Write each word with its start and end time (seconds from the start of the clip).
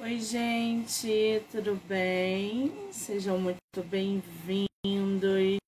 Oi, 0.00 0.20
gente, 0.20 1.42
tudo 1.50 1.74
bem? 1.88 2.72
Sejam 2.92 3.36
muito 3.36 3.58
bem-vindos 3.84 5.58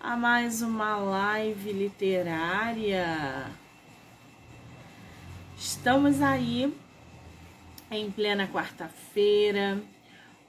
a 0.00 0.16
mais 0.16 0.62
uma 0.62 0.96
live 0.96 1.70
literária. 1.70 3.44
Estamos 5.54 6.22
aí 6.22 6.74
em 7.90 8.10
plena 8.10 8.48
quarta-feira, 8.48 9.78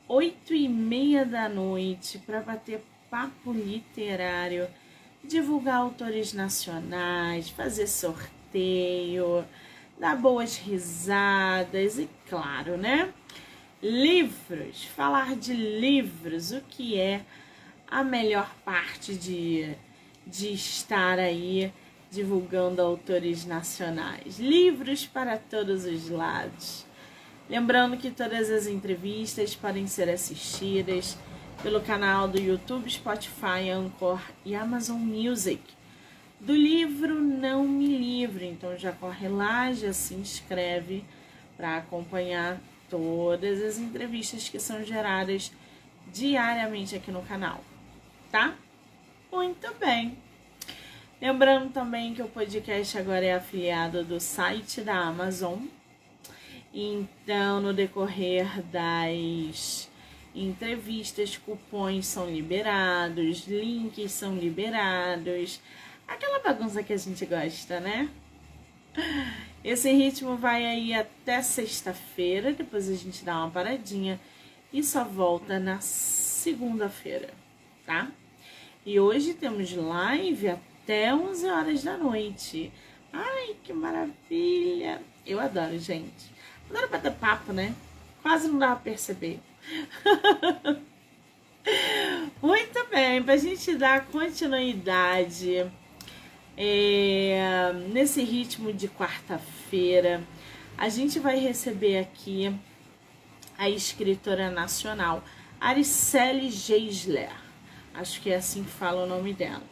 oito 0.08 0.54
e 0.54 0.70
meia 0.70 1.26
da 1.26 1.50
noite, 1.50 2.20
para 2.20 2.40
bater 2.40 2.82
papo 3.10 3.52
literário, 3.52 4.66
divulgar 5.22 5.76
autores 5.76 6.32
nacionais, 6.32 7.50
fazer 7.50 7.88
sorteio 7.88 9.46
dar 10.02 10.16
boas 10.16 10.58
risadas 10.58 12.00
e, 12.00 12.10
claro, 12.28 12.76
né? 12.76 13.14
Livros, 13.84 14.84
falar 14.84 15.36
de 15.36 15.54
livros, 15.54 16.52
o 16.52 16.60
que 16.62 17.00
é 17.00 17.24
a 17.88 18.04
melhor 18.04 18.52
parte 18.66 19.14
de, 19.16 19.76
de 20.26 20.54
estar 20.54 21.20
aí 21.20 21.72
divulgando 22.10 22.82
autores 22.82 23.46
nacionais. 23.46 24.40
Livros 24.40 25.06
para 25.06 25.38
todos 25.38 25.86
os 25.86 26.10
lados. 26.10 26.84
Lembrando 27.48 27.96
que 27.96 28.10
todas 28.10 28.50
as 28.50 28.66
entrevistas 28.66 29.54
podem 29.56 29.86
ser 29.86 30.10
assistidas 30.10 31.16
pelo 31.62 31.80
canal 31.80 32.28
do 32.28 32.40
YouTube, 32.40 32.90
Spotify, 32.90 33.70
Anchor 33.72 34.20
e 34.44 34.56
Amazon 34.56 34.98
Music 34.98 35.62
do 36.42 36.56
livro 36.56 37.14
Não 37.22 37.68
Me 37.68 37.98
Livre. 37.98 38.46
Então 38.48 38.78
já 38.78 38.92
corre 38.92 39.30
lá, 39.30 39.72
já 39.72 39.94
se 39.94 40.16
inscreve 40.16 41.06
para 41.56 41.78
acompanhar 41.78 42.60
todas 42.90 43.62
as 43.62 43.78
entrevistas 43.78 44.50
que 44.50 44.60
são 44.60 44.84
geradas 44.84 45.52
diariamente 46.12 46.96
aqui 46.96 47.12
no 47.12 47.22
canal, 47.22 47.64
tá? 48.32 48.56
Muito 49.32 49.74
bem. 49.80 50.18
Lembrando 51.22 51.72
também 51.72 52.14
que 52.14 52.22
o 52.22 52.28
podcast 52.28 52.98
agora 52.98 53.24
é 53.24 53.36
afiliado 53.36 54.04
do 54.04 54.20
site 54.20 54.82
da 54.82 54.96
Amazon. 54.96 55.60
Então, 56.74 57.62
no 57.62 57.74
decorrer 57.74 58.62
das 58.64 59.90
entrevistas, 60.34 61.38
cupons 61.38 62.08
são 62.08 62.30
liberados, 62.30 63.46
links 63.48 64.12
são 64.14 64.36
liberados, 64.36 65.62
Aquela 66.12 66.40
bagunça 66.40 66.84
que 66.84 66.92
a 66.92 66.98
gente 66.98 67.26
gosta, 67.26 67.80
né? 67.80 68.10
Esse 69.64 69.90
ritmo 69.94 70.36
vai 70.36 70.66
aí 70.66 70.94
até 70.94 71.42
sexta-feira, 71.42 72.52
depois 72.52 72.90
a 72.90 72.96
gente 72.96 73.24
dá 73.24 73.38
uma 73.38 73.50
paradinha 73.50 74.20
e 74.74 74.84
só 74.84 75.06
volta 75.06 75.58
na 75.58 75.80
segunda-feira, 75.80 77.30
tá? 77.86 78.12
E 78.86 79.00
hoje 79.00 79.34
temos 79.34 79.72
live 79.74 80.50
até 80.50 81.16
11 81.16 81.48
horas 81.48 81.82
da 81.82 81.96
noite. 81.98 82.74
Ai, 83.14 83.56
que 83.64 83.72
maravilha! 83.72 85.02
Eu 85.26 85.40
adoro, 85.40 85.80
gente. 85.80 86.30
Adoro 86.70 86.90
bater 86.90 87.14
papo, 87.14 87.54
né? 87.54 87.74
Quase 88.22 88.50
não 88.50 88.60
dá 88.60 88.76
pra 88.76 88.84
perceber. 88.84 89.40
Muito 92.44 92.86
bem, 92.90 93.24
pra 93.24 93.38
gente 93.38 93.78
dar 93.78 94.08
continuidade 94.08 95.72
é, 96.64 97.74
nesse 97.92 98.22
ritmo 98.24 98.72
de 98.72 98.88
quarta-feira, 98.88 100.22
a 100.78 100.90
gente 100.90 101.18
vai 101.18 101.40
receber 101.40 101.98
aqui 101.98 102.56
a 103.58 103.68
escritora 103.68 104.52
nacional 104.52 105.24
Aricele 105.60 106.52
Geisler. 106.52 107.32
Acho 107.96 108.22
que 108.22 108.30
é 108.30 108.36
assim 108.36 108.64
que 108.64 108.70
fala 108.70 109.06
o 109.06 109.08
nome 109.08 109.34
dela. 109.34 109.64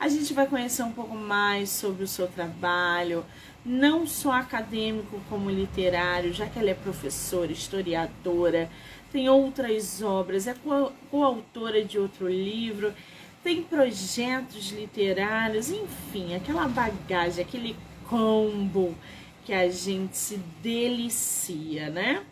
A 0.00 0.08
gente 0.08 0.32
vai 0.32 0.46
conhecer 0.46 0.82
um 0.82 0.92
pouco 0.92 1.14
mais 1.14 1.68
sobre 1.68 2.02
o 2.02 2.08
seu 2.08 2.26
trabalho, 2.26 3.26
não 3.62 4.06
só 4.06 4.32
acadêmico 4.32 5.20
como 5.28 5.50
literário, 5.50 6.32
já 6.32 6.46
que 6.46 6.58
ela 6.58 6.70
é 6.70 6.74
professora, 6.74 7.52
historiadora, 7.52 8.70
tem 9.12 9.28
outras 9.28 10.00
obras, 10.00 10.46
é 10.46 10.56
coautora 11.10 11.84
de 11.84 11.98
outro 11.98 12.26
livro 12.26 12.94
tem 13.42 13.62
projetos 13.62 14.70
literários, 14.70 15.70
enfim, 15.70 16.34
aquela 16.34 16.68
bagagem, 16.68 17.44
aquele 17.44 17.76
combo 18.08 18.94
que 19.44 19.52
a 19.52 19.68
gente 19.68 20.16
se 20.16 20.36
delicia, 20.62 21.90
né? 21.90 22.24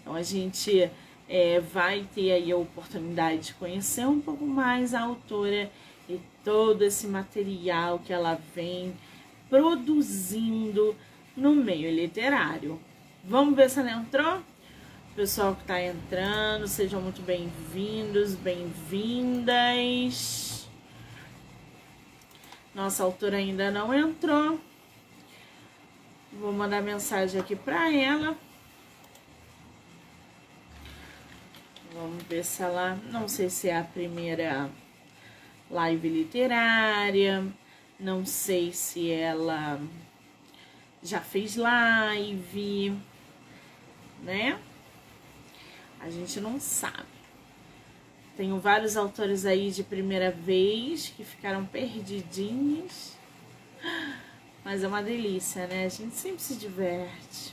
Então 0.00 0.14
a 0.14 0.22
gente 0.22 0.88
é, 1.28 1.60
vai 1.60 2.06
ter 2.14 2.32
aí 2.32 2.52
a 2.52 2.56
oportunidade 2.56 3.46
de 3.46 3.54
conhecer 3.54 4.06
um 4.06 4.20
pouco 4.20 4.44
mais 4.44 4.92
a 4.92 5.00
autora 5.00 5.70
e 6.08 6.20
todo 6.44 6.82
esse 6.82 7.06
material 7.06 8.00
que 8.00 8.12
ela 8.12 8.38
vem 8.54 8.92
produzindo 9.48 10.94
no 11.36 11.54
meio 11.54 11.90
literário. 11.90 12.78
Vamos 13.24 13.56
ver 13.56 13.70
se 13.70 13.80
ela 13.80 13.92
entrou? 13.92 14.42
Pessoal 15.16 15.54
que 15.54 15.62
está 15.62 15.82
entrando, 15.82 16.68
sejam 16.68 17.00
muito 17.00 17.22
bem-vindos, 17.22 18.34
bem-vindas. 18.34 20.47
Nossa 22.78 23.02
autora 23.02 23.38
ainda 23.38 23.72
não 23.72 23.92
entrou. 23.92 24.60
Vou 26.32 26.52
mandar 26.52 26.80
mensagem 26.80 27.40
aqui 27.40 27.56
para 27.56 27.92
ela. 27.92 28.38
Vamos 31.92 32.22
ver 32.22 32.44
se 32.44 32.62
ela. 32.62 32.94
Não 33.10 33.26
sei 33.26 33.50
se 33.50 33.68
é 33.68 33.78
a 33.78 33.82
primeira 33.82 34.70
live 35.68 36.08
literária. 36.08 37.44
Não 37.98 38.24
sei 38.24 38.72
se 38.72 39.10
ela 39.10 39.80
já 41.02 41.20
fez 41.20 41.56
live, 41.56 42.96
né? 44.22 44.56
A 45.98 46.08
gente 46.08 46.40
não 46.40 46.60
sabe. 46.60 47.17
Tenho 48.38 48.60
vários 48.60 48.96
autores 48.96 49.44
aí 49.44 49.68
de 49.68 49.82
primeira 49.82 50.30
vez 50.30 51.08
que 51.08 51.24
ficaram 51.24 51.66
perdidinhos. 51.66 53.14
Mas 54.64 54.84
é 54.84 54.86
uma 54.86 55.02
delícia, 55.02 55.66
né? 55.66 55.86
A 55.86 55.88
gente 55.88 56.14
sempre 56.14 56.40
se 56.40 56.54
diverte. 56.54 57.52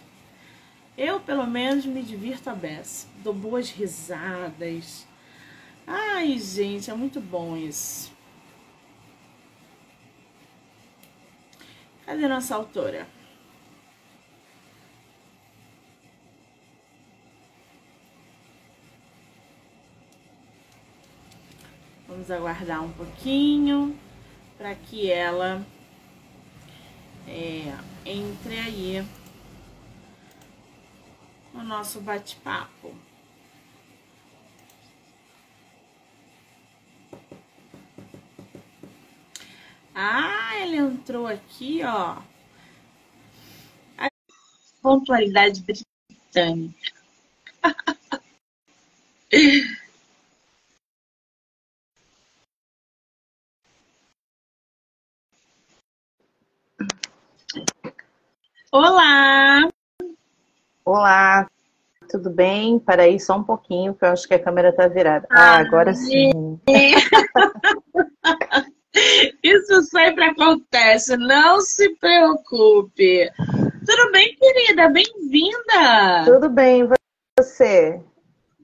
Eu, 0.96 1.19
pelo 1.19 1.47
menos, 1.47 1.88
me 1.88 2.03
divirto 2.03 2.51
a 2.51 2.53
beça. 2.53 3.07
Dou 3.23 3.34
boas 3.34 3.72
risadas. 3.72 5.07
Ai, 5.88 6.38
gente, 6.38 6.91
é 6.91 6.94
muito 6.94 7.19
bom 7.19 7.57
isso. 7.57 8.13
Cadê 12.06 12.28
nossa 12.28 12.53
autora? 12.53 13.07
Vamos 22.28 22.44
aguardar 22.44 22.84
um 22.84 22.91
pouquinho 22.91 23.96
para 24.58 24.74
que 24.74 25.12
ela 25.12 25.63
é, 27.28 27.72
entre 28.03 28.58
aí 28.58 29.08
no 31.53 31.64
nosso 31.64 32.02
bate-papo. 32.02 32.96
Ah, 39.94 40.58
ele 40.62 40.78
entrou 40.78 41.28
aqui, 41.28 41.84
ó. 41.84 42.17
A 43.99 44.09
pontualidade 44.82 45.61
britânica. 45.61 46.91
Olá! 58.77 59.69
Olá, 60.83 61.49
tudo 62.11 62.29
bem? 62.29 62.77
Peraí 62.77 63.17
só 63.22 63.37
um 63.37 63.43
pouquinho, 63.43 63.95
que 63.95 64.03
eu 64.03 64.09
acho 64.09 64.27
que 64.27 64.33
a 64.33 64.43
câmera 64.43 64.73
tá 64.73 64.85
virada. 64.89 65.25
Ah, 65.31 65.59
agora 65.59 65.93
sim. 65.93 66.59
Isso 69.41 69.81
sempre 69.83 70.25
acontece, 70.25 71.16
não 71.16 71.61
se 71.61 71.95
preocupe. 71.95 73.31
Tudo 73.37 74.11
bem, 74.11 74.35
querida? 74.35 74.89
Bem-vinda! 74.89 76.25
Tudo 76.25 76.49
bem, 76.49 76.85
você? 77.39 78.01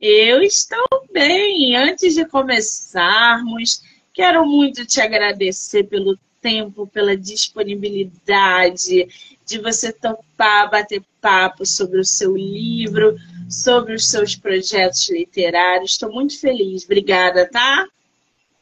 Eu 0.02 0.42
estou 0.42 1.08
bem. 1.14 1.78
Antes 1.78 2.16
de 2.16 2.26
começarmos, 2.26 3.82
quero 4.14 4.46
muito 4.46 4.86
te 4.86 5.00
agradecer 5.00 5.86
pelo 5.86 6.20
tempo, 6.42 6.88
pela 6.88 7.16
disponibilidade 7.16 9.08
de 9.52 9.60
você 9.60 9.92
topar 9.92 10.70
bater 10.72 11.04
papo 11.20 11.66
sobre 11.66 12.00
o 12.00 12.06
seu 12.06 12.36
livro, 12.36 13.16
sobre 13.50 13.94
os 13.94 14.10
seus 14.10 14.36
projetos 14.36 15.10
literários. 15.10 15.92
Estou 15.92 16.12
muito 16.12 16.40
feliz. 16.40 16.86
Obrigada, 16.86 17.48
tá? 17.50 17.86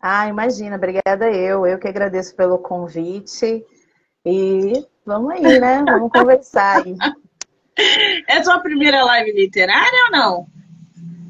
Ah, 0.01 0.27
imagina, 0.27 0.75
obrigada 0.75 1.29
eu. 1.29 1.65
Eu 1.65 1.77
que 1.77 1.87
agradeço 1.87 2.35
pelo 2.35 2.57
convite. 2.57 3.63
E 4.25 4.85
vamos 5.05 5.31
aí, 5.33 5.59
né? 5.59 5.83
Vamos 5.85 6.11
conversar 6.11 6.83
aí. 6.83 6.95
É 8.27 8.39
a 8.39 8.43
tua 8.43 8.59
primeira 8.59 9.01
live 9.05 9.31
literária 9.31 10.05
ou 10.07 10.11
não? 10.11 10.47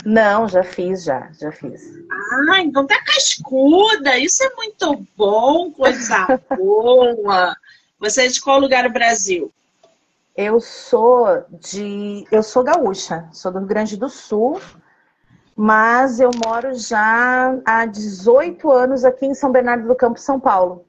Não, 0.04 0.48
já 0.48 0.64
fiz, 0.64 1.04
já, 1.04 1.30
já 1.40 1.52
fiz. 1.52 1.80
Ah, 2.50 2.60
então 2.60 2.88
tá 2.88 3.00
cascuda. 3.04 4.18
Isso 4.18 4.44
é 4.44 4.56
muito 4.56 5.06
bom, 5.16 5.72
coisa 5.72 6.42
boa. 6.58 7.56
Você 8.00 8.24
é 8.24 8.28
de 8.28 8.40
qual 8.40 8.60
lugar 8.60 8.84
do 8.84 8.94
Brasil? 8.94 9.52
Eu 10.36 10.62
sou 10.62 11.44
de. 11.60 12.26
Eu 12.32 12.42
sou 12.42 12.64
gaúcha, 12.64 13.28
sou 13.34 13.52
do 13.52 13.60
Rio 13.60 13.68
Grande 13.68 13.98
do 13.98 14.08
Sul, 14.08 14.62
mas 15.54 16.22
eu 16.22 16.32
moro 16.46 16.74
já 16.76 17.60
há 17.66 17.86
18 17.86 18.72
anos 18.72 19.04
aqui 19.04 19.26
em 19.26 19.36
São 19.36 19.52
Bernardo 19.52 19.86
do 19.86 19.96
Campo, 19.96 20.18
São 20.18 20.40
Paulo. 20.40 20.86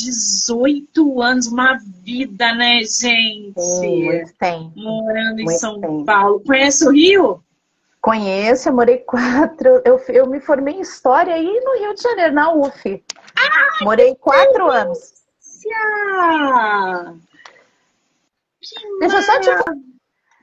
18 0.00 1.22
anos, 1.22 1.46
uma 1.46 1.78
vida, 2.02 2.52
né, 2.54 2.78
gente? 2.78 3.60
Sim, 3.60 4.04
muito 4.04 4.32
tem. 4.36 4.72
Morando 4.74 5.38
em 5.38 5.44
muito 5.44 5.60
São 5.60 5.80
tempo. 5.80 6.04
Paulo. 6.04 6.40
Conhece 6.44 6.84
o 6.88 6.90
Rio? 6.90 7.44
Conheço, 8.00 8.68
eu 8.68 8.72
morei 8.74 8.98
quatro. 8.98 9.80
Eu, 9.84 10.02
eu 10.08 10.26
me 10.26 10.40
formei 10.40 10.74
em 10.74 10.80
História 10.80 11.32
aí 11.32 11.60
no 11.64 11.78
Rio 11.78 11.94
de 11.94 12.02
Janeiro, 12.02 12.34
na 12.34 12.52
UF. 12.52 13.04
Ai, 13.36 13.84
morei 13.84 14.16
quatro 14.16 14.68
anos. 14.68 15.21
Deixa 19.00 19.16
eu 19.16 19.22
só 19.22 19.40
te 19.40 19.46
falar. 19.46 19.76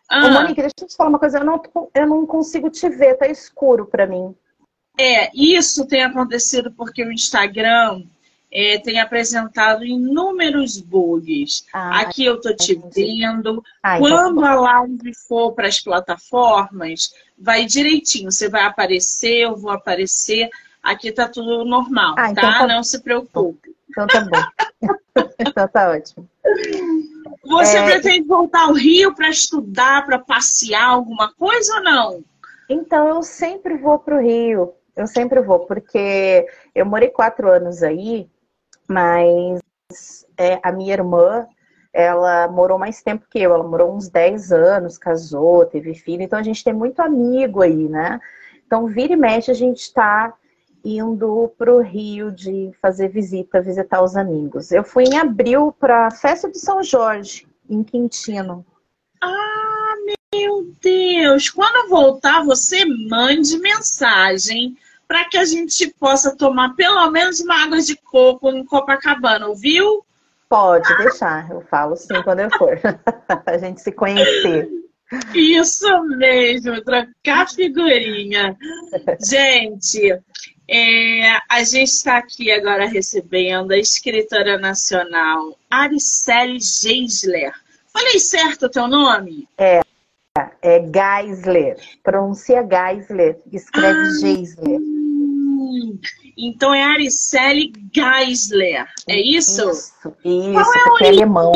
Ah. 0.10 0.26
Ô, 0.26 0.32
Monique, 0.32 0.62
deixa 0.62 0.76
eu 0.82 0.88
te 0.88 0.96
falar 0.96 1.10
uma 1.10 1.20
coisa. 1.20 1.40
Eu 1.40 1.46
não, 1.46 1.62
eu 1.94 2.08
não 2.08 2.26
consigo 2.26 2.70
te 2.70 2.90
ver, 2.90 3.16
tá 3.16 3.28
escuro 3.28 3.86
para 3.86 4.08
mim. 4.08 4.36
É, 5.00 5.30
isso 5.34 5.86
tem 5.88 6.04
acontecido 6.04 6.72
porque 6.72 7.04
o 7.04 7.12
Instagram 7.12 8.04
é, 8.52 8.80
tem 8.80 9.00
apresentado 9.00 9.86
inúmeros 9.86 10.78
bugs. 10.78 11.66
Ah, 11.72 12.02
Aqui 12.02 12.26
eu 12.26 12.42
tô 12.42 12.54
te 12.54 12.76
vendo. 12.94 13.64
Ah, 13.84 13.98
então 13.98 14.10
tá 14.10 14.24
Quando 14.24 14.44
a 14.44 14.56
live 14.56 15.14
for 15.28 15.54
para 15.54 15.68
as 15.68 15.80
plataformas, 15.80 17.14
vai 17.38 17.66
direitinho. 17.66 18.32
Você 18.32 18.50
vai 18.50 18.64
aparecer, 18.64 19.44
eu 19.44 19.56
vou 19.56 19.72
aparecer. 19.72 20.50
Aqui 20.82 21.12
tá 21.12 21.28
tudo 21.28 21.64
normal, 21.66 22.16
ah, 22.18 22.32
então 22.32 22.44
tá? 22.44 22.60
tá? 22.60 22.68
Não 22.68 22.84
se 22.84 23.02
preocupe. 23.02 23.69
Então 23.90 24.08
tá 24.08 24.22
bom. 24.22 24.90
então 25.40 25.68
tá 25.68 25.92
ótimo. 25.92 26.30
Você 27.46 27.78
é... 27.78 27.86
pretende 27.86 28.28
voltar 28.28 28.68
ao 28.68 28.74
Rio 28.74 29.14
para 29.16 29.30
estudar, 29.30 30.06
para 30.06 30.20
passear 30.20 30.90
alguma 30.90 31.34
coisa 31.34 31.76
ou 31.76 31.84
não? 31.84 32.24
Então 32.70 33.08
eu 33.08 33.24
sempre 33.24 33.78
vou 33.78 34.00
para 34.00 34.18
o 34.18 34.22
Rio. 34.22 34.74
Eu 34.96 35.08
sempre 35.08 35.42
vou, 35.42 35.60
porque 35.62 36.46
eu 36.76 36.86
morei 36.86 37.10
quatro 37.10 37.50
anos 37.50 37.82
aí 37.84 38.30
mas 38.90 40.26
é, 40.36 40.60
a 40.64 40.72
minha 40.72 40.94
irmã, 40.94 41.48
ela 41.94 42.48
morou 42.48 42.80
mais 42.80 43.04
tempo 43.04 43.28
que 43.30 43.40
eu, 43.40 43.54
ela 43.54 43.64
morou 43.64 43.96
uns 43.96 44.10
10 44.10 44.52
anos, 44.52 44.98
casou, 44.98 45.66
teve 45.66 45.94
filho, 45.94 46.24
então 46.24 46.40
a 46.40 46.44
gente 46.44 46.64
tem 46.64 46.74
muito 46.74 47.00
amigo 47.00 47.62
aí, 47.62 47.88
né? 47.88 48.20
Então, 48.66 48.88
vira 48.88 49.14
e 49.14 49.16
mexe, 49.16 49.52
a 49.52 49.56
gente 49.56 49.82
está 49.82 50.34
indo 50.84 51.54
para 51.58 51.74
o 51.74 51.82
Rio 51.82 52.32
de 52.32 52.72
fazer 52.82 53.10
visita, 53.10 53.62
visitar 53.62 54.02
os 54.04 54.16
amigos. 54.16 54.72
Eu 54.72 54.84
fui 54.84 55.04
em 55.04 55.18
abril 55.18 55.76
para 55.80 56.08
a 56.08 56.12
festa 56.12 56.50
de 56.50 56.60
São 56.60 56.84
Jorge, 56.84 57.48
em 57.70 57.84
Quintino. 57.84 58.66
Ah, 59.22 59.96
meu 60.34 60.74
Deus! 60.82 61.50
Quando 61.50 61.90
voltar, 61.90 62.44
você 62.44 62.86
mande 62.86 63.58
mensagem 63.60 64.78
para 65.08 65.26
que 65.26 65.38
a 65.38 65.46
gente 65.46 65.88
possa 66.00 66.36
tomar 66.36 66.76
pelo 66.76 67.10
menos 67.10 67.40
uma 67.40 67.64
água 67.64 67.82
de 67.82 67.96
coco 67.96 68.50
em 68.52 68.64
Copacabana, 68.64 69.48
ouviu? 69.48 70.06
Pode 70.48 70.88
deixar, 70.98 71.50
eu 71.50 71.62
falo 71.62 71.96
sim 71.96 72.22
quando 72.24 72.40
eu 72.42 72.50
for. 72.58 72.80
a 73.46 73.58
gente 73.58 73.82
se 73.82 73.92
conhecer. 73.92 74.70
Isso 75.34 76.04
mesmo, 76.04 76.84
trocar 76.84 77.50
figurinha. 77.50 78.56
Gente, 79.20 80.20
é, 80.72 81.40
a 81.50 81.64
gente 81.64 81.90
está 81.90 82.18
aqui 82.18 82.52
agora 82.52 82.86
recebendo 82.86 83.72
a 83.72 83.78
escritora 83.78 84.58
nacional 84.58 85.58
Aricele 85.70 86.60
Geisler. 86.60 87.52
Falei 87.92 88.20
certo 88.20 88.68
o 88.68 88.70
teu 88.70 88.88
nome? 88.88 89.48
É, 89.58 89.82
é 90.62 90.80
Geisler. 90.80 91.78
Pronuncia 92.04 92.62
Geisler, 92.62 93.40
escreve 93.52 94.00
ah, 94.00 94.20
Geisler. 94.22 94.80
Então 96.38 96.72
é 96.74 96.84
Aricele 96.84 97.74
Geisler, 97.92 98.86
é 99.08 99.20
isso? 99.20 99.72
Isso, 99.72 100.16
isso 100.24 100.54
Qual 100.54 100.76
é 100.76 100.84
porque 100.84 101.04
é 101.06 101.08
alemão. 101.08 101.52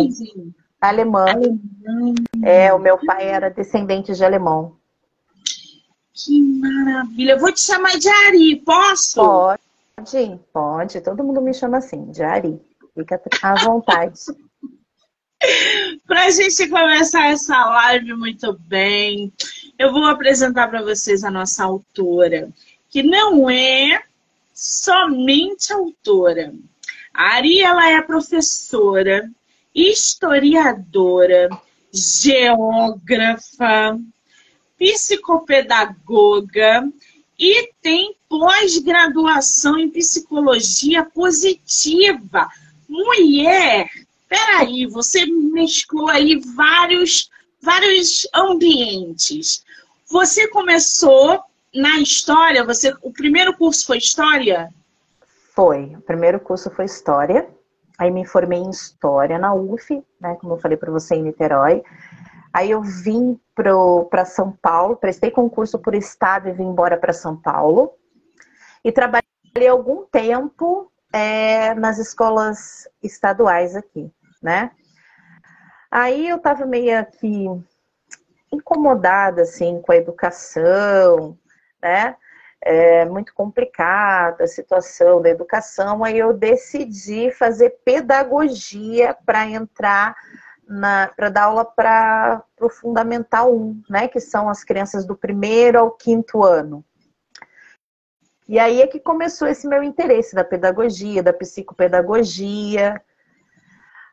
Alemã. 0.82 1.26
Alemão. 1.30 2.16
É, 2.44 2.74
o 2.74 2.80
meu 2.80 2.98
pai 2.98 3.30
era 3.30 3.50
descendente 3.50 4.12
de 4.14 4.26
alemão. 4.26 4.76
Que 6.14 6.42
maravilha. 6.42 7.32
Eu 7.32 7.40
vou 7.40 7.52
te 7.52 7.62
chamar 7.62 7.98
de 7.98 8.08
Ari, 8.08 8.58
posso? 8.58 9.16
Pode, 9.16 10.40
pode. 10.54 11.02
Todo 11.02 11.24
mundo 11.24 11.42
me 11.42 11.54
chama 11.54 11.80
assim, 11.80 12.12
de 12.12 12.24
Ari. 12.24 12.62
Fica 12.94 13.20
à 13.42 13.56
vontade. 13.56 14.20
para 16.08 16.26
a 16.26 16.30
gente 16.30 16.70
começar 16.70 17.28
essa 17.28 17.66
live 17.66 18.14
muito 18.14 18.54
bem, 18.68 19.34
eu 19.78 19.92
vou 19.92 20.06
apresentar 20.06 20.68
para 20.68 20.84
vocês 20.84 21.24
a 21.24 21.32
nossa 21.32 21.64
autora 21.64 22.54
que 22.94 23.02
não 23.02 23.50
é 23.50 24.04
somente 24.54 25.74
autora. 25.74 26.54
A 27.12 27.38
Ari 27.38 27.60
ela 27.60 27.90
é 27.90 28.00
professora, 28.04 29.28
historiadora, 29.74 31.50
geógrafa, 31.92 33.98
psicopedagoga 34.84 36.92
e 37.40 37.72
tem 37.82 38.18
pós-graduação 38.28 39.80
em 39.80 39.90
psicologia 39.90 41.06
positiva. 41.06 42.50
Mulher, 42.90 43.88
peraí, 44.28 44.86
você 44.86 45.26
mesclou 45.26 46.10
aí 46.10 46.38
vários, 46.54 47.30
vários 47.62 48.28
ambientes. 48.36 49.64
Você 50.12 50.50
começou 50.50 51.42
na 51.74 52.02
história, 52.02 52.66
você, 52.66 52.94
o 53.02 53.14
primeiro 53.14 53.56
curso 53.56 53.86
foi 53.86 54.00
história? 54.00 54.68
Foi. 55.56 55.96
O 55.96 56.02
primeiro 56.02 56.42
curso 56.42 56.70
foi 56.70 56.86
história. 56.86 57.48
Aí 57.98 58.12
me 58.12 58.26
formei 58.26 58.60
em 58.60 58.70
história 58.70 59.40
na 59.40 59.54
UF, 59.54 60.04
né, 60.20 60.36
como 60.42 60.54
eu 60.54 60.58
falei 60.58 60.78
para 60.78 60.92
você 60.92 61.16
em 61.16 61.24
Niterói. 61.24 61.84
Aí 62.54 62.70
eu 62.70 62.84
vim 62.84 63.40
para 63.56 64.26
São 64.26 64.52
Paulo, 64.52 64.96
prestei 64.96 65.32
concurso 65.32 65.80
por 65.80 65.96
estado 65.96 66.48
e 66.48 66.54
vim 66.54 66.66
embora 66.66 66.98
para 66.98 67.12
São 67.12 67.36
Paulo. 67.36 67.94
E 68.84 68.92
trabalhei 68.92 69.68
algum 69.68 70.06
tempo 70.06 70.92
é, 71.12 71.74
nas 71.74 71.98
escolas 71.98 72.88
estaduais 73.02 73.76
aqui, 73.76 74.12
né? 74.42 74.70
Aí 75.90 76.28
eu 76.28 76.38
tava 76.38 76.66
meio 76.66 77.00
aqui 77.00 77.48
incomodada 78.52 79.42
assim 79.42 79.82
com 79.82 79.92
a 79.92 79.98
educação, 79.98 81.38
né? 81.82 82.16
É 82.62 83.04
muito 83.06 83.34
complicada 83.34 84.44
a 84.44 84.48
situação 84.48 85.22
da 85.22 85.30
educação, 85.30 86.04
aí 86.04 86.18
eu 86.18 86.34
decidi 86.34 87.30
fazer 87.32 87.72
pedagogia 87.84 89.18
para 89.26 89.46
entrar 89.46 90.16
para 91.16 91.30
dar 91.30 91.44
aula 91.44 91.66
para 91.66 92.44
o 92.60 92.70
Fundamental 92.70 93.54
1, 93.54 93.84
né? 93.90 94.08
Que 94.08 94.20
são 94.20 94.50
as 94.50 94.64
crianças 94.64 95.06
do 95.06 95.16
primeiro 95.16 95.80
ao 95.80 95.92
quinto 95.92 96.44
ano. 96.44 96.84
E 98.48 98.60
aí 98.60 98.82
é 98.82 98.88
que 98.88 99.00
começou 99.00 99.48
esse 99.48 99.68
meu 99.68 99.82
interesse 99.82 100.36
da 100.36 100.44
pedagogia, 100.44 101.24
da 101.24 101.32
psicopedagogia, 101.32 103.02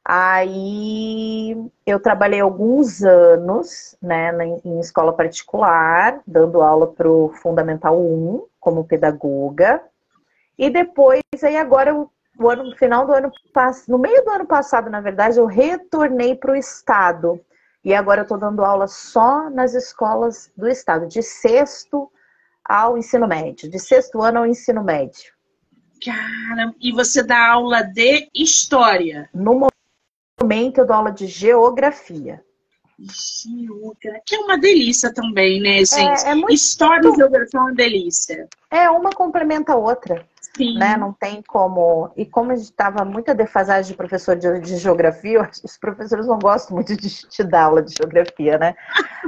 Aí 0.05 1.57
eu 1.87 2.01
trabalhei 2.01 2.41
alguns 2.41 3.03
anos 3.03 3.97
né, 4.01 4.33
em 4.65 4.81
escola 4.81 5.13
particular, 5.13 6.21
dando 6.27 6.63
aula 6.63 6.87
para 6.89 7.09
o 7.09 7.29
Fundamental 7.35 8.01
1 8.01 8.45
como 8.59 8.85
pedagoga. 8.85 9.83
E 10.59 10.71
depois, 10.71 11.23
aí 11.43 11.57
agora, 11.57 11.95
o 12.41 12.49
ano, 12.49 12.65
no 12.65 12.77
final 12.77 13.07
do 13.07 13.13
ano 13.13 13.31
no 13.87 13.99
meio 13.99 14.25
do 14.25 14.31
ano 14.31 14.47
passado, 14.47 14.89
na 14.89 15.01
verdade, 15.01 15.39
eu 15.39 15.45
retornei 15.45 16.35
para 16.35 16.53
o 16.53 16.57
estado. 16.57 17.39
E 17.85 17.95
agora 17.95 18.21
eu 18.21 18.23
estou 18.23 18.39
dando 18.39 18.65
aula 18.65 18.87
só 18.89 19.51
nas 19.51 19.75
escolas 19.75 20.51
do 20.57 20.67
estado, 20.67 21.07
de 21.07 21.23
sexto 21.23 22.11
ao 22.65 22.97
ensino 22.97 23.27
médio, 23.27 23.71
de 23.71 23.79
sexto 23.79 24.23
ano 24.23 24.39
ao 24.39 24.47
ensino 24.47 24.83
médio. 24.83 25.33
Cara, 26.03 26.75
e 26.81 26.93
você 26.93 27.23
dá 27.23 27.53
aula 27.53 27.83
de 27.83 28.29
história? 28.35 29.29
No 29.35 29.69
momento 30.41 30.79
eu 30.79 30.87
dou 30.87 30.97
aula 30.97 31.13
de 31.13 31.27
geografia. 31.27 32.43
Geografia, 32.99 34.23
que 34.27 34.35
é 34.35 34.39
uma 34.39 34.59
delícia 34.59 35.13
também, 35.13 35.61
né, 35.61 35.79
gente? 35.85 36.25
É, 36.25 36.31
é 36.31 36.35
muito... 36.35 36.53
História 36.53 37.07
e 37.07 37.15
geografia 37.15 37.61
é 37.61 37.63
uma 37.63 37.75
delícia. 37.75 38.49
É, 38.71 38.91
uma 38.91 39.11
complementa 39.11 39.73
a 39.73 39.77
outra. 39.77 40.27
Sim. 40.57 40.77
Né? 40.79 40.97
Não 40.97 41.13
tem 41.13 41.43
como. 41.43 42.11
E 42.17 42.27
como 42.27 42.53
estava 42.53 43.05
muita 43.05 43.35
defasagem 43.35 43.93
de 43.93 43.97
professor 43.97 44.37
de, 44.37 44.61
de, 44.61 44.77
geografia, 44.77 45.49
os 45.63 45.77
professores 45.77 46.27
não 46.27 46.39
gostam 46.39 46.77
muito 46.77 46.97
de 46.97 47.09
te 47.29 47.45
dar 47.45 47.65
aula 47.65 47.83
de 47.83 47.95
geografia, 47.95 48.59
né? 48.59 48.75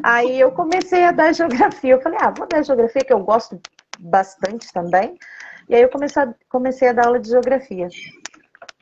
Aí 0.03 0.41
eu 0.41 0.51
comecei 0.53 1.05
a 1.05 1.13
dar 1.13 1.33
geografia. 1.33 1.95
Eu 1.95 2.01
falei, 2.01 2.19
ah, 2.21 2.35
vou 2.37 2.47
dar 2.49 2.65
geografia, 2.65 3.05
que 3.05 3.13
eu 3.13 3.21
gosto 3.21 3.61
bastante 3.99 4.73
também. 4.73 5.17
E 5.69 5.75
aí 5.75 5.83
eu 5.83 5.89
comecei 5.89 6.23
a, 6.23 6.35
comecei 6.49 6.89
a 6.89 6.93
dar 6.93 7.07
aula 7.07 7.21
de 7.21 7.29
geografia. 7.29 7.89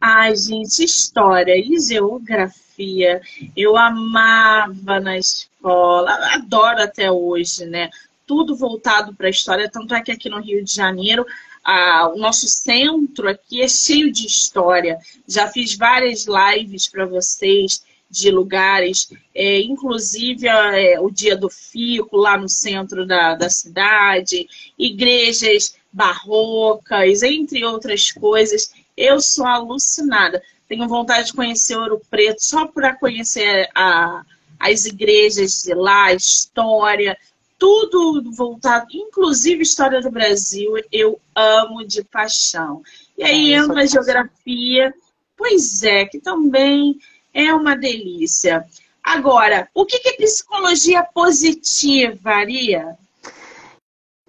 Ai, 0.01 0.35
gente, 0.35 0.83
história 0.83 1.55
e 1.55 1.79
geografia. 1.79 3.21
Eu 3.55 3.77
amava 3.77 4.99
na 4.99 5.19
escola, 5.19 6.19
adoro 6.35 6.83
até 6.83 7.13
hoje, 7.13 7.67
né? 7.67 7.91
Tudo 8.27 8.57
voltado 8.57 9.15
para 9.15 9.27
a 9.27 9.31
história, 9.31 9.71
tanto 9.71 9.95
é 9.95 10.01
que 10.01 10.13
aqui 10.13 10.31
no 10.31 10.41
Rio 10.41 10.65
de 10.65 10.73
Janeiro 10.73 11.27
a, 11.64 12.09
o 12.09 12.19
nosso 12.19 12.49
centro 12.49 13.29
aqui 13.29 13.62
é 13.62 13.69
cheio 13.69 14.12
de 14.12 14.26
história. 14.26 14.99
Já 15.26 15.49
fiz 15.49 15.76
várias 15.76 16.26
lives 16.26 16.88
para 16.88 17.07
vocês 17.07 17.83
de 18.11 18.31
lugares, 18.31 19.09
é, 19.33 19.61
inclusive 19.61 20.49
é, 20.49 20.99
o 20.99 21.11
Dia 21.11 21.37
do 21.37 21.49
Fico, 21.49 22.17
lá 22.17 22.37
no 22.37 22.49
centro 22.49 23.07
da, 23.07 23.37
da 23.37 23.49
cidade, 23.49 24.49
igrejas 24.76 25.76
barrocas, 25.93 27.23
entre 27.23 27.64
outras 27.64 28.11
coisas. 28.11 28.73
Eu 28.97 29.21
sou 29.21 29.47
alucinada. 29.47 30.43
Tenho 30.69 30.88
vontade 30.88 31.29
de 31.29 31.35
conhecer 31.35 31.76
Ouro 31.76 32.00
Preto 32.11 32.45
só 32.45 32.67
para 32.67 32.97
conhecer 32.97 33.69
a, 33.75 34.25
as 34.59 34.87
igrejas 34.87 35.62
de 35.62 35.75
lá, 35.75 36.07
a 36.07 36.14
história, 36.14 37.17
tudo 37.61 38.33
voltado, 38.33 38.87
inclusive 38.90 39.62
história 39.62 40.00
do 40.00 40.11
Brasil, 40.11 40.73
eu 40.90 41.21
amo 41.37 41.87
de 41.87 42.02
paixão. 42.02 42.83
E 43.19 43.23
aí 43.23 43.52
é, 43.52 43.59
entra 43.59 43.83
a 43.83 43.87
geografia, 43.87 44.95
pois 45.37 45.83
é, 45.83 46.07
que 46.07 46.19
também 46.19 46.99
é 47.35 47.52
uma 47.52 47.76
delícia. 47.76 48.64
Agora, 49.05 49.69
o 49.75 49.85
que 49.85 50.00
é 50.09 50.12
psicologia 50.14 51.05
positiva, 51.05 52.31
Aria? 52.31 52.97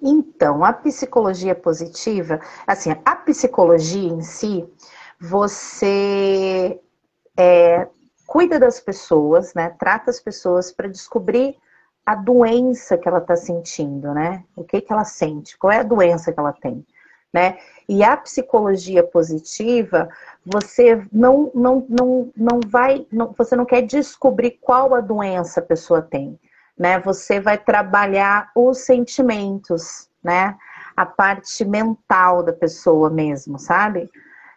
Então, 0.02 0.66
a 0.66 0.74
psicologia 0.74 1.56
positiva, 1.56 2.42
assim, 2.68 2.92
a 3.06 3.16
psicologia 3.16 4.10
em 4.10 4.22
si, 4.22 4.66
você 5.18 6.78
é, 7.38 7.88
cuida 8.26 8.60
das 8.60 8.80
pessoas, 8.82 9.54
né? 9.54 9.74
Trata 9.80 10.10
as 10.10 10.20
pessoas 10.20 10.72
para 10.72 10.90
descobrir 10.90 11.56
a 12.06 12.16
doença 12.16 12.98
que 12.98 13.08
ela 13.08 13.20
está 13.20 13.36
sentindo, 13.36 14.14
né? 14.14 14.44
O 14.56 14.64
que, 14.64 14.82
que 14.82 14.92
ela 14.92 15.04
sente, 15.04 15.58
qual 15.58 15.72
é 15.72 15.80
a 15.80 15.84
doença 15.84 16.32
que 16.32 16.40
ela 16.40 16.54
tem, 16.54 16.86
né? 17.34 17.58
E 17.88 18.04
a 18.04 18.18
psicologia 18.18 19.04
positiva, 19.04 20.10
você 20.46 21.06
não, 21.12 21.52
não, 21.54 21.86
não, 21.88 22.32
não 22.36 22.60
vai, 22.66 23.06
não, 23.12 23.34
você 23.38 23.56
não 23.56 23.66
quer 23.66 23.84
descobrir 23.84 24.58
qual 24.62 24.94
a 24.96 25.02
doença 25.02 25.60
a 25.60 25.64
pessoa 25.64 26.02
tem, 26.02 26.40
né? 26.78 27.00
Você 27.00 27.40
vai 27.40 27.58
trabalhar 27.58 28.52
os 28.56 28.80
sentimentos, 28.80 30.10
né? 30.24 30.58
A 30.96 31.06
parte 31.06 31.64
mental 31.64 32.44
da 32.44 32.54
pessoa 32.54 33.10
mesmo, 33.10 33.60
sabe? 33.60 34.10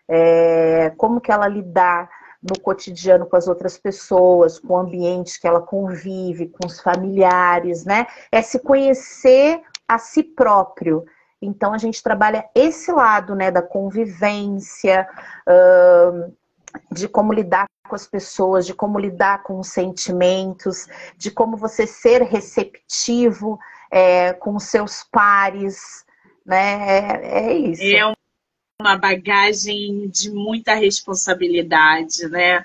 É, 0.09 0.93
como 0.97 1.21
que 1.21 1.31
ela 1.31 1.47
lidar 1.47 2.09
no 2.45 2.61
cotidiano 2.61 3.25
com 3.25 3.37
as 3.37 3.49
outras 3.49 3.79
pessoas, 3.79 4.59
com 4.59 4.75
o 4.75 4.79
ambiente 4.79 5.41
que 5.41 5.47
ela 5.47 5.63
convive, 5.63 6.49
com 6.49 6.67
os 6.67 6.79
familiares, 6.79 7.85
né? 7.87 8.07
É 8.31 8.43
se 8.43 8.59
conhecer 8.59 9.63
a 9.89 9.99
si 9.99 10.23
próprio. 10.23 11.07
Então 11.41 11.73
a 11.73 11.79
gente 11.79 12.03
trabalha 12.03 12.49
esse 12.55 12.93
lado, 12.93 13.35
né, 13.35 13.51
da 13.51 13.63
convivência, 13.63 15.07
de 16.91 17.09
como 17.09 17.33
lidar 17.33 17.67
com 17.89 17.95
as 17.95 18.07
pessoas, 18.07 18.67
de 18.67 18.75
como 18.75 18.99
lidar 18.99 19.43
com 19.43 19.59
os 19.59 19.69
sentimentos, 19.69 20.87
de 21.17 21.31
como 21.31 21.57
você 21.57 21.87
ser 21.87 22.23
receptivo 22.23 23.59
é, 23.91 24.33
com 24.33 24.57
os 24.57 24.65
seus 24.65 25.05
pares, 25.05 26.05
né? 26.45 27.23
É, 27.23 27.49
é 27.49 27.53
isso. 27.53 27.83
É 27.83 28.15
uma 28.81 28.97
bagagem 28.97 30.09
de 30.09 30.31
muita 30.31 30.75
responsabilidade, 30.75 32.29
né? 32.29 32.65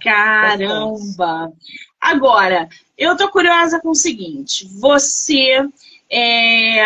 Caramba! 0.00 1.50
Agora, 1.98 2.68
eu 2.96 3.16
tô 3.16 3.30
curiosa 3.30 3.80
com 3.80 3.90
o 3.90 3.94
seguinte: 3.94 4.68
você 4.78 5.66
é, 6.10 6.84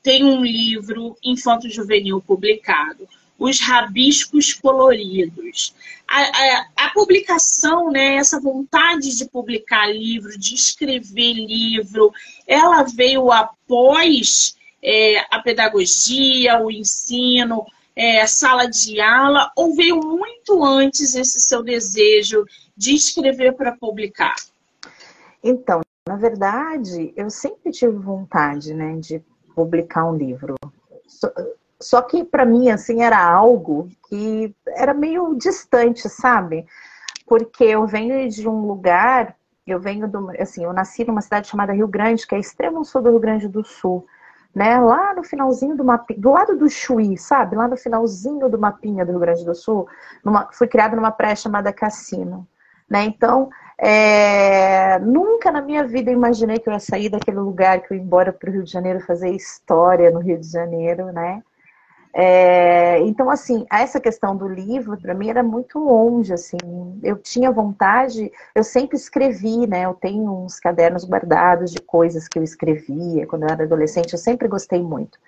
tem 0.00 0.24
um 0.24 0.44
livro 0.44 1.16
infanto 1.24 1.68
juvenil 1.68 2.22
publicado, 2.22 3.08
Os 3.36 3.60
Rabiscos 3.60 4.52
Coloridos. 4.54 5.74
A, 6.06 6.20
a, 6.20 6.66
a, 6.76 6.90
publicação, 6.90 7.90
né, 7.90 8.16
essa 8.16 8.38
vontade 8.38 9.16
de 9.16 9.24
publicar 9.24 9.92
livro, 9.92 10.38
de 10.38 10.54
escrever 10.54 11.32
livro, 11.32 12.12
ela 12.46 12.84
veio 12.84 13.32
após 13.32 14.54
é, 14.84 15.20
a 15.34 15.40
pedagogia, 15.40 16.60
o 16.60 16.70
ensino, 16.70 17.64
é, 17.96 18.20
a 18.20 18.26
sala 18.26 18.68
de 18.68 19.00
aula, 19.00 19.50
ou 19.56 19.74
veio 19.74 19.98
muito 19.98 20.62
antes 20.62 21.14
esse 21.14 21.40
seu 21.40 21.62
desejo 21.62 22.44
de 22.76 22.94
escrever 22.94 23.54
para 23.54 23.72
publicar? 23.72 24.34
Então, 25.42 25.80
na 26.06 26.16
verdade, 26.16 27.14
eu 27.16 27.30
sempre 27.30 27.72
tive 27.72 27.96
vontade, 27.96 28.74
né, 28.74 28.96
de 28.96 29.22
publicar 29.54 30.04
um 30.04 30.14
livro. 30.14 30.54
Só, 31.06 31.32
só 31.80 32.02
que 32.02 32.22
para 32.22 32.44
mim, 32.44 32.68
assim, 32.68 33.02
era 33.02 33.24
algo 33.24 33.88
que 34.08 34.54
era 34.66 34.92
meio 34.92 35.34
distante, 35.34 36.08
sabe? 36.10 36.66
Porque 37.26 37.64
eu 37.64 37.86
venho 37.86 38.28
de 38.28 38.46
um 38.46 38.66
lugar, 38.66 39.34
eu 39.66 39.80
venho 39.80 40.06
do, 40.06 40.30
assim, 40.38 40.64
eu 40.64 40.74
nasci 40.74 41.04
numa 41.04 41.22
cidade 41.22 41.48
chamada 41.48 41.72
Rio 41.72 41.88
Grande, 41.88 42.26
que 42.26 42.34
é 42.34 42.38
extremo 42.38 42.84
sul 42.84 43.00
do 43.00 43.10
Rio 43.10 43.20
Grande 43.20 43.48
do 43.48 43.64
Sul 43.64 44.06
né? 44.54 44.78
Lá 44.78 45.14
no 45.14 45.24
finalzinho 45.24 45.76
do 45.76 45.84
mapinha, 45.84 46.20
do 46.20 46.30
lado 46.30 46.56
do 46.56 46.68
Chuí, 46.70 47.16
sabe? 47.18 47.56
Lá 47.56 47.66
no 47.66 47.76
finalzinho 47.76 48.48
do 48.48 48.58
mapinha 48.58 49.04
do 49.04 49.12
Rio 49.12 49.20
Grande 49.20 49.44
do 49.44 49.54
Sul, 49.54 49.88
numa, 50.24 50.48
fui 50.52 50.68
criada 50.68 50.94
numa 50.94 51.10
praia 51.10 51.34
chamada 51.34 51.72
Cassino, 51.72 52.46
né? 52.88 53.04
Então, 53.04 53.50
é, 53.76 54.98
nunca 55.00 55.50
na 55.50 55.60
minha 55.60 55.84
vida 55.84 56.10
imaginei 56.10 56.58
que 56.58 56.68
eu 56.68 56.72
ia 56.72 56.78
sair 56.78 57.08
daquele 57.08 57.38
lugar, 57.38 57.80
que 57.80 57.92
eu 57.92 57.96
ia 57.96 58.02
embora 58.02 58.32
para 58.32 58.48
o 58.48 58.52
Rio 58.52 58.62
de 58.62 58.70
Janeiro 58.70 59.00
fazer 59.00 59.30
história 59.30 60.10
no 60.10 60.20
Rio 60.20 60.38
de 60.38 60.48
Janeiro, 60.48 61.06
né? 61.06 61.42
É, 62.16 63.00
então, 63.00 63.28
assim, 63.28 63.66
essa 63.68 63.98
questão 63.98 64.36
do 64.36 64.46
livro, 64.46 64.96
para 64.96 65.14
mim, 65.14 65.28
era 65.28 65.42
muito 65.42 65.80
longe, 65.80 66.32
assim. 66.32 66.56
Eu 67.02 67.16
tinha 67.18 67.50
vontade, 67.50 68.30
eu 68.54 68.62
sempre 68.62 68.96
escrevi, 68.96 69.66
né? 69.66 69.84
Eu 69.84 69.94
tenho 69.94 70.30
uns 70.32 70.60
cadernos 70.60 71.04
guardados 71.04 71.72
de 71.72 71.80
coisas 71.80 72.28
que 72.28 72.38
eu 72.38 72.44
escrevia 72.44 73.26
quando 73.26 73.42
eu 73.42 73.48
era 73.48 73.64
adolescente, 73.64 74.12
eu 74.12 74.18
sempre 74.18 74.46
gostei 74.46 74.80
muito. 74.80 75.18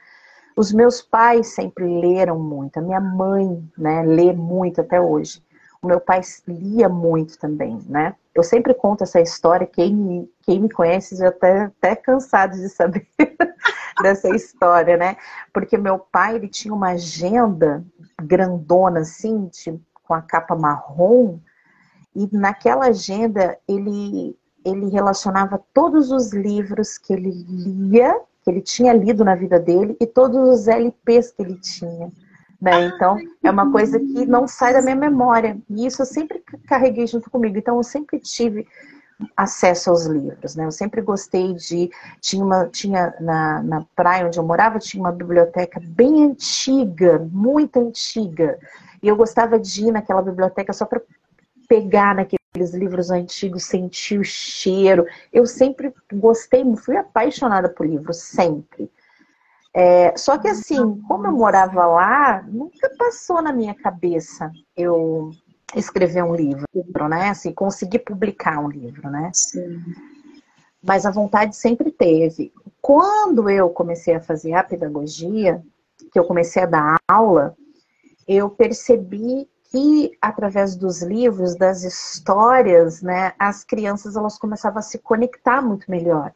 Os 0.56 0.72
meus 0.72 1.02
pais 1.02 1.48
sempre 1.48 1.84
leram 1.84 2.38
muito, 2.38 2.78
a 2.78 2.82
minha 2.82 3.00
mãe, 3.00 3.62
né, 3.76 4.02
lê 4.02 4.32
muito 4.32 4.80
até 4.80 4.98
hoje. 4.98 5.42
O 5.82 5.86
meu 5.86 6.00
pai 6.00 6.22
lia 6.48 6.88
muito 6.88 7.38
também, 7.38 7.78
né? 7.86 8.14
Eu 8.34 8.42
sempre 8.42 8.72
conto 8.72 9.04
essa 9.04 9.20
história, 9.20 9.66
quem 9.66 9.94
me, 9.94 10.30
quem 10.42 10.60
me 10.60 10.70
conhece 10.70 11.16
já 11.16 11.28
está 11.28 11.64
até 11.64 11.94
cansado 11.94 12.52
de 12.52 12.68
saber 12.68 13.06
dessa 14.02 14.28
história, 14.28 14.96
né? 14.96 15.16
Porque 15.52 15.76
meu 15.76 15.98
pai, 15.98 16.36
ele 16.36 16.48
tinha 16.48 16.74
uma 16.74 16.90
agenda 16.90 17.84
grandona, 18.22 19.00
assim, 19.00 19.46
de, 19.46 19.78
com 20.04 20.14
a 20.14 20.22
capa 20.22 20.54
marrom, 20.54 21.38
e 22.14 22.28
naquela 22.32 22.86
agenda 22.86 23.58
ele, 23.68 24.36
ele 24.64 24.88
relacionava 24.88 25.62
todos 25.74 26.10
os 26.10 26.32
livros 26.32 26.96
que 26.96 27.12
ele 27.12 27.30
lia, 27.30 28.18
que 28.42 28.50
ele 28.50 28.62
tinha 28.62 28.92
lido 28.92 29.24
na 29.24 29.34
vida 29.34 29.58
dele, 29.58 29.96
e 30.00 30.06
todos 30.06 30.48
os 30.48 30.68
LPs 30.68 31.32
que 31.32 31.42
ele 31.42 31.60
tinha. 31.60 32.10
Né? 32.60 32.86
Então, 32.86 33.18
é 33.44 33.50
uma 33.50 33.70
coisa 33.70 34.00
que 34.00 34.24
não 34.24 34.48
sai 34.48 34.72
da 34.72 34.80
minha 34.80 34.96
memória. 34.96 35.58
E 35.68 35.86
isso 35.86 36.00
eu 36.00 36.06
sempre 36.06 36.42
carreguei 36.66 37.06
junto 37.06 37.30
comigo. 37.30 37.58
Então, 37.58 37.76
eu 37.76 37.82
sempre 37.82 38.18
tive 38.18 38.66
acesso 39.36 39.90
aos 39.90 40.04
livros, 40.04 40.54
né? 40.54 40.64
Eu 40.64 40.70
sempre 40.70 41.00
gostei 41.00 41.54
de 41.54 41.90
tinha 42.20 42.44
uma 42.44 42.68
tinha 42.68 43.14
na, 43.20 43.62
na 43.62 43.86
praia 43.94 44.26
onde 44.26 44.38
eu 44.38 44.44
morava 44.44 44.78
tinha 44.78 45.02
uma 45.02 45.12
biblioteca 45.12 45.80
bem 45.82 46.24
antiga, 46.24 47.18
muito 47.32 47.78
antiga, 47.78 48.58
e 49.02 49.08
eu 49.08 49.16
gostava 49.16 49.58
de 49.58 49.86
ir 49.86 49.92
naquela 49.92 50.20
biblioteca 50.20 50.72
só 50.72 50.84
para 50.84 51.00
pegar 51.68 52.14
naqueles 52.14 52.74
livros 52.74 53.10
antigos, 53.10 53.64
sentir 53.64 54.18
o 54.18 54.24
cheiro. 54.24 55.06
Eu 55.32 55.46
sempre 55.46 55.94
gostei, 56.12 56.64
fui 56.76 56.96
apaixonada 56.96 57.68
por 57.68 57.86
livros 57.86 58.18
sempre. 58.18 58.90
É, 59.74 60.16
só 60.16 60.38
que 60.38 60.48
assim, 60.48 61.00
como 61.02 61.26
eu 61.26 61.32
morava 61.32 61.86
lá, 61.86 62.42
nunca 62.42 62.90
passou 62.96 63.42
na 63.42 63.52
minha 63.52 63.74
cabeça 63.74 64.50
eu 64.74 65.30
escrever 65.74 66.22
um 66.22 66.34
livro, 66.34 67.08
né? 67.08 67.30
Assim, 67.30 67.52
conseguir 67.52 68.00
publicar 68.00 68.58
um 68.58 68.68
livro, 68.68 69.10
né? 69.10 69.30
Sim. 69.34 69.82
Mas 70.82 71.04
a 71.04 71.10
vontade 71.10 71.56
sempre 71.56 71.90
teve. 71.90 72.52
Quando 72.80 73.50
eu 73.50 73.68
comecei 73.70 74.14
a 74.14 74.20
fazer 74.20 74.52
a 74.54 74.62
pedagogia, 74.62 75.62
que 76.12 76.18
eu 76.18 76.24
comecei 76.24 76.62
a 76.62 76.66
dar 76.66 76.96
aula, 77.08 77.56
eu 78.28 78.48
percebi 78.48 79.48
que 79.70 80.12
através 80.22 80.76
dos 80.76 81.02
livros, 81.02 81.56
das 81.56 81.82
histórias, 81.82 83.02
né, 83.02 83.32
as 83.38 83.64
crianças 83.64 84.14
elas 84.14 84.38
começavam 84.38 84.78
a 84.78 84.82
se 84.82 84.98
conectar 84.98 85.60
muito 85.60 85.90
melhor 85.90 86.32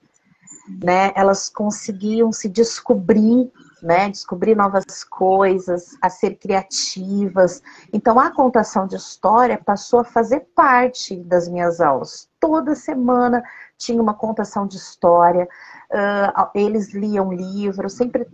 né? 0.83 1.13
Elas 1.15 1.49
conseguiam 1.49 2.33
se 2.33 2.49
descobrir, 2.49 3.51
né? 3.83 4.09
Descobrir 4.09 4.55
novas 4.55 5.05
coisas, 5.05 5.97
a 6.01 6.09
ser 6.09 6.37
criativas. 6.37 7.63
Então 7.93 8.19
a 8.19 8.31
contação 8.31 8.87
de 8.87 8.97
história 8.97 9.61
passou 9.63 10.01
a 10.01 10.05
fazer 10.05 10.47
parte 10.55 11.17
das 11.17 11.49
minhas 11.49 11.81
aulas. 11.81 12.29
Toda 12.39 12.75
semana 12.75 13.43
tinha 13.77 14.01
uma 14.01 14.15
contação 14.15 14.67
de 14.67 14.77
história. 14.77 15.49
Uh, 15.91 16.51
eles 16.55 16.93
liam 16.95 17.33
livros, 17.33 17.95
sempre 17.95 18.27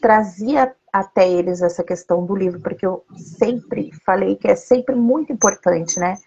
trazia 0.00 0.74
até 0.92 1.28
eles 1.28 1.62
essa 1.62 1.82
questão 1.82 2.26
do 2.26 2.36
livro, 2.36 2.60
porque 2.60 2.84
eu 2.84 3.04
sempre 3.16 3.90
falei 4.04 4.36
que 4.36 4.48
é 4.48 4.54
sempre 4.54 4.94
muito 4.94 5.32
importante, 5.32 5.98
né? 5.98 6.18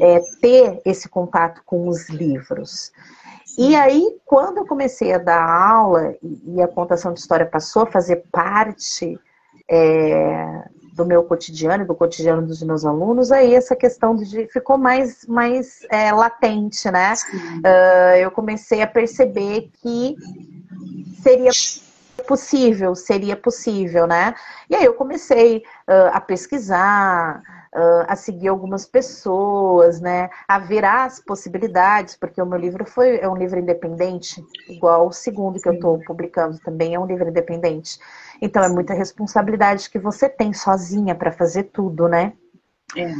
É, 0.00 0.20
ter 0.40 0.80
esse 0.84 1.08
contato 1.08 1.62
com 1.66 1.88
os 1.88 2.08
livros. 2.08 2.92
E 3.56 3.74
aí, 3.74 4.18
quando 4.24 4.58
eu 4.58 4.66
comecei 4.66 5.12
a 5.12 5.18
dar 5.18 5.42
aula 5.42 6.14
e 6.22 6.60
a 6.60 6.68
contação 6.68 7.12
de 7.12 7.20
história 7.20 7.46
passou 7.46 7.82
a 7.82 7.90
fazer 7.90 8.24
parte 8.30 9.18
é, 9.68 10.64
do 10.98 11.06
meu 11.06 11.22
cotidiano, 11.22 11.86
do 11.86 11.94
cotidiano 11.94 12.46
dos 12.46 12.62
meus 12.62 12.84
alunos, 12.84 13.30
aí 13.30 13.54
essa 13.54 13.76
questão 13.76 14.16
de, 14.16 14.48
ficou 14.48 14.76
mais, 14.76 15.24
mais 15.26 15.86
é, 15.90 16.12
latente, 16.12 16.90
né? 16.90 17.14
Uh, 17.34 18.16
eu 18.18 18.30
comecei 18.32 18.82
a 18.82 18.86
perceber 18.86 19.70
que 19.80 20.16
seria 21.22 21.50
possível, 22.26 22.94
seria 22.96 23.36
possível, 23.36 24.06
né? 24.06 24.34
E 24.68 24.74
aí 24.74 24.84
eu 24.84 24.94
comecei 24.94 25.58
uh, 25.88 26.10
a 26.12 26.20
pesquisar, 26.20 27.42
uh, 27.74 28.04
a 28.06 28.16
seguir 28.16 28.48
algumas 28.48 28.86
pessoas, 28.86 30.00
né? 30.00 30.30
A 30.46 30.58
ver 30.58 30.84
as 30.84 31.20
possibilidades, 31.20 32.16
porque 32.16 32.40
o 32.40 32.46
meu 32.46 32.58
livro 32.58 32.84
foi 32.84 33.18
é 33.18 33.28
um 33.28 33.36
livro 33.36 33.58
independente, 33.58 34.44
igual 34.68 35.08
o 35.08 35.12
segundo 35.12 35.60
que 35.60 35.68
eu 35.68 35.74
estou 35.74 35.98
publicando 36.00 36.58
também 36.60 36.94
é 36.94 37.00
um 37.00 37.06
livro 37.06 37.28
independente. 37.28 37.98
Então 38.40 38.62
é 38.62 38.68
muita 38.68 38.94
responsabilidade 38.94 39.90
que 39.90 39.98
você 39.98 40.28
tem 40.28 40.52
sozinha 40.52 41.14
para 41.14 41.32
fazer 41.32 41.64
tudo, 41.64 42.08
né? 42.08 42.32
É. 42.96 43.12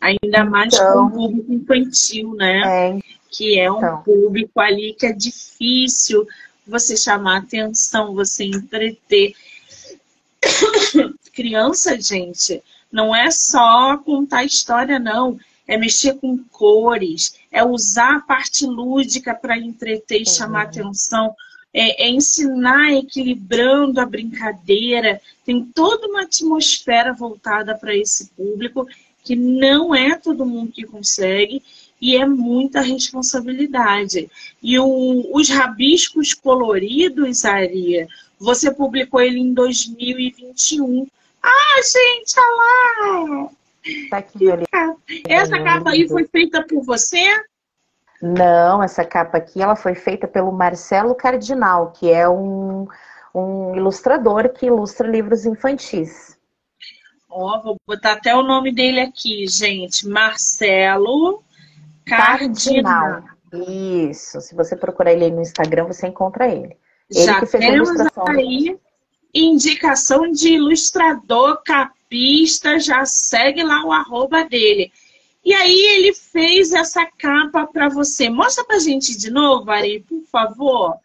Ainda 0.00 0.44
mais 0.44 0.74
então, 0.74 1.10
com 1.10 1.16
o 1.16 1.28
público 1.28 1.52
infantil, 1.52 2.34
né? 2.34 2.60
É, 2.66 3.00
que 3.30 3.58
é 3.58 3.70
um 3.70 3.78
então. 3.78 4.02
público 4.02 4.60
ali 4.60 4.94
que 4.94 5.06
é 5.06 5.12
difícil 5.12 6.26
você 6.66 6.96
chamar 6.96 7.38
atenção, 7.38 8.14
você 8.14 8.44
entreter. 8.44 9.34
Criança, 11.32 12.00
gente, 12.00 12.62
não 12.96 13.14
é 13.14 13.30
só 13.30 13.98
contar 13.98 14.44
história, 14.44 14.98
não. 14.98 15.38
É 15.68 15.76
mexer 15.76 16.14
com 16.14 16.38
cores, 16.50 17.38
é 17.52 17.62
usar 17.62 18.16
a 18.16 18.20
parte 18.20 18.64
lúdica 18.64 19.34
para 19.34 19.58
entreter 19.58 20.20
e 20.20 20.20
uhum. 20.20 20.34
chamar 20.34 20.62
atenção, 20.62 21.34
é, 21.74 22.06
é, 22.06 22.08
ensinar 22.08 22.94
equilibrando 22.94 24.00
a 24.00 24.06
brincadeira. 24.06 25.20
Tem 25.44 25.62
toda 25.62 26.06
uma 26.06 26.22
atmosfera 26.22 27.12
voltada 27.12 27.74
para 27.74 27.94
esse 27.94 28.30
público 28.30 28.88
que 29.22 29.36
não 29.36 29.94
é 29.94 30.16
todo 30.16 30.46
mundo 30.46 30.72
que 30.72 30.86
consegue 30.86 31.62
e 32.00 32.16
é 32.16 32.24
muita 32.24 32.80
responsabilidade. 32.80 34.30
E 34.62 34.78
o, 34.78 35.36
os 35.36 35.50
rabiscos 35.50 36.32
coloridos, 36.32 37.44
Aria, 37.44 38.08
você 38.38 38.70
publicou 38.70 39.20
ele 39.20 39.38
em 39.38 39.52
2021. 39.52 41.06
Ah, 41.46 41.80
gente, 41.82 42.34
olha 42.38 43.44
lá! 43.44 43.50
Tá 44.10 44.16
aqui, 44.18 44.46
Essa 45.28 45.62
capa 45.62 45.90
aí 45.90 46.08
foi 46.08 46.26
feita 46.26 46.66
por 46.66 46.82
você? 46.82 47.24
Não, 48.20 48.82
essa 48.82 49.04
capa 49.04 49.38
aqui 49.38 49.62
ela 49.62 49.76
foi 49.76 49.94
feita 49.94 50.26
pelo 50.26 50.50
Marcelo 50.50 51.14
Cardinal, 51.14 51.92
que 51.92 52.10
é 52.10 52.28
um, 52.28 52.88
um 53.32 53.76
ilustrador 53.76 54.48
que 54.48 54.66
ilustra 54.66 55.06
livros 55.06 55.46
infantis. 55.46 56.36
Ó, 57.30 57.58
oh, 57.58 57.62
vou 57.62 57.76
botar 57.86 58.12
até 58.14 58.34
o 58.34 58.42
nome 58.42 58.74
dele 58.74 59.00
aqui, 59.00 59.46
gente. 59.46 60.08
Marcelo 60.08 61.44
Cardinal. 62.04 63.22
Cardinal. 63.22 63.36
Isso. 63.68 64.40
Se 64.40 64.54
você 64.54 64.74
procurar 64.74 65.12
ele 65.12 65.26
aí 65.26 65.30
no 65.30 65.42
Instagram, 65.42 65.84
você 65.84 66.08
encontra 66.08 66.48
ele. 66.48 66.76
Ele 67.14 67.24
Já 67.24 67.38
que 67.38 67.46
fez 67.46 67.64
temos 67.64 67.88
a 67.88 67.92
ilustração. 67.92 68.28
aí 68.28 68.78
indicação 69.38 70.30
de 70.30 70.54
ilustrador 70.54 71.62
capista, 71.62 72.78
já 72.78 73.04
segue 73.04 73.62
lá 73.62 73.84
o 73.84 73.92
arroba 73.92 74.44
dele. 74.44 74.92
E 75.44 75.54
aí 75.54 75.80
ele 75.96 76.12
fez 76.12 76.72
essa 76.72 77.06
capa 77.06 77.66
para 77.66 77.88
você. 77.88 78.28
Mostra 78.28 78.64
pra 78.64 78.78
gente 78.78 79.16
de 79.16 79.30
novo, 79.30 79.70
Ari, 79.70 80.00
por 80.00 80.22
favor. 80.24 80.96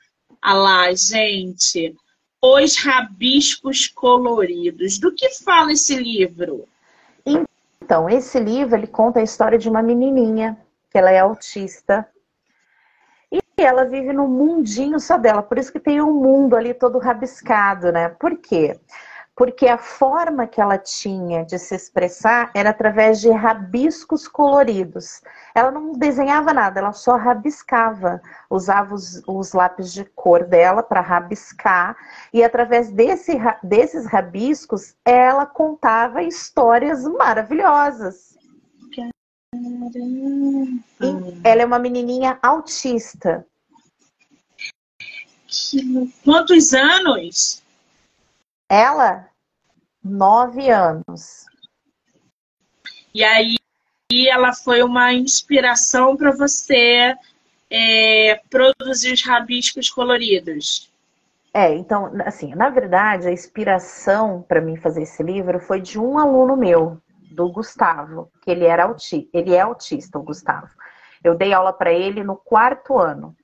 Ah 0.42 0.54
lá, 0.54 0.94
gente. 0.94 1.96
Os 2.42 2.76
rabiscos 2.78 3.88
coloridos. 3.88 4.98
Do 4.98 5.14
que 5.14 5.30
fala 5.44 5.74
esse 5.74 5.96
livro? 5.96 6.68
Então, 7.24 8.10
esse 8.10 8.40
livro 8.40 8.76
ele 8.76 8.88
conta 8.88 9.20
a 9.20 9.24
história 9.24 9.60
de 9.60 9.70
uma 9.70 9.84
menininha 9.84 10.58
que 10.90 10.98
ela 10.98 11.12
é 11.12 11.20
autista 11.20 12.08
ela 13.58 13.86
vive 13.86 14.14
num 14.14 14.28
mundinho 14.28 15.00
só 15.00 15.18
dela, 15.18 15.44
por 15.44 15.58
isso 15.58 15.72
que 15.72 15.80
tem 15.80 16.02
um 16.02 16.14
mundo 16.14 16.56
ali 16.56 16.74
todo 16.74 17.00
rabiscado, 17.00 17.92
né? 17.92 18.10
Por 18.10 18.38
quê? 18.38 18.80
Porque 19.36 19.68
a 19.68 19.78
forma 19.78 20.46
que 20.46 20.62
ela 20.62 20.78
tinha 20.78 21.44
de 21.46 21.58
se 21.58 21.74
expressar 21.74 22.52
era 22.54 22.70
através 22.70 23.20
de 23.20 23.32
rabiscos 23.32 24.28
coloridos. 24.28 25.22
Ela 25.56 25.72
não 25.72 25.94
desenhava 25.94 26.54
nada, 26.54 26.80
ela 26.80 26.92
só 26.94 27.16
rabiscava. 27.16 28.22
Usava 28.50 28.94
os, 28.94 29.24
os 29.26 29.54
lápis 29.54 29.94
de 29.94 30.06
cor 30.06 30.44
dela 30.44 30.84
para 30.84 31.02
rabiscar, 31.02 31.96
e 32.34 32.44
através 32.44 32.92
desse, 32.92 33.40
desses 33.64 34.06
rabiscos, 34.06 34.96
ela 35.06 35.46
contava 35.46 36.22
histórias 36.22 37.04
maravilhosas. 37.06 38.31
Ela 41.44 41.62
é 41.62 41.66
uma 41.66 41.78
menininha 41.78 42.40
autista. 42.42 43.46
Quantos 46.24 46.74
anos? 46.74 47.62
Ela? 48.70 49.30
Nove 50.02 50.70
anos. 50.70 51.46
E 53.14 53.24
aí 53.26 53.58
ela 54.30 54.54
foi 54.54 54.84
uma 54.84 55.14
inspiração 55.14 56.16
para 56.16 56.32
você 56.32 57.14
é, 57.70 58.42
produzir 58.50 59.12
os 59.12 59.22
rabiscos 59.22 59.90
coloridos. 59.90 60.90
É, 61.54 61.76
então, 61.76 62.10
assim, 62.26 62.56
na 62.56 62.70
verdade, 62.70 63.28
a 63.28 63.34
inspiração 63.34 64.42
para 64.42 64.62
mim 64.62 64.78
fazer 64.78 65.04
esse 65.04 65.22
livro 65.22 65.60
foi 65.60 65.82
de 65.82 66.00
um 66.00 66.18
aluno 66.18 66.56
meu, 66.56 67.02
do 67.32 67.52
Gustavo, 67.52 68.32
que 68.42 68.52
ele 68.52 68.66
era 68.66 68.84
autista, 68.84 69.30
ele 69.38 69.54
é 69.54 69.62
autista, 69.62 70.20
o 70.20 70.24
Gustavo. 70.24 70.70
Eu 71.24 71.36
dei 71.36 71.54
aula 71.54 71.72
para 71.72 71.92
ele 71.92 72.24
no 72.24 72.36
quarto 72.36 72.98
ano. 72.98 73.36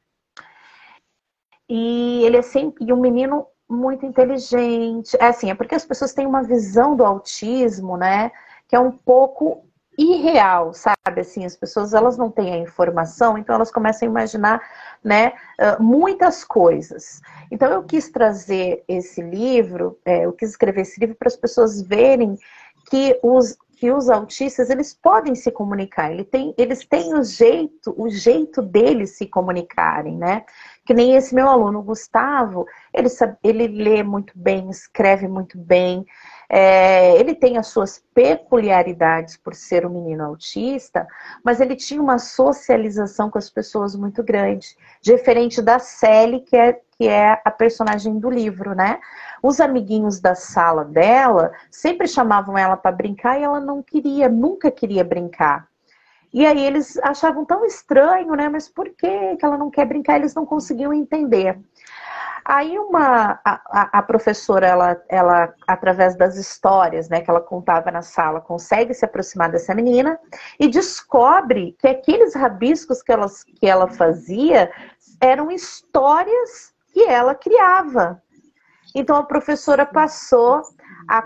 E 1.69 2.23
ele 2.23 2.38
é 2.38 2.41
sempre 2.41 2.91
um 2.91 3.00
menino 3.00 3.47
muito 3.69 4.06
inteligente. 4.06 5.15
É 5.19 5.28
assim, 5.28 5.50
é 5.50 5.56
porque 5.56 5.76
as 5.76 5.86
pessoas 5.86 6.13
têm 6.13 6.26
uma 6.26 6.43
visão 6.43 6.95
do 6.95 7.06
autismo, 7.06 7.97
né, 7.97 8.32
que 8.67 8.76
é 8.76 8.80
um 8.80 8.91
pouco 8.91 9.63
irreal, 9.97 10.73
sabe? 10.73 11.21
Assim, 11.21 11.43
as 11.43 11.56
pessoas 11.56 11.93
elas 11.93 12.17
não 12.17 12.30
têm 12.30 12.54
a 12.54 12.58
informação, 12.58 13.38
então 13.38 13.56
elas 13.56 13.71
começam 13.71 14.08
a 14.08 14.12
imaginar, 14.12 14.62
né, 15.04 15.34
muitas 15.80 16.43
coisas. 16.43 17.19
Então 17.52 17.71
eu 17.71 17.84
quis 17.84 18.10
trazer 18.10 18.84
esse 18.88 19.21
livro, 19.21 20.00
é, 20.06 20.26
eu 20.26 20.34
quis 20.34 20.52
escrever 20.52 20.82
esse 20.82 21.00
livro 21.00 21.15
para 21.15 21.28
as 21.28 21.36
pessoas 21.36 21.82
verem 21.82 22.38
que 22.89 23.19
os 23.23 23.58
que 23.78 23.92
os 23.92 24.10
autistas 24.10 24.72
eles 24.72 24.92
podem 24.92 25.36
se 25.36 25.52
comunicar, 25.52 26.12
eles 26.12 26.28
têm, 26.30 26.54
eles 26.58 26.84
têm 26.84 27.13
o 27.13 27.24
jeito, 27.24 27.94
o 27.96 28.10
jeito 28.10 28.60
deles 28.60 29.12
se 29.18 29.28
comunicarem, 29.28 30.18
né? 30.18 30.44
Que 30.88 30.93
nem 30.93 31.15
esse 31.15 31.36
meu 31.36 31.50
aluno, 31.50 31.84
Gustavo, 31.84 32.65
ele, 32.93 33.10
sabe, 33.10 33.36
ele 33.43 33.67
lê 33.67 34.02
muito 34.02 34.32
bem, 34.34 34.69
escreve 34.69 35.28
muito 35.28 35.58
bem, 35.58 36.06
é, 36.50 37.19
ele 37.19 37.36
tem 37.36 37.58
as 37.58 37.67
suas 37.67 38.02
peculiaridades 38.13 39.36
por 39.36 39.54
ser 39.54 39.86
um 39.86 39.89
menino 39.89 40.23
autista, 40.23 41.06
mas 41.43 41.60
ele 41.60 41.76
tinha 41.76 42.02
uma 42.02 42.17
socialização 42.17 43.30
com 43.30 43.38
as 43.38 43.50
pessoas 43.50 43.97
muito 43.97 44.23
grande, 44.23 44.78
diferente 45.02 45.62
da 45.62 45.78
Sally, 45.78 46.39
que 46.39 46.56
é, 46.56 46.80
que 46.97 47.06
é 47.06 47.41
a 47.43 47.52
personagem 47.52 48.17
do 48.17 48.30
livro, 48.30 48.73
né? 48.73 49.02
Os 49.43 49.60
amiguinhos 49.60 50.21
da 50.21 50.36
sala 50.36 50.86
dela 50.86 51.52
sempre 51.69 52.08
chamavam 52.08 52.58
ela 52.58 52.78
para 52.78 52.95
brincar 52.95 53.38
e 53.38 53.43
ela 53.43 53.60
não 53.60 53.84
queria, 53.84 54.30
nunca 54.30 54.71
queria 54.71 55.04
brincar. 55.04 55.67
E 56.34 56.46
aí 56.46 56.66
eles 56.66 56.98
achavam 57.00 57.46
tão 57.46 57.66
estranho, 57.66 58.36
né? 58.36 58.50
Mas 58.50 58.68
por 58.68 58.90
que, 58.90 59.36
que 59.36 59.46
ela 59.46 59.58
não 59.58 59.70
quer 59.70 59.86
brincar? 59.86 60.18
Eles 60.18 60.36
não 60.36 60.46
conseguiam 60.46 60.94
entender. 60.94 61.60
Aí 62.44 62.80
uma 62.80 63.42
a, 63.44 64.00
a, 64.00 64.02
professora, 64.02 64.66
ela, 64.66 65.02
ela, 65.10 65.54
através 65.68 66.16
das 66.16 66.38
histórias 66.38 67.10
né, 67.10 67.20
que 67.20 67.30
ela 67.30 67.42
contava 67.42 67.92
na 67.92 68.02
sala, 68.02 68.40
consegue 68.40 68.94
se 68.94 69.04
aproximar 69.04 69.52
dessa 69.52 69.76
menina 69.76 70.18
e 70.58 70.70
descobre 70.70 71.76
que 71.78 71.90
aqueles 71.90 72.34
rabiscos 72.34 73.02
que, 73.04 73.12
elas, 73.12 73.44
que 73.44 73.68
ela 73.68 73.90
fazia 73.90 74.72
eram 75.20 75.52
histórias 75.52 76.74
que 76.94 77.04
ela 77.04 77.36
criava. 77.36 78.22
Então 78.96 79.18
a 79.18 79.24
professora 79.24 79.86
passou 79.86 80.62
a, 81.07 81.23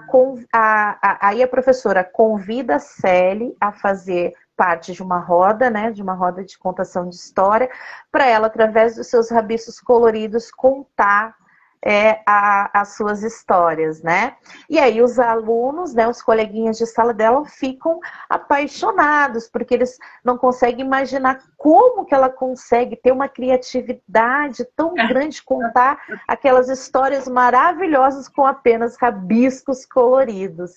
a, 0.54 1.00
a 1.02 1.28
aí 1.28 1.44
a 1.44 1.48
professora 1.48 2.04
convida 2.04 2.76
a 2.76 2.80
Sally 2.80 3.56
a 3.60 3.72
fazer 3.72 4.34
parte 4.56 4.94
de 4.94 5.02
uma 5.02 5.18
roda, 5.18 5.70
né, 5.70 5.92
de 5.92 6.02
uma 6.02 6.14
roda 6.14 6.44
de 6.44 6.58
contação 6.58 7.10
de 7.10 7.16
história, 7.16 7.70
para 8.12 8.28
ela, 8.28 8.48
através 8.48 8.96
dos 8.96 9.08
seus 9.08 9.32
rabiscos 9.32 9.80
coloridos, 9.80 10.52
contar 10.52 11.36
é, 11.84 12.22
a, 12.28 12.82
as 12.82 12.96
suas 12.96 13.24
histórias, 13.24 14.02
né? 14.04 14.36
E 14.70 14.78
aí 14.78 15.02
os 15.02 15.18
alunos, 15.18 15.94
né, 15.94 16.08
os 16.08 16.22
coleguinhas 16.22 16.78
de 16.78 16.86
sala 16.86 17.14
dela 17.14 17.44
ficam 17.46 18.00
apaixonados, 18.30 19.48
porque 19.48 19.74
eles 19.74 19.98
não 20.24 20.38
conseguem 20.38 20.86
imaginar 20.86 21.42
como 21.58 22.06
que 22.06 22.14
ela 22.14 22.30
consegue 22.30 22.96
ter 22.96 23.12
uma 23.12 23.28
criatividade 23.28 24.64
tão 24.76 24.94
é. 24.98 25.08
grande, 25.08 25.42
contar 25.44 26.00
aquelas 26.28 26.70
histórias 26.70 27.28
maravilhosas 27.28 28.28
com 28.28 28.46
apenas 28.46 28.96
rabiscos 28.98 29.86
coloridos. 29.86 30.72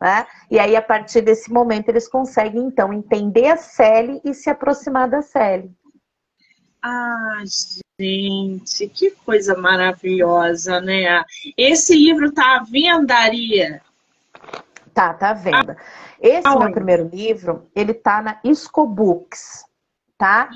Né? 0.00 0.26
E 0.50 0.58
aí, 0.58 0.74
a 0.74 0.82
partir 0.82 1.20
desse 1.20 1.50
momento, 1.52 1.88
eles 1.88 2.08
conseguem, 2.08 2.64
então, 2.64 2.92
entender 2.92 3.46
a 3.46 3.56
Sally 3.56 4.20
e 4.24 4.34
se 4.34 4.50
aproximar 4.50 5.08
da 5.08 5.22
Sally. 5.22 5.70
Ah, 6.82 7.42
gente, 8.02 8.88
que 8.88 9.10
coisa 9.24 9.56
maravilhosa, 9.56 10.80
né? 10.80 11.24
Esse 11.56 11.94
livro 11.94 12.32
tá 12.32 12.56
à 12.56 12.64
venda, 12.64 13.14
Aria? 13.14 13.80
Tá, 14.92 15.14
tá 15.14 15.30
à 15.30 15.34
venda. 15.34 15.76
Esse 16.20 16.48
meu 16.48 16.72
primeiro 16.72 17.08
livro, 17.08 17.68
ele 17.74 17.94
tá 17.94 18.22
na 18.22 18.40
Iscobooks, 18.44 19.64
tá? 20.18 20.50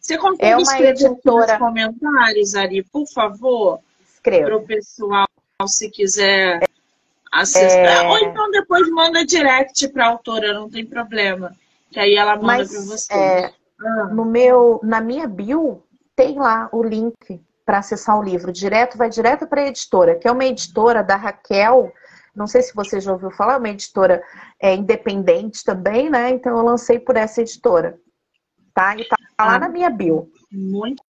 Você 0.00 0.18
consegue 0.18 0.50
é 0.50 0.56
uma 0.56 0.80
editora... 0.80 1.52
nos 1.52 1.58
comentários, 1.58 2.54
Ari, 2.54 2.82
por 2.84 3.06
favor? 3.06 3.80
Escreva. 4.14 4.46
Para 4.46 4.56
o 4.56 4.66
pessoal, 4.66 5.26
se 5.66 5.90
quiser 5.90 6.60
acessar. 7.30 8.04
É... 8.04 8.08
Ou 8.08 8.18
então 8.18 8.50
depois 8.50 8.88
manda 8.90 9.24
direct 9.24 9.88
para 9.88 10.06
a 10.06 10.08
autora, 10.10 10.52
não 10.54 10.68
tem 10.68 10.84
problema. 10.84 11.54
Que 11.90 12.00
aí 12.00 12.14
ela 12.16 12.36
manda 12.36 12.66
para 12.66 12.80
você. 12.80 13.12
É... 13.12 13.52
Ah. 13.84 14.04
No 14.12 14.24
meu, 14.24 14.80
na 14.82 15.00
minha 15.00 15.26
bio, 15.26 15.82
tem 16.16 16.38
lá 16.38 16.68
o 16.72 16.82
link 16.82 17.42
para 17.64 17.78
acessar 17.78 18.18
o 18.18 18.22
livro. 18.22 18.52
Direto, 18.52 18.98
vai 18.98 19.08
direto 19.08 19.46
para 19.46 19.62
a 19.62 19.66
editora, 19.66 20.18
que 20.18 20.26
é 20.26 20.32
uma 20.32 20.44
editora 20.44 21.02
da 21.02 21.16
Raquel. 21.16 21.92
Não 22.34 22.46
sei 22.46 22.62
se 22.62 22.74
você 22.74 23.00
já 23.00 23.12
ouviu 23.12 23.30
falar, 23.30 23.54
é 23.54 23.58
uma 23.58 23.68
editora 23.68 24.22
é, 24.60 24.74
independente 24.74 25.64
também, 25.64 26.10
né? 26.10 26.30
Então 26.30 26.56
eu 26.56 26.64
lancei 26.64 26.98
por 26.98 27.16
essa 27.16 27.40
editora. 27.40 27.98
Tá? 28.74 28.96
E 28.96 29.04
tá 29.06 29.16
lá 29.40 29.54
ah, 29.54 29.58
na 29.58 29.68
minha 29.68 29.90
bio. 29.90 30.30
Muito, 30.50 31.02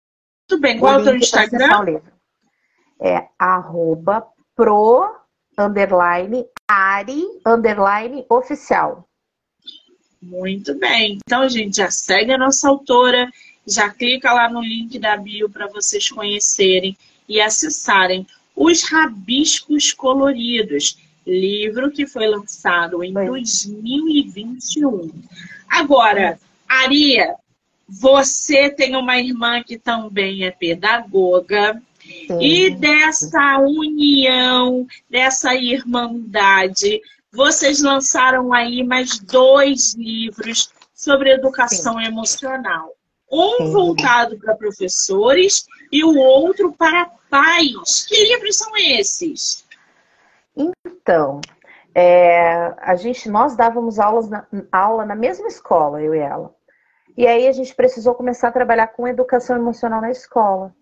bem. 0.59 0.79
Qual 0.79 0.95
é 0.95 0.99
o 0.99 1.05
teu 1.05 1.17
Instagram? 1.17 2.01
É 3.01 3.29
arroba 3.39 4.27
pro 4.55 5.15
underline 5.59 6.47
Ari 6.69 7.25
underline 7.47 8.25
oficial. 8.29 9.09
Muito 10.21 10.79
bem. 10.79 11.19
Então, 11.27 11.49
gente, 11.49 11.77
já 11.77 11.91
segue 11.91 12.33
a 12.33 12.39
nossa 12.39 12.69
autora, 12.69 13.29
já 13.67 13.89
clica 13.91 14.33
lá 14.33 14.51
no 14.51 14.61
link 14.61 14.99
da 14.99 15.17
bio 15.17 15.49
para 15.49 15.67
vocês 15.67 16.11
conhecerem 16.11 16.97
e 17.29 17.41
acessarem 17.41 18.27
Os 18.55 18.83
Rabiscos 18.83 19.93
Coloridos, 19.93 20.99
livro 21.27 21.91
que 21.91 22.07
foi 22.07 22.27
lançado 22.27 23.03
em 23.05 23.13
2021. 23.13 25.11
Agora, 25.69 26.39
Aria, 26.69 27.35
você 27.89 28.71
tem 28.71 28.97
uma 28.97 29.19
irmã 29.19 29.63
que 29.63 29.79
também 29.79 30.45
é 30.45 30.51
pedagoga 30.51 31.81
Sim. 32.27 32.39
E 32.41 32.71
dessa 32.71 33.59
união, 33.59 34.87
dessa 35.09 35.55
irmandade, 35.55 37.01
vocês 37.33 37.81
lançaram 37.81 38.53
aí 38.53 38.83
mais 38.83 39.19
dois 39.19 39.95
livros 39.95 40.71
sobre 40.95 41.33
educação 41.33 41.99
Sim. 41.99 42.07
emocional. 42.07 42.93
Um 43.33 43.73
voltado 43.73 44.39
para 44.39 44.55
professores 44.55 45.67
e 45.91 46.05
o 46.05 46.17
outro 46.19 46.73
para 46.73 47.11
pais. 47.31 48.05
Que 48.07 48.25
livros 48.25 48.59
são 48.59 48.77
esses? 48.77 49.67
Então, 50.55 51.41
é, 51.95 52.75
a 52.79 52.95
gente, 52.95 53.31
nós 53.31 53.57
dávamos 53.57 53.99
aulas 53.99 54.29
na, 54.29 54.47
aula 54.71 55.07
na 55.07 55.15
mesma 55.15 55.49
escola, 55.49 56.03
eu 56.03 56.15
e 56.15 56.19
ela. 56.19 56.55
E 57.17 57.27
aí 57.27 57.47
a 57.47 57.53
gente 57.53 57.75
precisou 57.75 58.15
começar 58.15 58.49
a 58.49 58.53
trabalhar 58.53 58.89
com 58.89 59.09
educação 59.09 59.57
emocional 59.57 60.01
na 60.01 60.11
escola. 60.11 60.75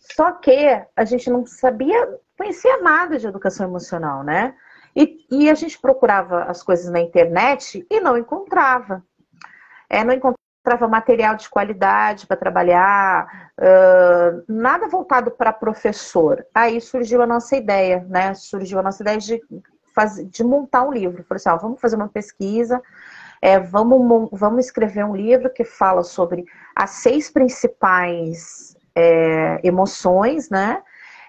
Só 0.00 0.32
que 0.32 0.82
a 0.96 1.04
gente 1.04 1.30
não 1.30 1.46
sabia, 1.46 2.18
conhecia 2.36 2.80
nada 2.80 3.18
de 3.18 3.26
educação 3.26 3.66
emocional, 3.66 4.24
né? 4.24 4.54
E, 4.94 5.24
e 5.30 5.48
a 5.48 5.54
gente 5.54 5.80
procurava 5.80 6.44
as 6.44 6.62
coisas 6.62 6.90
na 6.90 7.00
internet 7.00 7.86
e 7.88 8.00
não 8.00 8.18
encontrava. 8.18 9.04
É, 9.88 10.04
não 10.04 10.12
encontrava 10.12 10.38
material 10.88 11.34
de 11.34 11.48
qualidade 11.48 12.26
para 12.26 12.36
trabalhar, 12.36 13.50
uh, 13.58 14.44
nada 14.48 14.88
voltado 14.88 15.30
para 15.30 15.52
professor. 15.52 16.46
Aí 16.54 16.80
surgiu 16.80 17.20
a 17.22 17.26
nossa 17.26 17.56
ideia, 17.56 18.06
né? 18.08 18.34
Surgiu 18.34 18.78
a 18.78 18.82
nossa 18.82 19.02
ideia 19.02 19.18
de, 19.18 19.40
fazer, 19.94 20.24
de 20.24 20.44
montar 20.44 20.82
um 20.84 20.92
livro. 20.92 21.24
Falei 21.24 21.36
assim, 21.38 21.48
ó, 21.48 21.56
vamos 21.56 21.80
fazer 21.80 21.96
uma 21.96 22.08
pesquisa, 22.08 22.80
é, 23.40 23.58
vamos, 23.58 24.28
vamos 24.32 24.64
escrever 24.66 25.04
um 25.04 25.16
livro 25.16 25.50
que 25.50 25.64
fala 25.64 26.04
sobre 26.04 26.44
as 26.76 26.90
seis 26.90 27.28
principais 27.28 28.76
é, 28.94 29.60
emoções, 29.64 30.48
né? 30.48 30.82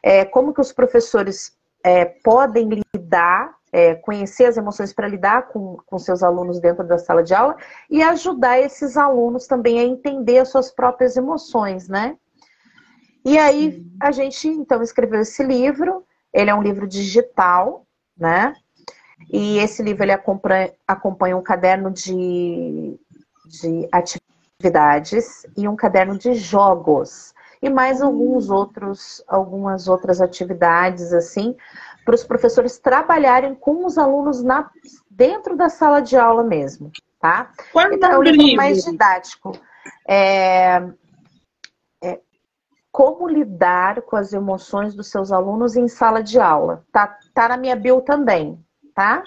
É, 0.03 0.25
como 0.25 0.53
que 0.53 0.61
os 0.61 0.71
professores 0.71 1.57
é, 1.83 2.05
podem 2.05 2.69
lidar, 2.93 3.55
é, 3.73 3.95
conhecer 3.95 4.45
as 4.45 4.55
emoções 4.55 4.93
para 4.93 5.07
lidar 5.07 5.47
com, 5.47 5.77
com 5.87 5.97
seus 5.97 6.21
alunos 6.21 6.59
dentro 6.59 6.85
da 6.85 6.99
sala 6.99 7.23
de 7.23 7.33
aula 7.33 7.57
e 7.89 8.03
ajudar 8.03 8.59
esses 8.59 8.95
alunos 8.95 9.47
também 9.47 9.79
a 9.79 9.83
entender 9.83 10.37
as 10.37 10.49
suas 10.49 10.71
próprias 10.71 11.17
emoções, 11.17 11.89
né? 11.89 12.15
E 13.25 13.35
aí 13.35 13.83
a 13.99 14.11
gente 14.11 14.47
então 14.47 14.83
escreveu 14.83 15.21
esse 15.21 15.43
livro. 15.43 16.05
Ele 16.31 16.51
é 16.51 16.55
um 16.55 16.61
livro 16.61 16.87
digital, 16.87 17.87
né? 18.15 18.53
E 19.31 19.57
esse 19.57 19.81
livro 19.81 20.03
ele 20.03 20.11
acompanha, 20.11 20.71
acompanha 20.87 21.35
um 21.35 21.41
caderno 21.41 21.89
de, 21.89 22.99
de 23.47 23.89
atividades 23.91 25.47
e 25.57 25.67
um 25.67 25.75
caderno 25.75 26.15
de 26.15 26.35
jogos 26.35 27.33
e 27.63 27.69
mais 27.69 28.01
alguns 28.01 28.49
outros, 28.49 29.23
algumas 29.25 29.87
outras 29.87 30.19
atividades 30.19 31.13
assim, 31.13 31.55
para 32.03 32.15
os 32.15 32.23
professores 32.23 32.77
trabalharem 32.77 33.55
com 33.55 33.85
os 33.85 33.97
alunos 33.97 34.43
na, 34.43 34.69
dentro 35.09 35.55
da 35.55 35.69
sala 35.69 36.01
de 36.01 36.17
aula 36.17 36.43
mesmo, 36.43 36.91
tá? 37.19 37.51
Qual 37.71 37.91
então, 37.91 38.11
é 38.11 38.17
o 38.17 38.21
livro 38.21 38.55
mais 38.55 38.83
didático. 38.83 39.57
É, 40.07 40.83
é, 42.01 42.19
como 42.91 43.27
lidar 43.27 44.01
com 44.01 44.15
as 44.15 44.33
emoções 44.33 44.93
dos 44.93 45.07
seus 45.07 45.31
alunos 45.31 45.75
em 45.75 45.87
sala 45.87 46.21
de 46.21 46.39
aula. 46.39 46.85
Tá, 46.91 47.17
tá 47.33 47.49
na 47.49 47.57
minha 47.57 47.75
bio 47.75 48.01
também, 48.01 48.59
tá? 48.93 49.23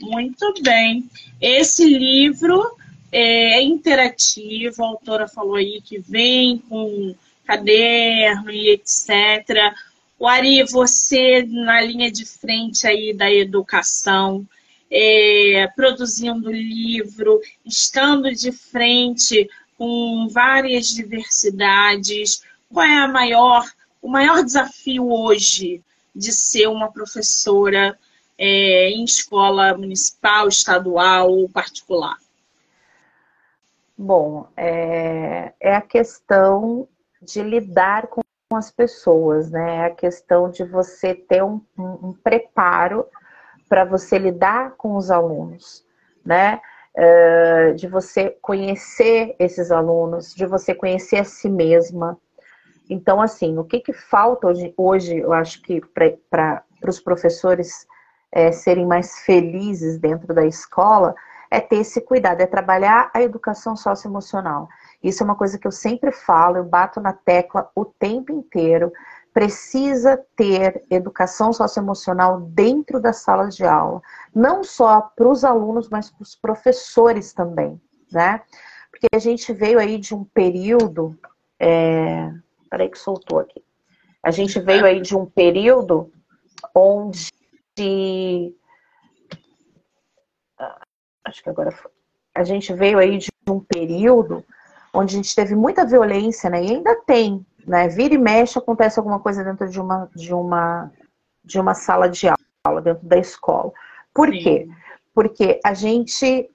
Muito 0.00 0.54
bem. 0.62 1.08
Esse 1.40 1.84
livro 1.84 2.76
é, 3.12 3.58
é 3.58 3.62
interativo, 3.62 4.82
a 4.82 4.88
autora 4.88 5.28
falou 5.28 5.56
aí 5.56 5.80
que 5.82 5.98
vem 5.98 6.58
com 6.58 7.14
caderno 7.44 8.50
e 8.50 8.70
etc. 8.70 9.74
O 10.20 10.28
Ari, 10.28 10.62
você 10.64 11.42
na 11.48 11.80
linha 11.80 12.12
de 12.12 12.26
frente 12.26 12.86
aí 12.86 13.14
da 13.14 13.32
educação, 13.32 14.46
é, 14.90 15.66
produzindo 15.74 16.52
livro, 16.52 17.40
estando 17.64 18.30
de 18.30 18.52
frente 18.52 19.48
com 19.78 20.28
várias 20.30 20.88
diversidades. 20.88 22.42
Qual 22.70 22.84
é 22.84 22.98
a 22.98 23.08
maior, 23.08 23.64
o 24.02 24.10
maior 24.10 24.44
desafio 24.44 25.10
hoje 25.10 25.82
de 26.14 26.32
ser 26.32 26.66
uma 26.66 26.92
professora 26.92 27.98
é, 28.36 28.90
em 28.90 29.04
escola 29.04 29.74
municipal, 29.74 30.48
estadual 30.48 31.30
ou 31.30 31.48
particular? 31.48 32.18
Bom, 33.96 34.46
é, 34.54 35.54
é 35.58 35.74
a 35.74 35.80
questão 35.80 36.86
de 37.22 37.42
lidar 37.42 38.06
com 38.08 38.20
as 38.56 38.70
pessoas, 38.70 39.50
né? 39.50 39.76
É 39.76 39.84
a 39.84 39.90
questão 39.90 40.50
de 40.50 40.64
você 40.64 41.14
ter 41.14 41.42
um, 41.42 41.60
um, 41.78 42.08
um 42.08 42.12
preparo 42.12 43.06
para 43.68 43.84
você 43.84 44.18
lidar 44.18 44.72
com 44.72 44.96
os 44.96 45.10
alunos, 45.10 45.84
né? 46.24 46.60
Uh, 46.96 47.74
de 47.76 47.86
você 47.86 48.36
conhecer 48.42 49.36
esses 49.38 49.70
alunos, 49.70 50.34
de 50.34 50.44
você 50.44 50.74
conhecer 50.74 51.18
a 51.18 51.24
si 51.24 51.48
mesma. 51.48 52.18
Então, 52.88 53.22
assim, 53.22 53.56
o 53.56 53.64
que, 53.64 53.78
que 53.78 53.92
falta 53.92 54.48
hoje, 54.48 54.74
hoje 54.76 55.18
eu 55.18 55.32
acho 55.32 55.62
que 55.62 55.80
para 56.28 56.64
os 56.88 56.98
professores 56.98 57.86
é, 58.32 58.50
serem 58.50 58.84
mais 58.84 59.20
felizes 59.20 59.98
dentro 59.98 60.34
da 60.34 60.44
escola 60.44 61.14
é 61.50 61.60
ter 61.60 61.76
esse 61.76 62.00
cuidado, 62.00 62.40
é 62.40 62.46
trabalhar 62.46 63.10
a 63.12 63.22
educação 63.22 63.76
socioemocional. 63.76 64.68
Isso 65.02 65.22
é 65.22 65.24
uma 65.24 65.36
coisa 65.36 65.58
que 65.58 65.66
eu 65.66 65.72
sempre 65.72 66.12
falo, 66.12 66.58
eu 66.58 66.64
bato 66.64 67.00
na 67.00 67.12
tecla 67.12 67.70
o 67.74 67.84
tempo 67.84 68.32
inteiro 68.32 68.92
precisa 69.32 70.22
ter 70.36 70.84
educação 70.90 71.52
socioemocional 71.52 72.40
dentro 72.40 73.00
da 73.00 73.12
sala 73.12 73.48
de 73.48 73.64
aula, 73.64 74.02
não 74.34 74.64
só 74.64 75.00
para 75.00 75.28
os 75.28 75.44
alunos, 75.44 75.88
mas 75.88 76.10
para 76.10 76.22
os 76.22 76.34
professores 76.34 77.32
também, 77.32 77.80
né? 78.10 78.42
Porque 78.90 79.06
a 79.14 79.18
gente 79.18 79.52
veio 79.52 79.78
aí 79.78 79.98
de 79.98 80.14
um 80.14 80.24
período. 80.24 81.18
É... 81.58 82.32
Peraí 82.68 82.88
que 82.88 82.98
soltou 82.98 83.38
aqui. 83.38 83.64
A 84.22 84.30
gente 84.30 84.60
veio 84.60 84.84
aí 84.84 85.00
de 85.00 85.16
um 85.16 85.24
período 85.24 86.12
onde. 86.74 87.30
Acho 91.24 91.42
que 91.42 91.48
agora 91.48 91.70
foi. 91.70 91.90
A 92.34 92.44
gente 92.44 92.72
veio 92.74 92.98
aí 92.98 93.18
de 93.18 93.30
um 93.48 93.60
período 93.60 94.44
onde 94.92 95.14
a 95.14 95.16
gente 95.16 95.34
teve 95.34 95.54
muita 95.54 95.84
violência, 95.84 96.50
né? 96.50 96.62
E 96.62 96.70
ainda 96.72 96.96
tem, 97.02 97.44
né? 97.66 97.88
Vira 97.88 98.14
e 98.14 98.18
mexe 98.18 98.58
acontece 98.58 98.98
alguma 98.98 99.20
coisa 99.20 99.44
dentro 99.44 99.68
de 99.68 99.80
uma 99.80 100.08
de 100.14 100.34
uma 100.34 100.90
de 101.44 101.58
uma 101.58 101.74
sala 101.74 102.08
de 102.08 102.28
aula 102.64 102.82
dentro 102.82 103.06
da 103.06 103.16
escola. 103.16 103.72
Por 104.12 104.28
Sim. 104.30 104.38
quê? 104.38 104.68
Porque 105.14 105.60
a 105.64 105.74
gente 105.74 106.50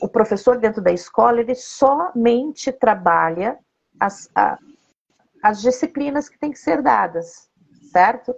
o 0.00 0.08
professor 0.08 0.58
dentro 0.58 0.80
da 0.80 0.92
escola 0.92 1.40
ele 1.40 1.54
somente 1.54 2.70
trabalha 2.70 3.58
as, 3.98 4.30
as 5.42 5.60
disciplinas 5.60 6.28
que 6.28 6.38
têm 6.38 6.52
que 6.52 6.58
ser 6.58 6.80
dadas, 6.82 7.50
certo? 7.92 8.34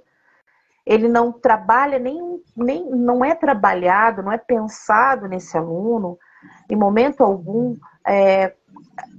Ele 0.84 1.08
não 1.08 1.30
trabalha 1.30 1.98
nem, 1.98 2.42
nem 2.56 2.90
não 2.90 3.24
é 3.24 3.34
trabalhado, 3.34 4.22
não 4.22 4.32
é 4.32 4.38
pensado 4.38 5.28
nesse 5.28 5.56
aluno 5.56 6.18
em 6.68 6.76
momento 6.76 7.22
algum 7.22 7.76
é, 8.06 8.54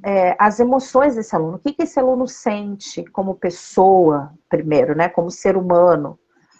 é, 0.03 0.35
as 0.39 0.59
emoções 0.59 1.15
desse 1.15 1.35
aluno. 1.35 1.55
O 1.55 1.59
que, 1.59 1.73
que 1.73 1.83
esse 1.83 1.99
aluno 1.99 2.27
sente 2.27 3.03
como 3.05 3.35
pessoa, 3.35 4.33
primeiro, 4.49 4.95
né? 4.95 5.09
Como 5.09 5.31
ser 5.31 5.55
humano. 5.55 6.19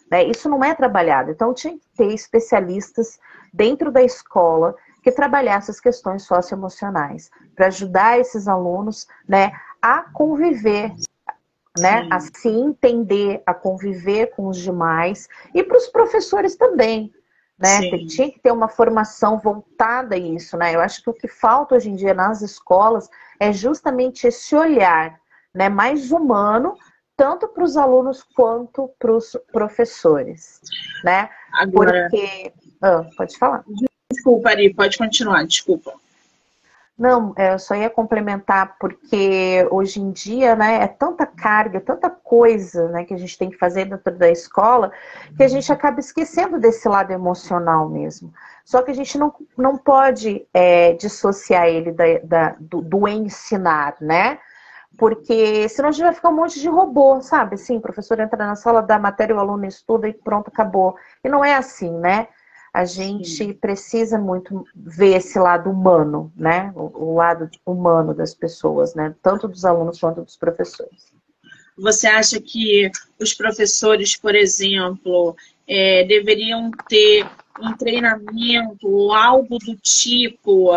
Né? 0.09 0.23
Isso 0.25 0.49
não 0.49 0.63
é 0.63 0.73
trabalhado. 0.73 1.31
Então, 1.31 1.53
tinha 1.53 1.73
que 1.73 1.89
ter 1.95 2.13
especialistas 2.13 3.19
dentro 3.53 3.91
da 3.91 4.03
escola 4.03 4.75
que 5.03 5.11
trabalhassem 5.11 5.71
as 5.71 5.79
questões 5.79 6.23
socioemocionais 6.23 7.29
para 7.55 7.67
ajudar 7.67 8.19
esses 8.19 8.47
alunos 8.47 9.05
né, 9.27 9.51
a 9.81 10.01
conviver, 10.13 10.93
né, 11.77 12.07
a 12.09 12.19
se 12.21 12.47
entender, 12.47 13.43
a 13.45 13.53
conviver 13.53 14.27
com 14.35 14.47
os 14.47 14.57
demais 14.57 15.27
e 15.53 15.61
para 15.61 15.77
os 15.77 15.87
professores 15.87 16.55
também, 16.55 17.11
né? 17.57 17.81
Tinha 18.07 18.31
que 18.31 18.39
ter 18.39 18.51
uma 18.51 18.67
formação 18.67 19.39
voltada 19.39 20.15
a 20.15 20.17
isso, 20.17 20.57
né? 20.57 20.75
Eu 20.75 20.81
acho 20.81 21.01
que 21.03 21.09
o 21.09 21.13
que 21.13 21.27
falta 21.27 21.75
hoje 21.75 21.89
em 21.89 21.95
dia 21.95 22.13
nas 22.13 22.41
escolas 22.41 23.09
é 23.39 23.51
justamente 23.51 24.27
esse 24.27 24.55
olhar, 24.55 25.19
né, 25.53 25.69
mais 25.69 26.11
humano, 26.11 26.75
tanto 27.15 27.47
para 27.47 27.63
os 27.63 27.77
alunos 27.77 28.23
quanto 28.23 28.89
para 28.97 29.11
os 29.11 29.37
professores, 29.51 30.61
né? 31.03 31.29
Agora... 31.53 32.09
Porque, 32.09 32.51
ah, 32.81 33.05
pode 33.15 33.37
falar. 33.37 33.63
Desculpa, 34.11 34.49
Ari, 34.49 34.73
pode 34.73 34.97
continuar, 34.97 35.45
desculpa. 35.45 35.93
Não, 36.97 37.34
é, 37.36 37.53
eu 37.53 37.60
só 37.60 37.73
ia 37.73 37.89
complementar 37.89 38.77
porque 38.79 39.67
hoje 39.71 39.99
em 39.99 40.12
dia, 40.12 40.56
né, 40.56 40.84
é 40.84 40.88
tanta 40.88 41.25
carga, 41.25 41.82
tanta 41.82 42.08
coisa, 42.10 42.88
né, 42.89 43.03
que 43.03 43.13
a 43.15 43.17
gente 43.17 43.36
tem 43.36 43.49
que 43.49 43.58
fazer 43.58 43.86
dentro 43.86 44.15
da 44.15 44.29
escola, 44.29 44.91
que 45.36 45.41
a 45.41 45.47
gente 45.47 45.71
acaba 45.71 45.99
esquecendo 45.99 46.60
desse 46.60 46.88
lado 46.88 47.12
emocional 47.12 47.89
mesmo. 47.89 48.32
Só 48.63 48.84
que 48.84 48.91
a 48.91 48.93
gente 48.93 49.17
não, 49.17 49.34
não 49.58 49.75
pode 49.75 50.47
é, 50.53 50.93
dissociar 50.93 51.67
ele 51.67 51.91
da, 51.91 52.03
da 52.23 52.56
do, 52.60 52.82
do, 52.82 53.08
ensinar, 53.08 53.95
né? 53.99 54.38
Porque 54.95 55.67
senão 55.69 55.89
a 55.89 55.91
gente 55.91 56.03
vai 56.03 56.13
ficar 56.13 56.29
um 56.29 56.36
monte 56.36 56.60
de 56.60 56.69
robô, 56.69 57.19
sabe? 57.21 57.58
Sim, 57.58 57.77
o 57.77 57.82
professor 57.82 58.19
entra 58.19 58.38
na 58.38 58.56
sala, 58.56 58.82
dá 58.84 58.99
matéria, 58.99 59.36
o 59.36 59.39
aluno 59.39 59.65
estuda 59.65 60.08
e 60.08 60.13
pronto, 60.13 60.49
acabou. 60.49 60.95
E 61.23 61.29
não 61.29 61.43
é 61.43 61.56
assim, 61.56 61.91
né? 61.91 62.27
A 62.73 62.86
gente 62.86 63.29
Sim. 63.29 63.53
precisa 63.53 64.17
muito 64.17 64.65
ver 64.75 65.17
esse 65.17 65.38
lado 65.38 65.69
humano, 65.69 66.33
né? 66.36 66.73
O, 66.75 67.12
o, 67.12 67.15
lado 67.15 67.47
humano 67.63 68.15
das 68.15 68.33
pessoas, 68.33 68.95
né? 68.95 69.13
Tanto 69.21 69.47
dos 69.47 69.63
alunos 69.63 69.99
quanto 69.99 70.23
dos 70.23 70.36
professores. 70.36 71.13
Você 71.77 72.07
acha 72.07 72.41
que 72.41 72.89
os 73.19 73.33
professores, 73.36 74.15
por 74.15 74.33
exemplo, 74.33 75.36
é, 75.67 76.03
deveriam 76.05 76.71
ter 76.89 77.29
um 77.62 77.77
treinamento 77.77 78.88
ou 78.88 79.13
algo 79.13 79.59
do 79.59 79.75
tipo 79.77 80.71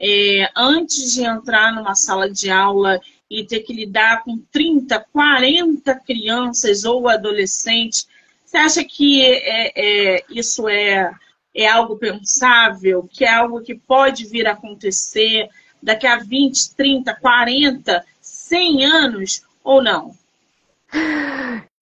é, 0.00 0.50
antes 0.56 1.12
de 1.12 1.22
entrar 1.22 1.74
numa 1.74 1.94
sala 1.94 2.30
de 2.30 2.50
aula 2.50 2.98
e 3.28 3.44
ter 3.44 3.60
que 3.60 3.74
lidar 3.74 4.24
com 4.24 4.38
30, 4.50 5.06
40 5.12 5.94
crianças 6.00 6.84
ou 6.86 7.10
adolescentes? 7.10 8.08
Você 8.42 8.56
acha 8.56 8.84
que 8.84 9.22
é, 9.22 10.16
é 10.16 10.24
isso 10.30 10.66
é 10.66 11.12
é 11.54 11.68
algo 11.68 11.96
pensável, 11.96 13.08
que 13.10 13.24
é 13.24 13.32
algo 13.32 13.60
que 13.60 13.74
pode 13.74 14.26
vir 14.26 14.46
a 14.46 14.52
acontecer 14.52 15.48
daqui 15.82 16.06
a 16.06 16.18
20, 16.18 16.74
30, 16.74 17.14
40, 17.16 18.04
100 18.20 18.84
anos 18.86 19.42
ou 19.62 19.82
não? 19.82 20.14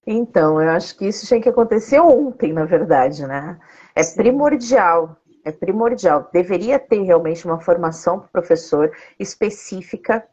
Então, 0.06 0.60
eu 0.60 0.70
acho 0.70 0.96
que 0.96 1.06
isso 1.06 1.26
tinha 1.26 1.40
que 1.40 1.48
acontecer 1.48 2.00
ontem, 2.00 2.52
na 2.52 2.64
verdade, 2.64 3.26
né? 3.26 3.58
É 3.94 4.02
primordial, 4.02 5.16
é 5.44 5.52
primordial. 5.52 6.28
Deveria 6.32 6.78
ter 6.78 7.02
realmente 7.02 7.44
uma 7.44 7.60
formação 7.60 8.18
para 8.18 8.26
o 8.26 8.32
professor 8.32 8.90
específica, 9.18 10.26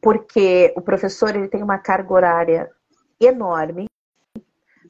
porque 0.00 0.72
o 0.76 0.82
professor 0.82 1.34
ele 1.34 1.48
tem 1.48 1.62
uma 1.62 1.78
carga 1.78 2.12
horária 2.12 2.70
enorme. 3.20 3.86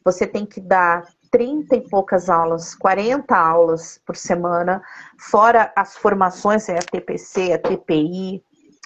Você 0.04 0.26
tem 0.26 0.44
que 0.44 0.60
dar 0.60 1.06
30 1.34 1.74
e 1.74 1.80
poucas 1.88 2.30
aulas, 2.30 2.76
40 2.76 3.36
aulas 3.36 4.00
por 4.06 4.14
semana, 4.14 4.80
fora 5.18 5.72
as 5.74 5.96
formações, 5.96 6.70
a 6.70 6.78
TPC, 6.78 7.52
a 7.52 7.58
TPI, 7.58 8.40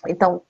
então 0.09 0.41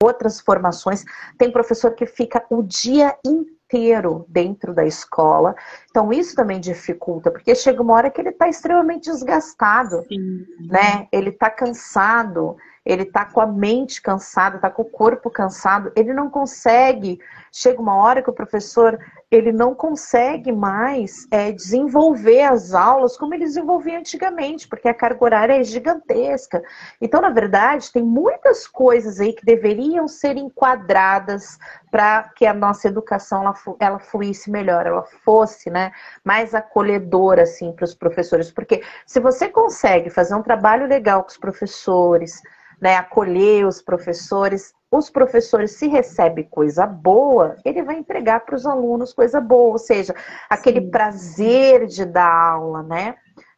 outras 0.00 0.38
formações. 0.38 1.04
Tem 1.36 1.50
professor 1.50 1.92
que 1.96 2.06
fica 2.06 2.46
o 2.48 2.62
dia 2.62 3.18
inteiro 3.26 4.24
dentro 4.28 4.72
da 4.72 4.86
escola, 4.86 5.56
então 5.90 6.12
isso 6.12 6.36
também 6.36 6.60
dificulta, 6.60 7.32
porque 7.32 7.52
chega 7.56 7.82
uma 7.82 7.94
hora 7.94 8.10
que 8.10 8.20
ele 8.20 8.28
está 8.28 8.48
extremamente 8.48 9.10
desgastado, 9.10 10.04
Sim. 10.06 10.46
né? 10.60 11.08
Ele 11.10 11.30
está 11.30 11.50
cansado, 11.50 12.56
ele 12.84 13.04
está 13.04 13.24
com 13.24 13.40
a 13.40 13.46
mente 13.46 14.02
cansada, 14.02 14.56
está 14.56 14.70
com 14.70 14.82
o 14.82 14.90
corpo 14.90 15.30
cansado, 15.30 15.90
ele 15.96 16.12
não 16.12 16.28
consegue. 16.28 17.18
Chega 17.50 17.80
uma 17.80 17.96
hora 17.96 18.22
que 18.22 18.28
o 18.28 18.34
professor 18.34 18.98
ele 19.30 19.52
não 19.52 19.74
consegue 19.74 20.52
mais 20.52 21.26
é, 21.30 21.50
desenvolver 21.50 22.42
as 22.42 22.74
aulas 22.74 23.16
como 23.16 23.34
ele 23.34 23.44
desenvolvia 23.44 23.98
antigamente, 23.98 24.68
porque 24.68 24.88
a 24.88 24.94
carga 24.94 25.24
horária 25.24 25.60
é 25.60 25.64
gigantesca. 25.64 26.62
Então, 27.00 27.20
na 27.20 27.30
verdade, 27.30 27.90
tem 27.90 28.02
muitas 28.02 28.66
coisas 28.66 29.18
aí 29.18 29.32
que 29.32 29.44
deveriam 29.44 30.06
ser 30.06 30.36
enquadradas 30.36 31.58
para 31.90 32.24
que 32.36 32.44
a 32.44 32.52
nossa 32.52 32.88
educação 32.88 33.42
ela, 33.42 33.54
ela 33.80 33.98
fluísse 33.98 34.50
melhor, 34.50 34.86
ela 34.86 35.04
fosse 35.24 35.70
né, 35.70 35.92
mais 36.22 36.54
acolhedora 36.54 37.42
assim, 37.42 37.72
para 37.72 37.84
os 37.84 37.94
professores. 37.94 38.50
Porque 38.52 38.82
se 39.06 39.20
você 39.20 39.48
consegue 39.48 40.10
fazer 40.10 40.34
um 40.34 40.42
trabalho 40.42 40.86
legal 40.86 41.22
com 41.22 41.30
os 41.30 41.38
professores, 41.38 42.42
né, 42.80 42.96
acolher 42.96 43.66
os 43.66 43.80
professores, 43.80 44.72
os 44.90 45.10
professores, 45.10 45.72
se 45.72 45.88
recebe 45.88 46.44
coisa 46.44 46.86
boa, 46.86 47.56
ele 47.64 47.82
vai 47.82 47.96
entregar 47.96 48.40
para 48.40 48.54
os 48.54 48.66
alunos 48.66 49.12
coisa 49.12 49.40
boa, 49.40 49.72
ou 49.72 49.78
seja, 49.78 50.14
aquele 50.48 50.80
Sim. 50.80 50.90
prazer 50.90 51.86
de 51.86 52.04
dar 52.04 52.30
aula, 52.30 52.82
né? 52.82 53.16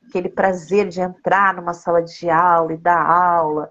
Aquele 0.08 0.28
prazer 0.28 0.88
de 0.88 1.00
entrar 1.00 1.54
numa 1.54 1.74
sala 1.74 2.02
de 2.02 2.30
aula 2.30 2.72
e 2.72 2.76
dar 2.76 3.04
aula, 3.04 3.68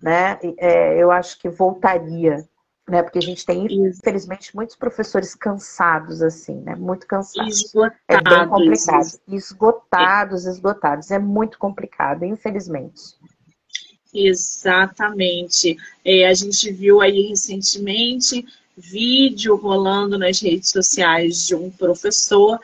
né? 0.00 0.38
É, 0.58 0.96
eu 0.98 1.10
acho 1.10 1.38
que 1.38 1.48
voltaria, 1.48 2.44
né? 2.88 3.02
Porque 3.02 3.18
a 3.18 3.22
gente 3.22 3.44
tem, 3.44 3.66
infelizmente, 3.66 4.54
muitos 4.54 4.76
professores 4.76 5.34
cansados, 5.34 6.22
assim, 6.22 6.60
né? 6.60 6.74
Muito 6.76 7.06
cansados. 7.06 7.64
Esgotados. 7.64 7.98
É 8.08 8.20
bem 8.20 8.48
complicado. 8.48 9.06
Esgotados, 9.26 10.46
esgotados. 10.46 11.10
É 11.10 11.18
muito 11.18 11.58
complicado, 11.58 12.24
infelizmente. 12.24 13.18
Exatamente. 14.12 15.76
É, 16.04 16.26
a 16.26 16.34
gente 16.34 16.70
viu 16.72 17.00
aí 17.00 17.28
recentemente 17.28 18.44
vídeo 18.76 19.56
rolando 19.56 20.18
nas 20.18 20.40
redes 20.40 20.70
sociais 20.70 21.46
de 21.46 21.54
um 21.54 21.70
professor 21.70 22.58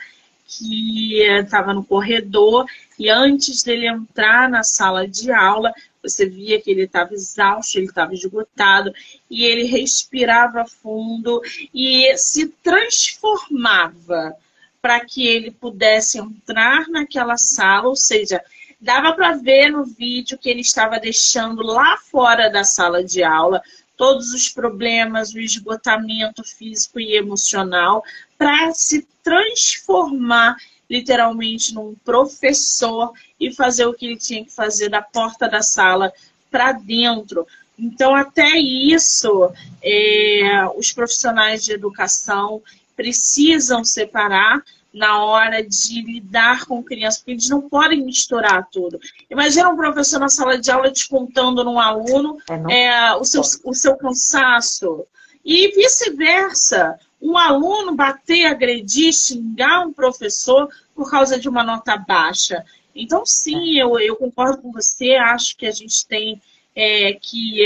que 0.47 1.21
estava 1.21 1.73
no 1.73 1.83
corredor 1.83 2.65
e 2.97 3.09
antes 3.09 3.63
dele 3.63 3.87
entrar 3.87 4.49
na 4.49 4.63
sala 4.63 5.07
de 5.07 5.31
aula, 5.31 5.71
você 6.01 6.25
via 6.25 6.59
que 6.59 6.71
ele 6.71 6.83
estava 6.83 7.13
exausto, 7.13 7.77
ele 7.77 7.87
estava 7.87 8.13
esgotado 8.13 8.93
e 9.29 9.45
ele 9.45 9.63
respirava 9.63 10.65
fundo 10.65 11.41
e 11.73 12.17
se 12.17 12.47
transformava 12.63 14.35
para 14.81 15.03
que 15.03 15.27
ele 15.27 15.51
pudesse 15.51 16.17
entrar 16.17 16.87
naquela 16.87 17.37
sala, 17.37 17.89
ou 17.89 17.95
seja, 17.95 18.41
dava 18.79 19.13
para 19.13 19.37
ver 19.37 19.69
no 19.69 19.85
vídeo 19.85 20.37
que 20.37 20.49
ele 20.49 20.61
estava 20.61 20.99
deixando 20.99 21.63
lá 21.63 21.97
fora 21.97 22.49
da 22.49 22.63
sala 22.63 23.03
de 23.03 23.23
aula 23.23 23.61
todos 23.95 24.31
os 24.31 24.47
problemas, 24.47 25.33
o 25.33 25.39
esgotamento 25.39 26.43
físico 26.43 26.99
e 26.99 27.15
emocional, 27.15 28.03
para 28.37 28.71
se 28.71 29.07
transformar 29.23 30.55
literalmente 30.89 31.73
num 31.73 31.95
professor 32.05 33.11
e 33.39 33.53
fazer 33.53 33.85
o 33.87 33.93
que 33.93 34.05
ele 34.05 34.17
tinha 34.17 34.45
que 34.45 34.53
fazer 34.53 34.89
da 34.89 35.01
porta 35.01 35.49
da 35.49 35.61
sala 35.61 36.13
para 36.49 36.71
dentro. 36.71 37.45
Então, 37.77 38.15
até 38.15 38.57
isso, 38.57 39.51
é, 39.83 40.65
os 40.77 40.91
profissionais 40.91 41.65
de 41.65 41.73
educação 41.73 42.61
precisam 42.95 43.83
separar 43.83 44.63
na 44.97 45.23
hora 45.23 45.63
de 45.63 46.01
lidar 46.01 46.65
com 46.65 46.83
crianças, 46.83 47.19
porque 47.19 47.31
eles 47.31 47.49
não 47.49 47.69
podem 47.69 48.03
misturar 48.03 48.67
tudo. 48.71 48.99
Imagina 49.29 49.69
um 49.69 49.77
professor 49.77 50.19
na 50.19 50.27
sala 50.27 50.57
de 50.57 50.71
aula 50.71 50.89
descontando 50.89 51.63
num 51.63 51.79
aluno 51.79 52.37
é, 52.69 52.85
é, 52.85 53.15
o, 53.15 53.23
seu, 53.23 53.41
o 53.63 53.73
seu 53.73 53.95
cansaço. 53.95 55.05
E 55.45 55.69
vice-versa. 55.75 56.99
Um 57.21 57.37
aluno 57.37 57.95
bater, 57.95 58.45
agredir, 58.45 59.13
xingar 59.13 59.87
um 59.87 59.93
professor 59.93 60.69
por 60.93 61.09
causa 61.09 61.39
de 61.39 61.47
uma 61.47 61.63
nota 61.63 61.97
baixa. 61.97 62.63
Então, 62.93 63.25
sim, 63.25 63.77
é. 63.77 63.83
eu, 63.83 63.99
eu 63.99 64.15
concordo 64.15 64.61
com 64.61 64.71
você, 64.71 65.15
acho 65.15 65.55
que 65.55 65.65
a 65.65 65.71
gente 65.71 66.05
tem 66.05 66.41
é, 66.75 67.13
que 67.13 67.65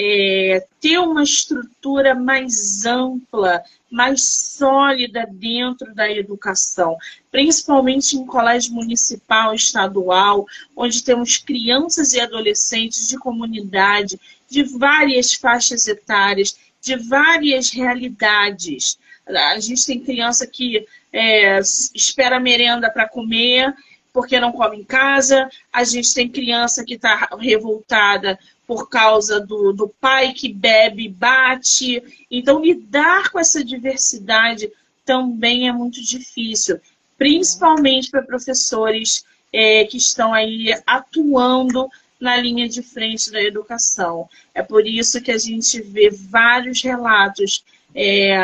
é, 0.00 0.64
ter 0.80 0.96
uma 0.98 1.24
estrutura 1.24 2.14
mais 2.14 2.86
ampla, 2.86 3.64
mais 3.90 4.22
sólida 4.22 5.28
dentro 5.28 5.92
da 5.92 6.08
educação, 6.08 6.96
principalmente 7.32 8.16
em 8.16 8.24
colégio 8.24 8.74
municipal, 8.74 9.52
estadual, 9.52 10.46
onde 10.76 11.02
temos 11.02 11.38
crianças 11.38 12.12
e 12.12 12.20
adolescentes 12.20 13.08
de 13.08 13.18
comunidade, 13.18 14.20
de 14.48 14.62
várias 14.62 15.34
faixas 15.34 15.88
etárias, 15.88 16.56
de 16.80 16.94
várias 16.94 17.72
realidades. 17.72 18.96
A 19.26 19.58
gente 19.58 19.84
tem 19.84 19.98
criança 19.98 20.46
que 20.46 20.86
é, 21.12 21.58
espera 21.92 22.38
merenda 22.38 22.88
para 22.88 23.08
comer 23.08 23.74
porque 24.12 24.40
não 24.40 24.52
come 24.52 24.78
em 24.78 24.84
casa, 24.84 25.48
a 25.72 25.84
gente 25.84 26.12
tem 26.12 26.28
criança 26.28 26.84
que 26.84 26.94
está 26.94 27.28
revoltada 27.38 28.38
por 28.68 28.90
causa 28.90 29.40
do, 29.40 29.72
do 29.72 29.88
pai 29.88 30.34
que 30.34 30.52
bebe, 30.52 31.08
bate. 31.08 32.02
Então, 32.30 32.62
lidar 32.62 33.30
com 33.30 33.38
essa 33.38 33.64
diversidade 33.64 34.70
também 35.06 35.66
é 35.66 35.72
muito 35.72 36.04
difícil, 36.04 36.78
principalmente 37.16 38.10
para 38.10 38.20
professores 38.20 39.24
é, 39.50 39.86
que 39.86 39.96
estão 39.96 40.34
aí 40.34 40.78
atuando 40.86 41.88
na 42.20 42.36
linha 42.36 42.68
de 42.68 42.82
frente 42.82 43.30
da 43.30 43.42
educação. 43.42 44.28
É 44.54 44.62
por 44.62 44.86
isso 44.86 45.22
que 45.22 45.30
a 45.30 45.38
gente 45.38 45.80
vê 45.80 46.10
vários 46.10 46.82
relatos 46.82 47.64
é, 47.94 48.36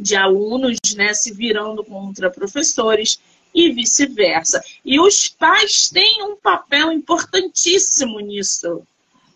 de 0.00 0.16
alunos 0.16 0.78
né, 0.96 1.12
se 1.12 1.34
virando 1.34 1.84
contra 1.84 2.30
professores 2.30 3.20
e 3.54 3.70
vice-versa. 3.70 4.64
E 4.82 4.98
os 4.98 5.28
pais 5.28 5.90
têm 5.90 6.24
um 6.24 6.34
papel 6.34 6.90
importantíssimo 6.90 8.18
nisso. 8.18 8.82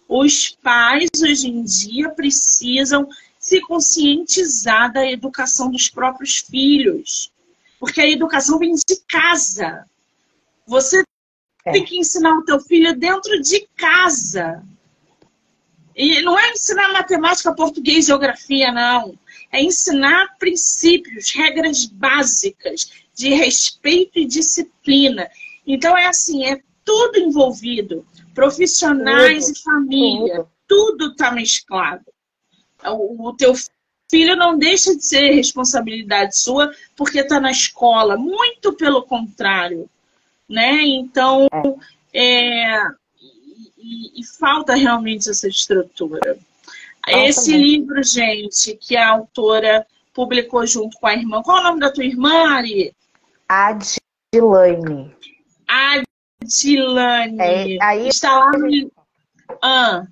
Os 0.09 0.51
pais, 0.51 1.09
hoje 1.21 1.49
em 1.49 1.63
dia, 1.63 2.11
precisam 2.11 3.09
se 3.39 3.61
conscientizar 3.61 4.93
da 4.93 5.09
educação 5.09 5.71
dos 5.71 5.89
próprios 5.89 6.39
filhos. 6.39 7.33
Porque 7.79 8.01
a 8.01 8.09
educação 8.09 8.59
vem 8.59 8.75
de 8.75 8.97
casa. 9.09 9.85
Você 10.67 11.03
é. 11.65 11.73
tem 11.73 11.85
que 11.85 11.99
ensinar 11.99 12.37
o 12.37 12.45
teu 12.45 12.61
filho 12.61 12.97
dentro 12.97 13.41
de 13.41 13.69
casa. 13.77 14.65
E 15.95 16.21
não 16.23 16.39
é 16.39 16.51
ensinar 16.51 16.93
matemática, 16.93 17.55
português, 17.55 18.07
geografia, 18.07 18.71
não. 18.71 19.19
É 19.51 19.63
ensinar 19.63 20.37
princípios, 20.39 21.33
regras 21.33 21.87
básicas 21.87 22.91
de 23.15 23.31
respeito 23.31 24.19
e 24.19 24.27
disciplina. 24.27 25.31
Então 25.67 25.97
é 25.97 26.07
assim, 26.07 26.45
é 26.45 26.61
tudo 26.87 27.19
envolvido 27.19 28.07
profissionais 28.33 29.47
tudo, 29.47 29.57
e 29.57 29.63
família, 29.63 30.47
tudo 30.69 31.11
está 31.11 31.33
mesclado. 31.33 32.05
O, 32.85 33.29
o 33.29 33.37
teu 33.37 33.53
filho 34.09 34.37
não 34.37 34.57
deixa 34.57 34.95
de 34.95 35.05
ser 35.05 35.33
responsabilidade 35.33 36.39
sua 36.39 36.71
porque 36.95 37.19
está 37.19 37.41
na 37.41 37.51
escola, 37.51 38.17
muito 38.17 38.73
pelo 38.75 39.03
contrário, 39.03 39.91
né? 40.49 40.83
Então, 40.83 41.49
é, 42.15 42.73
é 42.73 42.83
e, 43.79 44.21
e, 44.21 44.25
falta 44.39 44.75
realmente 44.75 45.29
essa 45.29 45.49
estrutura. 45.49 46.39
Esse 47.09 47.53
também. 47.53 47.63
livro, 47.63 48.03
gente, 48.03 48.77
que 48.77 48.97
a 48.97 49.11
autora 49.11 49.87
publicou 50.13 50.67
junto 50.67 50.99
com 50.99 51.07
a 51.07 51.15
irmã. 51.15 51.43
Qual 51.43 51.59
é 51.59 51.61
o 51.61 51.65
nome 51.65 51.81
da 51.81 51.93
tua 51.93 52.05
irmã, 52.05 52.49
Ari? 52.49 52.93
Adilane. 53.49 55.15
Tilane. 56.45 57.79
É, 57.79 57.85
aí, 57.85 58.09
está 58.09 58.39
lá 58.39 58.51
no... 58.53 58.93
ah. 59.63 60.07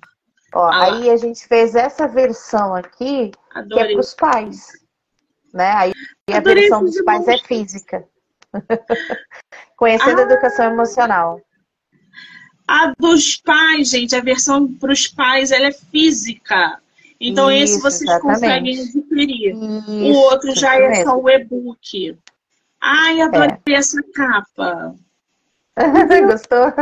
Ó, 0.53 0.63
ah, 0.63 0.85
aí 0.85 1.09
a 1.09 1.17
gente 1.17 1.45
fez 1.47 1.75
essa 1.75 2.07
versão 2.07 2.73
aqui, 2.73 3.31
Adorei. 3.53 3.85
que 3.85 3.91
é 3.91 3.93
para 3.93 3.99
os 3.99 4.13
pais. 4.13 4.67
Né? 5.53 5.71
Aí 5.71 5.93
a 6.31 6.39
versão 6.39 6.83
dos 6.83 7.01
pais 7.03 7.27
é 7.27 7.37
física. 7.39 8.07
Conhecendo 9.75 10.19
ah, 10.19 10.23
a 10.23 10.25
educação 10.25 10.71
emocional. 10.71 11.41
A 12.67 12.93
dos 12.97 13.37
pais, 13.37 13.89
gente, 13.89 14.15
a 14.15 14.21
versão 14.21 14.73
para 14.75 14.93
os 14.93 15.07
pais 15.07 15.51
ela 15.51 15.67
é 15.67 15.71
física. 15.71 16.81
Então, 17.19 17.51
Isso, 17.51 17.75
esse 17.75 17.81
vocês 17.81 18.09
exatamente. 18.09 18.33
conseguem 18.33 18.79
adquirir. 18.79 19.55
Isso, 19.55 19.89
o 19.89 20.13
outro 20.13 20.55
já 20.55 20.75
é 20.75 20.89
mesmo. 20.89 21.03
só 21.03 21.19
o 21.19 21.29
e-book. 21.29 22.17
Ai, 22.81 23.21
adorei 23.21 23.57
é. 23.67 23.73
essa 23.73 24.01
capa. 24.13 24.95
Gostou? 26.27 26.73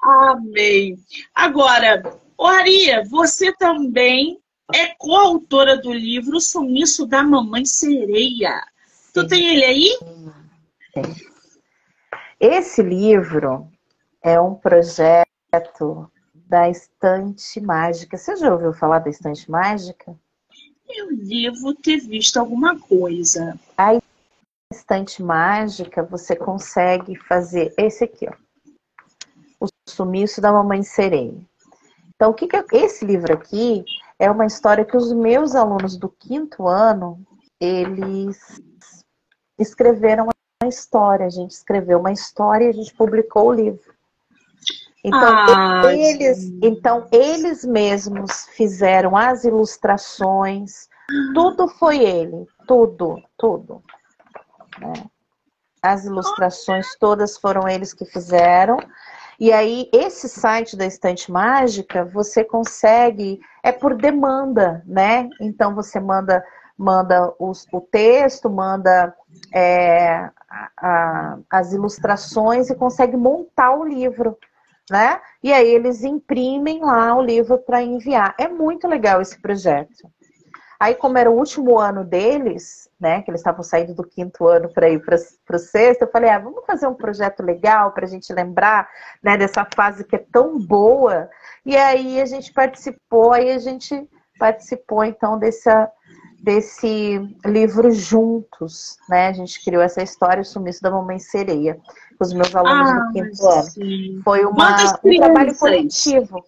Amém. 0.00 0.96
Agora, 1.34 2.02
Oria, 2.36 3.04
você 3.08 3.52
também 3.54 4.38
é 4.74 4.94
coautora 4.98 5.76
do 5.76 5.92
livro 5.92 6.40
Sumiço 6.40 7.06
da 7.06 7.22
Mamãe 7.22 7.64
Sereia. 7.64 8.62
Sim. 8.86 9.12
Tu 9.14 9.26
tem 9.26 9.48
ele 9.48 9.64
aí? 9.64 9.98
Sim. 10.94 11.28
Esse 12.38 12.82
livro 12.82 13.68
é 14.22 14.40
um 14.40 14.54
projeto 14.54 16.08
da 16.34 16.68
Estante 16.70 17.60
Mágica. 17.60 18.16
Você 18.16 18.36
já 18.36 18.52
ouviu 18.52 18.72
falar 18.72 19.00
da 19.00 19.10
Estante 19.10 19.50
Mágica? 19.50 20.16
Eu 20.88 21.16
devo 21.16 21.74
ter 21.74 21.98
visto 21.98 22.36
alguma 22.36 22.78
coisa. 22.78 23.58
Estante 24.90 25.22
mágica, 25.22 26.02
você 26.02 26.34
consegue 26.34 27.14
fazer 27.14 27.74
esse 27.76 28.04
aqui, 28.04 28.26
ó. 28.26 28.32
O 29.60 29.66
sumiço 29.86 30.40
da 30.40 30.50
mamãe 30.50 30.82
sereia. 30.82 31.36
Então, 32.14 32.30
o 32.30 32.34
que, 32.34 32.46
que 32.48 32.56
esse 32.74 33.04
livro 33.04 33.34
aqui 33.34 33.84
é 34.18 34.30
uma 34.30 34.46
história 34.46 34.86
que 34.86 34.96
os 34.96 35.12
meus 35.12 35.54
alunos 35.54 35.94
do 35.98 36.08
quinto 36.08 36.66
ano, 36.66 37.20
eles 37.60 38.62
escreveram 39.58 40.24
uma 40.24 40.70
história. 40.70 41.26
A 41.26 41.30
gente 41.30 41.50
escreveu 41.50 41.98
uma 41.98 42.10
história 42.10 42.64
e 42.64 42.68
a 42.70 42.72
gente 42.72 42.94
publicou 42.94 43.48
o 43.48 43.52
livro. 43.52 43.92
Então, 45.04 45.20
ah, 45.20 45.82
eles, 45.92 46.50
então, 46.62 47.06
eles 47.12 47.62
mesmos 47.62 48.46
fizeram 48.52 49.14
as 49.14 49.44
ilustrações, 49.44 50.88
tudo 51.34 51.68
foi 51.68 51.98
ele, 51.98 52.46
tudo, 52.66 53.22
tudo. 53.36 53.82
Né? 54.80 54.92
As 55.82 56.04
ilustrações 56.04 56.96
todas 56.98 57.38
foram 57.38 57.68
eles 57.68 57.92
que 57.92 58.04
fizeram. 58.04 58.78
E 59.40 59.52
aí, 59.52 59.88
esse 59.92 60.28
site 60.28 60.76
da 60.76 60.84
Estante 60.84 61.30
Mágica, 61.30 62.04
você 62.04 62.42
consegue, 62.42 63.40
é 63.62 63.70
por 63.70 63.94
demanda, 63.94 64.82
né? 64.84 65.28
Então, 65.40 65.76
você 65.76 66.00
manda, 66.00 66.44
manda 66.76 67.32
os, 67.38 67.64
o 67.72 67.80
texto, 67.80 68.50
manda 68.50 69.14
é, 69.54 70.28
a, 70.76 71.38
as 71.48 71.72
ilustrações 71.72 72.68
e 72.68 72.74
consegue 72.74 73.16
montar 73.16 73.76
o 73.76 73.84
livro, 73.84 74.36
né? 74.90 75.20
E 75.40 75.52
aí, 75.52 75.68
eles 75.68 76.02
imprimem 76.02 76.80
lá 76.80 77.14
o 77.14 77.22
livro 77.22 77.58
para 77.58 77.80
enviar. 77.80 78.34
É 78.36 78.48
muito 78.48 78.88
legal 78.88 79.20
esse 79.20 79.40
projeto. 79.40 80.10
Aí, 80.80 80.94
como 80.94 81.18
era 81.18 81.28
o 81.28 81.36
último 81.36 81.76
ano 81.76 82.04
deles, 82.04 82.88
né? 83.00 83.20
Que 83.22 83.30
eles 83.30 83.40
estavam 83.40 83.64
saindo 83.64 83.94
do 83.94 84.06
quinto 84.06 84.46
ano 84.46 84.68
para 84.68 84.88
ir 84.88 85.02
para 85.04 85.16
o 85.56 85.58
sexto. 85.58 86.02
Eu 86.02 86.10
falei, 86.10 86.30
ah, 86.30 86.38
vamos 86.38 86.64
fazer 86.64 86.86
um 86.86 86.94
projeto 86.94 87.42
legal 87.42 87.90
para 87.90 88.04
a 88.04 88.08
gente 88.08 88.32
lembrar 88.32 88.88
né, 89.20 89.36
dessa 89.36 89.66
fase 89.74 90.04
que 90.04 90.14
é 90.14 90.24
tão 90.32 90.56
boa. 90.58 91.28
E 91.66 91.76
aí 91.76 92.20
a 92.20 92.26
gente 92.26 92.52
participou, 92.52 93.32
aí 93.32 93.50
a 93.50 93.58
gente 93.58 94.08
participou 94.38 95.02
então 95.02 95.36
dessa, 95.36 95.90
desse 96.40 97.20
livro 97.44 97.90
juntos, 97.90 98.98
né? 99.08 99.28
A 99.28 99.32
gente 99.32 99.62
criou 99.64 99.82
essa 99.82 100.00
história, 100.00 100.42
o 100.42 100.44
sumiço 100.44 100.80
da 100.80 100.92
mamãe 100.92 101.18
sereia, 101.18 101.76
com 102.16 102.24
os 102.24 102.32
meus 102.32 102.54
alunos 102.54 102.90
ah, 102.90 103.00
do 103.00 103.12
quinto 103.12 103.48
ano. 103.48 104.22
Foi 104.22 104.44
uma, 104.44 104.76
um 105.04 105.16
trabalho 105.16 105.58
coletivo. 105.58 106.44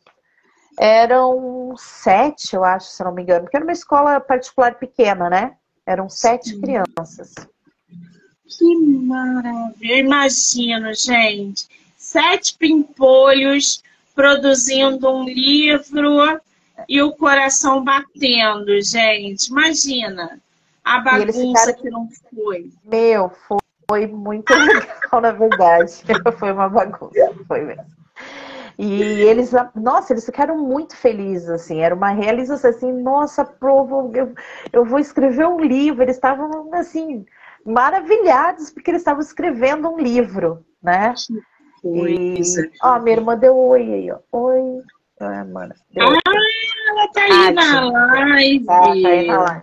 Eram 0.82 1.74
sete, 1.76 2.56
eu 2.56 2.64
acho, 2.64 2.86
se 2.86 3.04
não 3.04 3.12
me 3.12 3.20
engano, 3.20 3.42
porque 3.42 3.54
era 3.54 3.66
uma 3.66 3.72
escola 3.72 4.18
particular 4.18 4.76
pequena, 4.76 5.28
né? 5.28 5.54
Eram 5.84 6.08
sete 6.08 6.48
Sim. 6.48 6.60
crianças. 6.62 7.34
Que 8.48 8.76
maravilha! 8.76 9.92
Eu 9.92 9.98
imagino, 9.98 10.94
gente. 10.94 11.68
Sete 11.98 12.56
pimpolhos 12.56 13.82
produzindo 14.14 15.06
um 15.10 15.24
livro 15.24 16.40
e 16.88 17.02
o 17.02 17.12
coração 17.12 17.84
batendo, 17.84 18.80
gente. 18.80 19.48
Imagina 19.48 20.40
a 20.82 20.98
bagunça 20.98 21.74
que 21.74 21.90
não 21.90 22.08
foi. 22.34 22.72
Meu, 22.82 23.30
foi 23.86 24.06
muito 24.06 24.48
legal, 24.56 25.20
na 25.20 25.32
verdade. 25.32 25.92
foi 26.38 26.52
uma 26.52 26.70
bagunça, 26.70 27.34
foi 27.46 27.66
mesmo. 27.66 27.99
E 28.82 29.02
eles, 29.02 29.52
nossa, 29.74 30.14
eles 30.14 30.24
ficaram 30.24 30.56
muito 30.56 30.96
felizes, 30.96 31.50
assim, 31.50 31.80
era 31.80 31.94
uma 31.94 32.08
realização 32.08 32.70
assim, 32.70 32.90
nossa, 32.90 33.44
provo, 33.44 34.10
eu, 34.14 34.34
eu 34.72 34.86
vou 34.86 34.98
escrever 34.98 35.46
um 35.46 35.60
livro. 35.60 36.02
Eles 36.02 36.16
estavam, 36.16 36.72
assim, 36.72 37.26
maravilhados 37.62 38.70
porque 38.70 38.90
eles 38.90 39.02
estavam 39.02 39.20
escrevendo 39.20 39.86
um 39.86 39.98
livro, 39.98 40.64
né? 40.82 41.12
E, 41.84 42.40
ó, 42.82 42.98
minha 43.00 43.16
irmã 43.16 43.36
deu 43.36 43.54
oi 43.54 43.82
aí, 43.82 44.10
ó. 44.10 44.18
Oi. 44.32 44.82
Ah, 45.20 45.44
mano, 45.44 45.74
ah, 45.98 46.18
ela 46.88 47.08
tá 47.12 47.22
aí 47.22 47.32
ah, 47.32 47.52
na 47.52 47.80
live. 47.90 48.66
Ah, 48.66 48.80
tá 48.80 48.92
aí 48.92 49.26
na 49.26 49.42
live. 49.42 49.62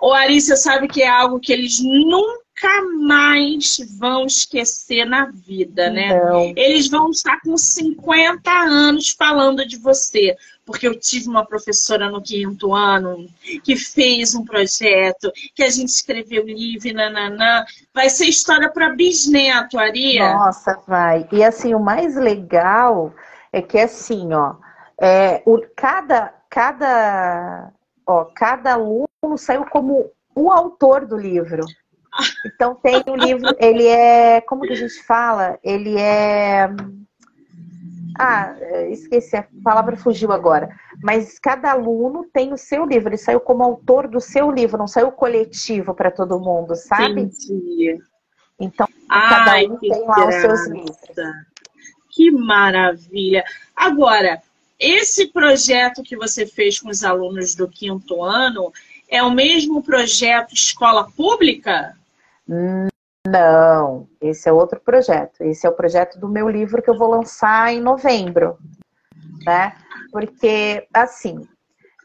Ô, 0.00 0.14
Arícia, 0.14 0.56
sabe 0.56 0.88
que 0.88 1.02
é 1.02 1.08
algo 1.08 1.38
que 1.38 1.52
eles 1.52 1.78
nunca 1.82 2.41
nunca 2.62 2.82
mais 3.00 3.76
vão 3.98 4.26
esquecer 4.26 5.04
na 5.04 5.26
vida, 5.26 5.90
né? 5.90 6.14
Não. 6.22 6.52
Eles 6.56 6.88
vão 6.88 7.10
estar 7.10 7.40
com 7.40 7.56
50 7.56 8.50
anos 8.50 9.10
falando 9.10 9.66
de 9.66 9.76
você. 9.76 10.36
Porque 10.64 10.86
eu 10.86 10.98
tive 10.98 11.28
uma 11.28 11.44
professora 11.44 12.08
no 12.08 12.22
quinto 12.22 12.72
ano 12.72 13.26
que 13.64 13.74
fez 13.74 14.32
um 14.34 14.44
projeto, 14.44 15.32
que 15.56 15.62
a 15.62 15.68
gente 15.68 15.88
escreveu 15.88 16.44
livro, 16.46 16.94
nananã. 16.94 17.64
Vai 17.92 18.08
ser 18.08 18.26
história 18.26 18.70
para 18.70 18.90
bisneto, 18.90 19.76
Aria. 19.76 20.32
Nossa, 20.32 20.80
vai. 20.86 21.26
E 21.32 21.42
assim, 21.42 21.74
o 21.74 21.80
mais 21.80 22.14
legal 22.14 23.12
é 23.52 23.60
que 23.60 23.76
assim, 23.76 24.32
ó, 24.32 24.54
é, 24.96 25.42
o, 25.44 25.60
cada, 25.74 26.32
cada, 26.48 27.72
ó, 28.06 28.24
cada 28.26 28.74
aluno 28.74 29.08
saiu 29.36 29.66
como 29.66 30.12
o 30.32 30.50
autor 30.50 31.04
do 31.06 31.16
livro. 31.16 31.64
Então 32.44 32.74
tem 32.74 33.02
um 33.06 33.16
livro, 33.16 33.48
ele 33.58 33.86
é, 33.86 34.40
como 34.42 34.62
que 34.62 34.72
a 34.72 34.76
gente 34.76 35.02
fala? 35.02 35.58
Ele 35.62 35.98
é 35.98 36.68
ah, 38.18 38.54
esqueci, 38.90 39.36
a 39.36 39.46
palavra 39.64 39.96
fugiu 39.96 40.32
agora. 40.32 40.68
Mas 41.02 41.38
cada 41.38 41.72
aluno 41.72 42.24
tem 42.32 42.52
o 42.52 42.58
seu 42.58 42.84
livro, 42.84 43.08
ele 43.08 43.16
saiu 43.16 43.40
como 43.40 43.62
autor 43.62 44.08
do 44.08 44.20
seu 44.20 44.50
livro, 44.50 44.78
não 44.78 44.88
saiu 44.88 45.10
coletivo 45.10 45.94
para 45.94 46.10
todo 46.10 46.40
mundo, 46.40 46.76
sabe? 46.76 47.22
Entendi. 47.22 47.98
Então, 48.60 48.86
cada 49.08 49.58
um 49.64 49.76
tem 49.78 50.06
lá 50.06 50.28
os 50.28 50.34
seus 50.36 50.66
livros. 50.68 50.96
Que 52.10 52.30
maravilha! 52.30 53.42
Agora, 53.74 54.42
esse 54.78 55.28
projeto 55.28 56.02
que 56.02 56.16
você 56.16 56.46
fez 56.46 56.78
com 56.78 56.90
os 56.90 57.02
alunos 57.02 57.54
do 57.54 57.66
quinto 57.66 58.22
ano 58.22 58.72
é 59.08 59.22
o 59.22 59.30
mesmo 59.30 59.82
projeto 59.82 60.52
escola 60.54 61.10
pública? 61.10 61.96
Não, 62.46 64.08
esse 64.20 64.48
é 64.48 64.52
outro 64.52 64.80
projeto. 64.80 65.42
Esse 65.42 65.66
é 65.66 65.70
o 65.70 65.74
projeto 65.74 66.18
do 66.18 66.28
meu 66.28 66.48
livro 66.48 66.82
que 66.82 66.90
eu 66.90 66.98
vou 66.98 67.10
lançar 67.10 67.72
em 67.72 67.80
novembro, 67.80 68.58
né? 69.44 69.74
Porque, 70.10 70.86
assim, 70.92 71.46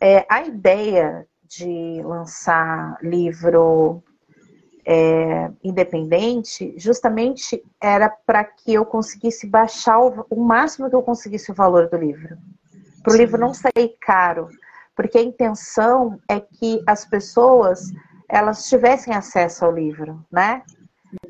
é, 0.02 0.26
a 0.30 0.44
ideia 0.44 1.28
de 1.48 2.02
lançar 2.04 2.98
livro 3.02 4.04
é, 4.86 5.52
independente, 5.64 6.74
justamente 6.78 7.62
era 7.82 8.10
para 8.10 8.44
que 8.44 8.74
eu 8.74 8.86
conseguisse 8.86 9.46
baixar 9.48 10.00
o, 10.00 10.26
o, 10.30 10.42
máximo 10.42 10.90
que 10.90 10.96
eu 10.96 11.02
conseguisse 11.02 11.52
o 11.52 11.56
valor 11.56 11.90
do 11.90 11.98
livro. 11.98 12.38
Para 13.04 13.14
o 13.14 13.18
livro 13.18 13.40
não 13.40 13.54
sair 13.54 13.98
caro. 14.00 14.48
Porque 14.96 15.18
a 15.18 15.24
intenção 15.24 16.20
é 16.30 16.40
que 16.40 16.82
as 16.88 17.06
pessoas 17.06 17.92
elas 18.30 18.68
tivessem 18.68 19.14
acesso 19.14 19.66
ao 19.66 19.72
livro, 19.72 20.24
né? 20.32 20.62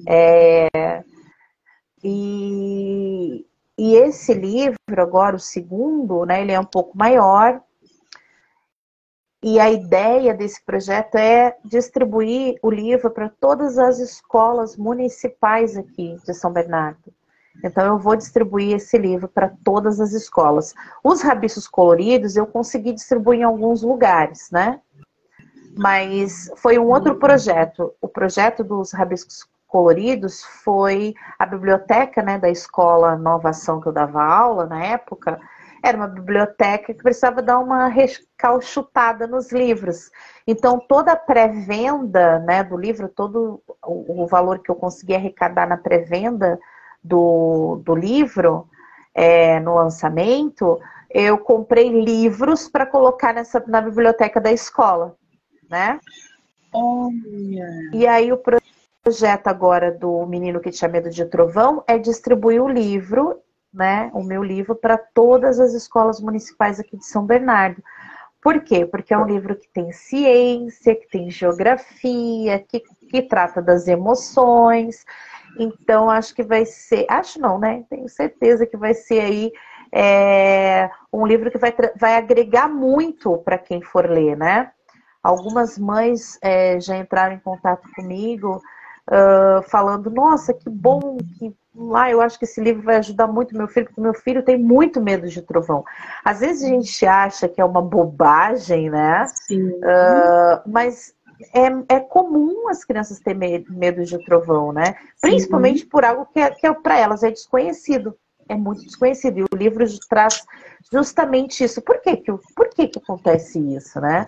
É, 0.07 1.03
e, 2.03 3.45
e 3.77 3.95
esse 3.95 4.33
livro, 4.33 4.77
agora 4.97 5.35
o 5.35 5.39
segundo, 5.39 6.25
né, 6.25 6.41
ele 6.41 6.51
é 6.51 6.59
um 6.59 6.65
pouco 6.65 6.97
maior. 6.97 7.61
E 9.43 9.59
a 9.59 9.69
ideia 9.69 10.33
desse 10.33 10.63
projeto 10.63 11.15
é 11.15 11.55
distribuir 11.63 12.57
o 12.61 12.71
livro 12.71 13.11
para 13.11 13.29
todas 13.29 13.77
as 13.77 13.99
escolas 13.99 14.75
municipais 14.75 15.77
aqui 15.77 16.17
de 16.25 16.33
São 16.33 16.51
Bernardo. 16.51 17.13
Então 17.63 17.85
eu 17.85 17.99
vou 17.99 18.15
distribuir 18.15 18.75
esse 18.75 18.97
livro 18.97 19.27
para 19.27 19.49
todas 19.63 19.99
as 19.99 20.11
escolas. 20.11 20.73
Os 21.03 21.21
rabiços 21.21 21.67
coloridos 21.67 22.35
eu 22.35 22.47
consegui 22.47 22.93
distribuir 22.93 23.39
em 23.41 23.43
alguns 23.43 23.83
lugares, 23.83 24.49
né? 24.51 24.79
Mas 25.77 26.51
foi 26.57 26.79
um 26.79 26.87
outro 26.87 27.15
projeto. 27.15 27.93
O 28.01 28.07
projeto 28.07 28.63
dos 28.63 28.91
rabiscos 28.91 29.47
coloridos 29.67 30.43
foi 30.63 31.13
a 31.37 31.45
biblioteca 31.45 32.23
né, 32.23 32.39
da 32.39 32.49
escola 32.49 33.15
Nova 33.15 33.49
Ação 33.49 33.79
que 33.79 33.87
eu 33.87 33.91
dava 33.91 34.23
aula 34.23 34.65
na 34.65 34.83
época. 34.83 35.39
Era 35.83 35.97
uma 35.97 36.07
biblioteca 36.07 36.93
que 36.93 37.03
precisava 37.03 37.41
dar 37.41 37.59
uma 37.59 37.87
recalchutada 37.87 39.27
nos 39.27 39.51
livros. 39.51 40.09
Então, 40.47 40.79
toda 40.79 41.11
a 41.11 41.15
pré-venda 41.15 42.39
né, 42.39 42.63
do 42.63 42.75
livro, 42.75 43.07
todo 43.07 43.61
o, 43.85 44.25
valor 44.25 44.59
que 44.59 44.71
eu 44.71 44.75
consegui 44.75 45.13
arrecadar 45.13 45.67
na 45.67 45.77
pré-venda 45.77 46.59
do, 47.03 47.81
do 47.85 47.93
livro, 47.93 48.67
é, 49.13 49.59
no 49.59 49.75
lançamento, 49.75 50.79
eu 51.09 51.37
comprei 51.37 51.89
livros 51.89 52.67
para 52.67 52.85
colocar 52.85 53.33
nessa, 53.33 53.63
na 53.67 53.81
biblioteca 53.81 54.41
da 54.41 54.51
escola 54.51 55.15
né? 55.69 55.99
Olha. 56.73 57.89
E 57.93 58.05
aí 58.07 58.31
o 58.31 58.41
projeto 59.03 59.47
agora 59.47 59.91
do 59.91 60.25
Menino 60.25 60.59
que 60.59 60.71
tinha 60.71 60.89
medo 60.89 61.09
de 61.09 61.25
trovão 61.25 61.83
é 61.87 61.97
distribuir 61.97 62.61
o 62.61 62.67
livro, 62.67 63.41
né? 63.73 64.11
O 64.13 64.23
meu 64.23 64.43
livro 64.43 64.75
para 64.75 64.97
todas 64.97 65.59
as 65.59 65.73
escolas 65.73 66.19
municipais 66.19 66.79
aqui 66.79 66.97
de 66.97 67.05
São 67.05 67.25
Bernardo. 67.25 67.81
Por 68.41 68.61
quê? 68.61 68.85
Porque 68.85 69.13
é 69.13 69.17
um 69.17 69.25
livro 69.25 69.55
que 69.55 69.67
tem 69.69 69.91
ciência, 69.91 70.95
que 70.95 71.07
tem 71.09 71.29
geografia, 71.29 72.63
que, 72.67 72.81
que 73.09 73.21
trata 73.21 73.61
das 73.61 73.87
emoções. 73.87 75.05
Então, 75.59 76.09
acho 76.09 76.33
que 76.35 76.43
vai 76.43 76.65
ser. 76.65 77.05
Acho 77.09 77.41
não, 77.41 77.59
né? 77.59 77.83
Tenho 77.89 78.07
certeza 78.07 78.65
que 78.65 78.77
vai 78.77 78.93
ser 78.93 79.21
aí 79.21 79.51
é, 79.91 80.89
um 81.11 81.25
livro 81.25 81.49
que 81.51 81.57
vai, 81.57 81.73
vai 81.95 82.15
agregar 82.15 82.67
muito 82.67 83.37
para 83.39 83.57
quem 83.57 83.81
for 83.81 84.09
ler, 84.09 84.37
né? 84.37 84.71
Algumas 85.27 85.77
mães 85.77 86.39
é, 86.41 86.79
já 86.79 86.97
entraram 86.97 87.35
em 87.35 87.39
contato 87.39 87.85
comigo 87.93 88.61
uh, 89.09 89.61
falando, 89.63 90.09
nossa, 90.09 90.53
que 90.53 90.69
bom, 90.69 91.17
que 91.37 91.53
ah, 91.93 92.09
eu 92.09 92.21
acho 92.21 92.39
que 92.39 92.45
esse 92.45 92.61
livro 92.61 92.81
vai 92.81 92.95
ajudar 92.95 93.27
muito 93.27 93.55
meu 93.55 93.67
filho, 93.67 93.87
porque 93.87 93.99
meu 93.99 94.13
filho 94.13 94.41
tem 94.41 94.57
muito 94.57 95.01
medo 95.01 95.27
de 95.27 95.41
trovão. 95.41 95.83
Às 96.23 96.39
vezes 96.39 96.63
a 96.63 96.67
gente 96.67 97.05
acha 97.05 97.49
que 97.49 97.59
é 97.59 97.65
uma 97.65 97.81
bobagem, 97.81 98.89
né? 98.89 99.25
Sim. 99.27 99.67
Uh, 99.69 100.61
mas 100.65 101.13
é, 101.53 101.95
é, 101.95 101.99
comum 101.99 102.69
as 102.69 102.85
crianças 102.85 103.19
terem 103.19 103.65
medo 103.69 104.03
de 104.05 104.17
trovão, 104.23 104.71
né? 104.71 104.95
Principalmente 105.21 105.81
Sim. 105.81 105.89
por 105.89 106.05
algo 106.05 106.25
que, 106.33 106.39
é, 106.39 106.55
é 106.63 106.73
para 106.73 106.97
elas 106.97 107.21
é 107.21 107.29
desconhecido, 107.29 108.17
é 108.47 108.55
muito 108.55 108.81
desconhecido. 108.83 109.39
E 109.39 109.43
o 109.43 109.57
livro 109.57 109.85
traz 110.09 110.43
justamente 110.89 111.65
isso. 111.65 111.81
Por 111.81 112.01
que 112.01 112.15
que, 112.15 112.31
por 112.55 112.69
que, 112.69 112.87
que 112.87 112.99
acontece 112.99 113.59
isso, 113.59 113.99
né? 113.99 114.25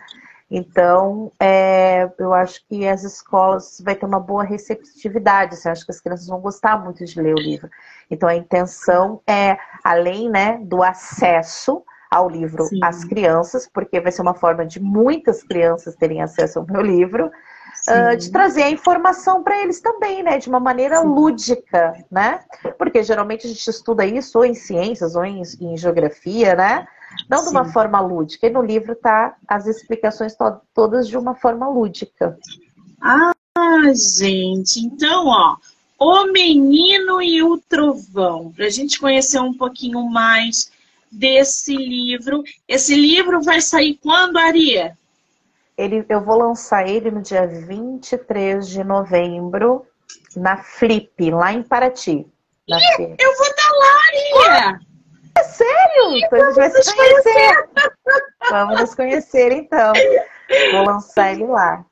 Então, 0.51 1.31
é, 1.39 2.09
eu 2.17 2.33
acho 2.33 2.65
que 2.67 2.87
as 2.87 3.03
escolas 3.03 3.79
vai 3.85 3.95
ter 3.95 4.05
uma 4.05 4.19
boa 4.19 4.43
receptividade. 4.43 5.53
Assim, 5.53 5.69
acho 5.69 5.85
que 5.85 5.91
as 5.91 6.01
crianças 6.01 6.27
vão 6.27 6.39
gostar 6.39 6.83
muito 6.83 7.05
de 7.05 7.21
ler 7.21 7.35
o 7.35 7.39
livro. 7.39 7.69
Então, 8.09 8.27
a 8.27 8.35
intenção 8.35 9.21
é, 9.27 9.57
além 9.83 10.29
né, 10.29 10.59
do 10.63 10.81
acesso 10.81 11.83
ao 12.09 12.27
livro 12.27 12.65
Sim. 12.65 12.79
às 12.83 13.03
crianças, 13.03 13.69
porque 13.71 14.01
vai 14.01 14.11
ser 14.11 14.23
uma 14.23 14.33
forma 14.33 14.65
de 14.65 14.81
muitas 14.81 15.43
crianças 15.43 15.95
terem 15.95 16.21
acesso 16.23 16.57
ao 16.57 16.65
meu 16.65 16.81
livro, 16.81 17.27
uh, 17.27 18.17
de 18.17 18.31
trazer 18.31 18.63
a 18.63 18.69
informação 18.71 19.43
para 19.43 19.61
eles 19.61 19.79
também, 19.79 20.23
né? 20.23 20.39
De 20.39 20.49
uma 20.49 20.59
maneira 20.59 21.01
Sim. 21.01 21.07
lúdica, 21.07 21.93
né? 22.09 22.39
Porque 22.79 23.03
geralmente 23.03 23.45
a 23.45 23.49
gente 23.49 23.69
estuda 23.69 24.03
isso 24.05 24.39
ou 24.39 24.45
em 24.45 24.55
ciências 24.55 25.15
ou 25.15 25.23
em, 25.23 25.43
em 25.61 25.77
geografia, 25.77 26.55
né? 26.55 26.87
Não 27.29 27.43
de 27.43 27.49
uma 27.49 27.65
forma 27.65 27.99
lúdica. 27.99 28.47
E 28.47 28.49
no 28.49 28.61
livro 28.61 28.95
tá 28.95 29.35
as 29.47 29.67
explicações 29.67 30.35
to 30.35 30.59
todas 30.73 31.07
de 31.07 31.17
uma 31.17 31.35
forma 31.35 31.67
lúdica. 31.67 32.37
Ah, 33.01 33.33
gente, 33.93 34.79
então, 34.79 35.27
ó, 35.27 35.57
O 35.97 36.31
Menino 36.31 37.21
e 37.21 37.43
o 37.43 37.57
Trovão, 37.57 38.51
para 38.55 38.65
a 38.65 38.69
gente 38.69 38.99
conhecer 38.99 39.39
um 39.39 39.53
pouquinho 39.53 40.01
mais 40.09 40.71
desse 41.11 41.75
livro. 41.75 42.43
Esse 42.67 42.95
livro 42.95 43.41
vai 43.41 43.61
sair 43.61 43.99
quando, 44.01 44.37
Aria? 44.37 44.97
Ele, 45.77 46.05
eu 46.09 46.23
vou 46.23 46.37
lançar 46.37 46.87
ele 46.87 47.09
no 47.09 47.21
dia 47.21 47.47
23 47.47 48.67
de 48.67 48.83
novembro, 48.83 49.85
na 50.35 50.57
Flip, 50.57 51.31
lá 51.31 51.53
em 51.53 51.63
Paraty. 51.63 52.25
Ih, 52.67 53.15
eu 53.17 53.35
vou 53.37 53.47
estar 53.47 53.71
lá, 53.71 54.57
Aria! 54.57 54.88
É 55.37 55.43
sério? 55.43 56.17
Então 56.17 56.41
a 56.41 56.45
gente 56.47 56.55
vai 56.55 56.69
se 56.71 56.95
conhecer. 56.95 57.69
Vamos 58.49 58.81
nos 58.81 58.95
conhecer, 58.95 59.51
então. 59.51 59.93
Vou 60.71 60.85
lançar 60.85 61.33
ele 61.33 61.45
lá. 61.45 61.85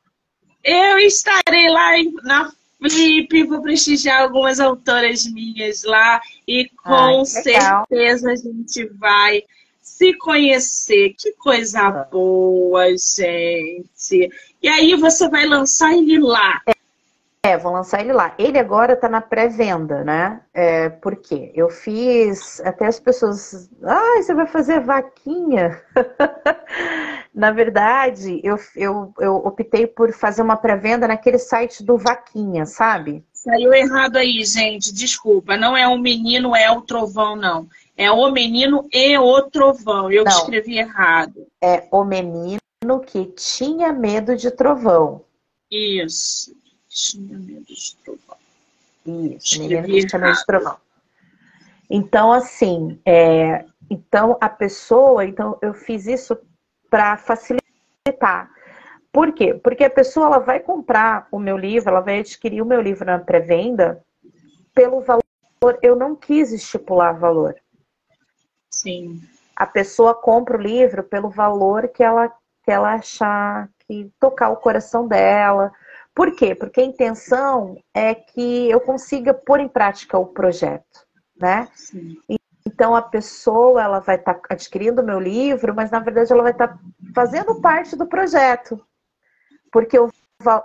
Eu 0.64 0.98
estarei 1.00 1.70
lá 1.70 1.92
na 2.24 2.52
Flip, 2.80 3.44
vou 3.44 3.62
prestigiar 3.62 4.22
algumas 4.22 4.60
autoras 4.60 5.26
minhas 5.26 5.84
lá 5.84 6.22
e 6.48 6.70
com 6.84 7.26
certeza 7.26 8.32
a 8.32 8.36
gente 8.36 8.86
vai 9.00 9.44
se 9.82 10.14
conhecer. 10.16 11.16
Que 11.18 11.32
coisa 11.34 11.82
ah. 11.82 12.08
boa, 12.12 12.86
gente. 12.90 14.30
E 14.62 14.68
aí 14.68 14.96
você 14.96 15.28
vai 15.30 15.46
lançar 15.46 15.94
ele 15.94 16.20
lá. 16.20 16.62
É, 17.44 17.58
vou 17.58 17.72
lançar 17.72 18.02
ele 18.02 18.12
lá. 18.12 18.34
Ele 18.38 18.60
agora 18.60 18.96
tá 18.96 19.08
na 19.08 19.22
pré-venda, 19.22 20.04
né? 20.04 20.42
É, 20.54 20.90
por 20.90 21.16
quê? 21.16 21.52
Eu 21.56 21.70
fiz. 21.70 22.60
Até 22.62 22.88
as 22.88 23.00
pessoas. 23.00 23.70
Ah, 23.84 24.22
você 24.22 24.34
vai 24.34 24.48
fazer 24.48 24.82
vaquinha? 24.82 25.82
na 27.34 27.52
verdade, 27.52 28.42
eu, 28.44 28.58
eu, 28.76 29.14
eu 29.20 29.36
optei 29.38 29.88
por 29.88 30.12
fazer 30.12 30.42
uma 30.42 30.58
pré-venda 30.58 31.08
naquele 31.08 31.38
site 31.38 31.84
do 31.84 31.98
Vaquinha, 31.98 32.66
sabe? 32.66 33.24
Saiu 33.32 33.74
errado 33.74 34.18
aí, 34.18 34.44
gente. 34.44 34.94
Desculpa. 34.94 35.56
Não 35.56 35.78
é 35.78 35.88
o 35.88 35.98
menino, 35.98 36.54
é 36.54 36.70
o 36.70 36.82
trovão, 36.82 37.36
não. 37.36 37.70
É 37.96 38.12
o 38.12 38.30
menino 38.30 38.88
e 38.92 39.18
o 39.18 39.42
trovão. 39.44 40.12
Eu 40.12 40.26
não, 40.26 40.32
escrevi 40.32 40.80
errado. 40.80 41.48
É 41.64 41.88
o 41.92 42.04
menino 42.04 42.60
que 43.06 43.26
tinha 43.28 43.94
medo 43.94 44.36
de 44.36 44.52
trovão. 44.52 45.24
Isso. 45.72 46.54
Tinha 46.98 47.38
medo 47.38 47.66
de 47.66 47.96
trovão. 47.98 48.38
Isso, 49.06 49.46
tinha 49.46 49.82
medo 49.82 49.88
de 49.88 50.46
trovão. 50.46 50.78
Então, 51.88 52.32
assim, 52.32 53.00
é, 53.06 53.66
então 53.88 54.36
a 54.42 54.50
pessoa, 54.50 55.24
então 55.24 55.60
eu 55.62 55.76
fiz 55.76 56.08
isso 56.08 56.36
para 56.90 57.16
facilitar. 57.16 58.50
Por 59.12 59.32
quê? 59.32 59.54
Porque 59.54 59.84
a 59.84 59.90
pessoa 59.90 60.26
ela 60.26 60.40
vai 60.40 60.60
comprar 60.60 61.28
o 61.32 61.38
meu 61.38 61.56
livro, 61.56 61.90
ela 61.90 62.02
vai 62.02 62.20
adquirir 62.20 62.64
o 62.64 62.66
meu 62.66 62.82
livro 62.82 63.06
na 63.06 63.20
pré-venda 63.20 64.04
pelo 64.74 65.00
valor. 65.02 65.24
Eu 65.84 65.96
não 65.96 66.16
quis 66.16 66.52
estipular 66.52 67.18
valor. 67.18 67.56
Sim. 68.72 69.22
A 69.56 69.68
pessoa 69.68 70.16
compra 70.16 70.58
o 70.58 70.62
livro 70.62 71.04
pelo 71.04 71.30
valor 71.30 71.88
que 71.90 72.04
ela, 72.04 72.28
que 72.64 72.72
ela 72.72 72.96
achar 72.96 73.70
que 73.88 74.12
tocar 74.20 74.50
o 74.50 74.58
coração 74.58 75.08
dela. 75.08 75.72
Por 76.18 76.36
quê? 76.36 76.56
Porque 76.56 76.82
a 76.82 76.84
intenção 76.84 77.78
é 77.94 78.16
que 78.16 78.68
eu 78.72 78.82
consiga 78.82 79.36
pôr 79.36 79.60
em 79.60 79.68
prática 79.68 80.18
o 80.18 80.26
projeto, 80.26 81.06
né? 81.40 81.68
Sim. 81.76 82.18
Então 82.66 82.96
a 82.96 83.04
pessoa 83.04 83.84
ela 83.84 84.00
vai 84.00 84.16
estar 84.16 84.34
tá 84.34 84.42
adquirindo 84.50 85.04
o 85.04 85.06
meu 85.06 85.20
livro, 85.20 85.76
mas 85.76 85.92
na 85.92 86.00
verdade 86.00 86.34
ela 86.34 86.42
vai 86.42 86.54
estar 86.54 86.70
tá 86.70 86.80
fazendo 87.14 87.62
parte 87.62 87.96
do 87.96 88.08
projeto 88.08 88.84
porque 89.72 90.00
o, 90.00 90.10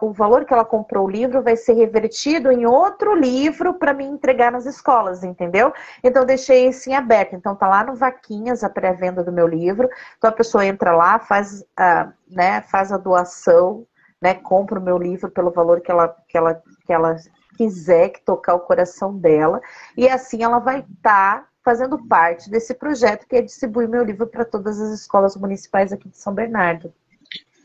o 0.01 0.13
valor 0.13 0.47
que 0.47 0.55
ela 0.55 0.65
comprou 0.65 1.07
o 1.07 1.11
livro 1.11 1.43
vai 1.43 1.57
ser 1.57 1.75
revertido 1.75 2.51
em 2.51 2.65
outro 2.65 3.15
livro 3.15 3.75
para 3.75 3.93
me 3.93 4.05
entregar 4.05 4.51
nas 4.51 4.65
escolas, 4.65 5.23
entendeu? 5.23 5.73
Então 6.03 6.25
deixei 6.25 6.69
isso 6.69 6.89
em 6.89 6.95
aberto. 6.95 7.35
Então 7.35 7.55
tá 7.55 7.69
lá 7.69 7.85
no 7.85 7.95
Vaquinhas 7.95 8.65
a 8.65 8.71
pré-venda 8.71 9.23
do 9.23 9.31
meu 9.31 9.47
livro. 9.47 9.89
Então 10.17 10.31
a 10.31 10.33
pessoa 10.33 10.65
entra 10.65 10.93
lá, 10.93 11.19
faz 11.19 11.65
a, 11.77 12.11
né, 12.27 12.63
faz 12.63 12.91
a 12.91 12.97
doação, 12.97 13.87
né, 14.23 14.35
compra 14.35 14.79
o 14.79 14.83
meu 14.83 14.97
livro 14.97 15.29
pelo 15.29 15.51
valor 15.51 15.81
que 15.81 15.91
ela, 15.91 16.09
que 16.29 16.39
ela, 16.39 16.62
que 16.87 16.93
ela 16.93 17.16
quiser, 17.57 18.11
que 18.11 18.23
tocar 18.23 18.55
o 18.55 18.61
coração 18.61 19.18
dela. 19.18 19.61
E 19.97 20.09
assim 20.09 20.45
ela 20.45 20.61
vai 20.61 20.79
estar 20.79 21.41
tá 21.41 21.49
fazendo 21.64 21.99
parte 22.07 22.49
desse 22.49 22.73
projeto 22.73 23.27
que 23.27 23.35
é 23.35 23.43
distribuir 23.43 23.89
meu 23.89 24.05
livro 24.05 24.29
para 24.29 24.45
todas 24.45 24.81
as 24.81 25.01
escolas 25.01 25.37
municipais 25.37 25.93
aqui 25.93 26.09
de 26.09 26.16
São 26.16 26.33
Bernardo. 26.33 26.95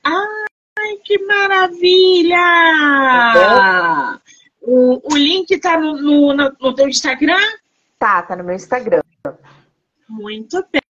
Ai, 0.03 0.97
que 1.03 1.23
maravilha! 1.25 2.39
O, 4.59 5.13
o 5.13 5.15
link 5.15 5.59
tá 5.59 5.79
no, 5.79 5.95
no, 5.95 6.33
no 6.33 6.73
teu 6.73 6.89
Instagram? 6.89 7.39
Tá, 7.99 8.23
tá 8.23 8.35
no 8.35 8.43
meu 8.43 8.55
Instagram. 8.55 9.01
Muito 10.09 10.65
bem. 10.71 10.81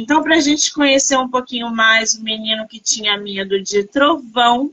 Então, 0.00 0.22
para 0.22 0.36
a 0.36 0.40
gente 0.40 0.72
conhecer 0.72 1.16
um 1.16 1.28
pouquinho 1.28 1.70
mais 1.70 2.14
o 2.14 2.22
menino 2.22 2.66
que 2.66 2.80
tinha 2.80 3.16
medo 3.18 3.60
de 3.62 3.84
trovão, 3.84 4.72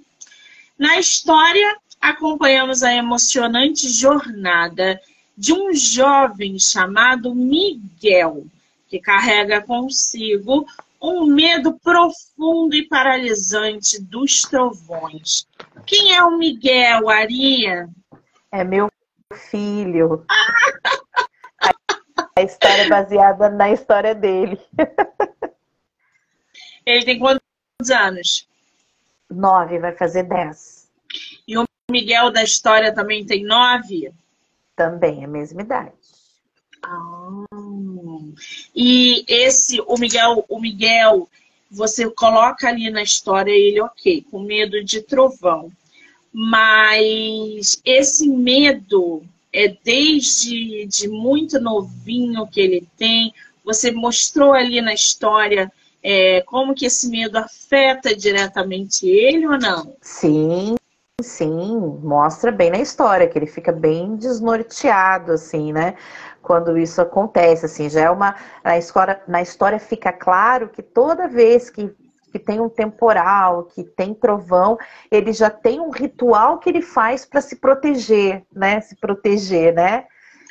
na 0.82 0.98
história 0.98 1.78
acompanhamos 2.02 2.82
a 2.82 2.92
emocionante 2.92 3.88
jornada 3.88 5.00
de 5.38 5.54
um 5.54 5.72
jovem 5.76 6.58
chamado 6.58 7.36
Miguel, 7.36 8.46
que 8.90 9.00
carrega 9.00 9.62
consigo 9.62 10.66
um 11.00 11.28
medo 11.28 11.78
profundo 11.84 12.76
e 12.76 12.88
paralisante 12.88 14.02
dos 14.02 14.42
trovões. 14.42 15.48
Quem 15.86 16.16
é 16.16 16.24
o 16.24 16.36
Miguel, 16.36 17.10
Aria? 17.10 17.88
É 18.52 18.64
meu 18.64 18.90
filho. 19.36 20.26
a 22.36 22.42
história 22.42 22.82
é 22.82 22.90
baseada 22.90 23.50
na 23.50 23.70
história 23.70 24.16
dele. 24.16 24.60
Ele 26.84 27.06
tem 27.06 27.20
quantos 27.20 27.92
anos? 27.92 28.50
Nove, 29.32 29.80
vai 29.80 29.94
fazer 29.94 30.24
dez. 30.24 30.88
E 31.48 31.58
o 31.58 31.66
Miguel 31.90 32.32
da 32.32 32.44
história 32.44 32.94
também 32.94 33.26
tem 33.26 33.44
nove? 33.44 34.12
Também, 34.76 35.24
a 35.24 35.28
mesma 35.28 35.62
idade. 35.62 35.92
Ah. 36.84 37.46
E 38.76 39.24
esse, 39.28 39.82
o 39.82 39.98
Miguel, 39.98 40.46
o 40.50 40.60
Miguel, 40.60 41.30
você 41.70 42.10
coloca 42.10 42.68
ali 42.68 42.90
na 42.90 43.04
história 43.04 43.52
ele, 43.52 43.82
ok, 43.82 44.26
com 44.30 44.40
medo 44.40 44.84
de 44.84 45.02
trovão. 45.02 45.72
Mas 46.34 47.82
esse 47.86 48.28
medo 48.28 49.24
é 49.54 49.76
desde 49.84 50.86
de 50.86 51.08
muito 51.08 51.60
novinho 51.60 52.48
que 52.48 52.62
ele 52.62 52.88
tem. 52.98 53.34
Você 53.64 53.92
mostrou 53.92 54.54
ali 54.54 54.82
na 54.82 54.94
história 54.94 55.72
é, 56.04 56.42
como 56.42 56.74
que 56.74 56.86
esse 56.86 57.10
medo 57.10 57.38
afeta 57.38 58.16
diretamente 58.16 59.08
ele 59.08 59.48
ou 59.48 59.58
não? 59.58 59.96
Sim, 60.02 60.76
sim, 61.22 61.78
mostra 62.02 62.52
bem 62.52 62.72
na 62.72 62.80
história 62.80 63.28
que 63.28 63.38
ele 63.38 63.48
fica 63.48 63.72
bem 63.72 64.16
desnorteado, 64.16 65.32
assim, 65.32 65.72
né? 65.72 65.96
quando 66.42 66.78
isso 66.78 67.02
acontece, 67.02 67.66
assim, 67.66 67.90
já 67.90 68.02
é 68.02 68.10
uma 68.10 68.36
na 68.64 68.78
história, 68.78 69.22
na 69.28 69.42
história 69.42 69.80
fica 69.80 70.12
claro 70.12 70.70
que 70.70 70.82
toda 70.82 71.28
vez 71.28 71.70
que, 71.70 71.94
que 72.32 72.40
tem 72.40 72.60
um 72.60 72.70
temporal, 72.70 73.64
que 73.66 73.84
tem 73.84 74.14
trovão, 74.14 74.78
ele 75.12 75.32
já 75.32 75.50
tem 75.50 75.80
um 75.80 75.92
ritual 75.92 76.60
que 76.60 76.70
ele 76.70 76.82
faz 76.82 77.26
para 77.26 77.42
se 77.42 77.56
proteger, 77.58 78.44
né? 78.54 78.82
Se 78.82 78.96
proteger, 78.96 79.74
né? 79.74 80.06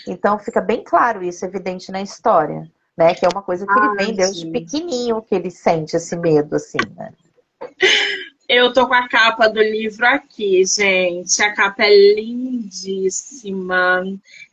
Então 0.06 0.38
fica 0.38 0.60
bem 0.60 0.82
claro 0.82 1.22
isso, 1.22 1.44
evidente 1.44 1.92
na 1.92 2.00
história, 2.00 2.70
né? 3.00 3.14
Que 3.14 3.24
é 3.24 3.28
uma 3.32 3.40
coisa 3.40 3.66
que 3.66 3.72
ele 3.72 3.94
vem 3.96 4.14
desde 4.14 4.46
pequenininho 4.50 5.22
que 5.22 5.34
ele 5.34 5.50
sente 5.50 5.96
esse 5.96 6.14
medo, 6.14 6.56
assim, 6.56 6.76
né? 6.94 7.14
Eu 8.46 8.74
tô 8.74 8.86
com 8.86 8.92
a 8.92 9.08
capa 9.08 9.48
do 9.48 9.62
livro 9.62 10.06
aqui, 10.06 10.62
gente. 10.66 11.42
A 11.42 11.54
capa 11.54 11.84
é 11.84 12.14
lindíssima. 12.14 14.02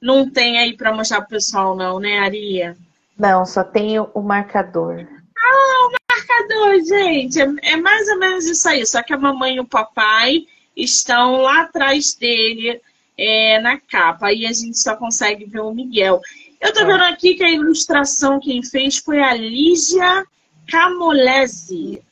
Não 0.02 0.30
tem 0.30 0.60
aí 0.60 0.78
para 0.78 0.94
mostrar 0.94 1.20
pro 1.22 1.32
pessoal, 1.32 1.76
não, 1.76 2.00
né, 2.00 2.20
Aria? 2.20 2.78
Não, 3.20 3.46
só 3.46 3.66
tem 3.66 4.00
o 4.00 4.22
marcador. 4.22 5.06
Ah, 5.38 5.88
o 5.88 5.92
marcador, 6.10 6.86
gente. 6.86 7.42
É, 7.42 7.74
é 7.74 7.76
mais 7.76 8.08
ou 8.08 8.20
menos 8.20 8.46
isso 8.46 8.70
aí. 8.70 8.86
Só 8.86 9.04
que 9.04 9.14
a 9.14 9.18
mamãe 9.18 9.56
e 9.56 9.60
o 9.60 9.68
papai 9.68 10.46
estão 10.76 11.42
lá 11.42 11.64
atrás 11.64 12.14
dele 12.14 12.80
é, 13.18 13.60
na 13.60 13.78
capa. 13.78 14.28
Aí 14.28 14.46
a 14.46 14.54
gente 14.54 14.78
só 14.78 14.96
consegue 14.96 15.46
ver 15.46 15.62
o 15.62 15.74
Miguel. 15.74 16.22
Eu 16.60 16.74
tô 16.74 16.82
é. 16.82 16.86
vendo 16.86 17.04
aqui 17.04 17.36
que 17.36 17.44
a 17.44 17.52
ilustração 17.52 18.40
quem 18.40 18.64
fez 18.64 18.98
foi 18.98 19.22
a 19.22 19.34
Lígia 19.34 20.26
Camolese. 20.70 22.04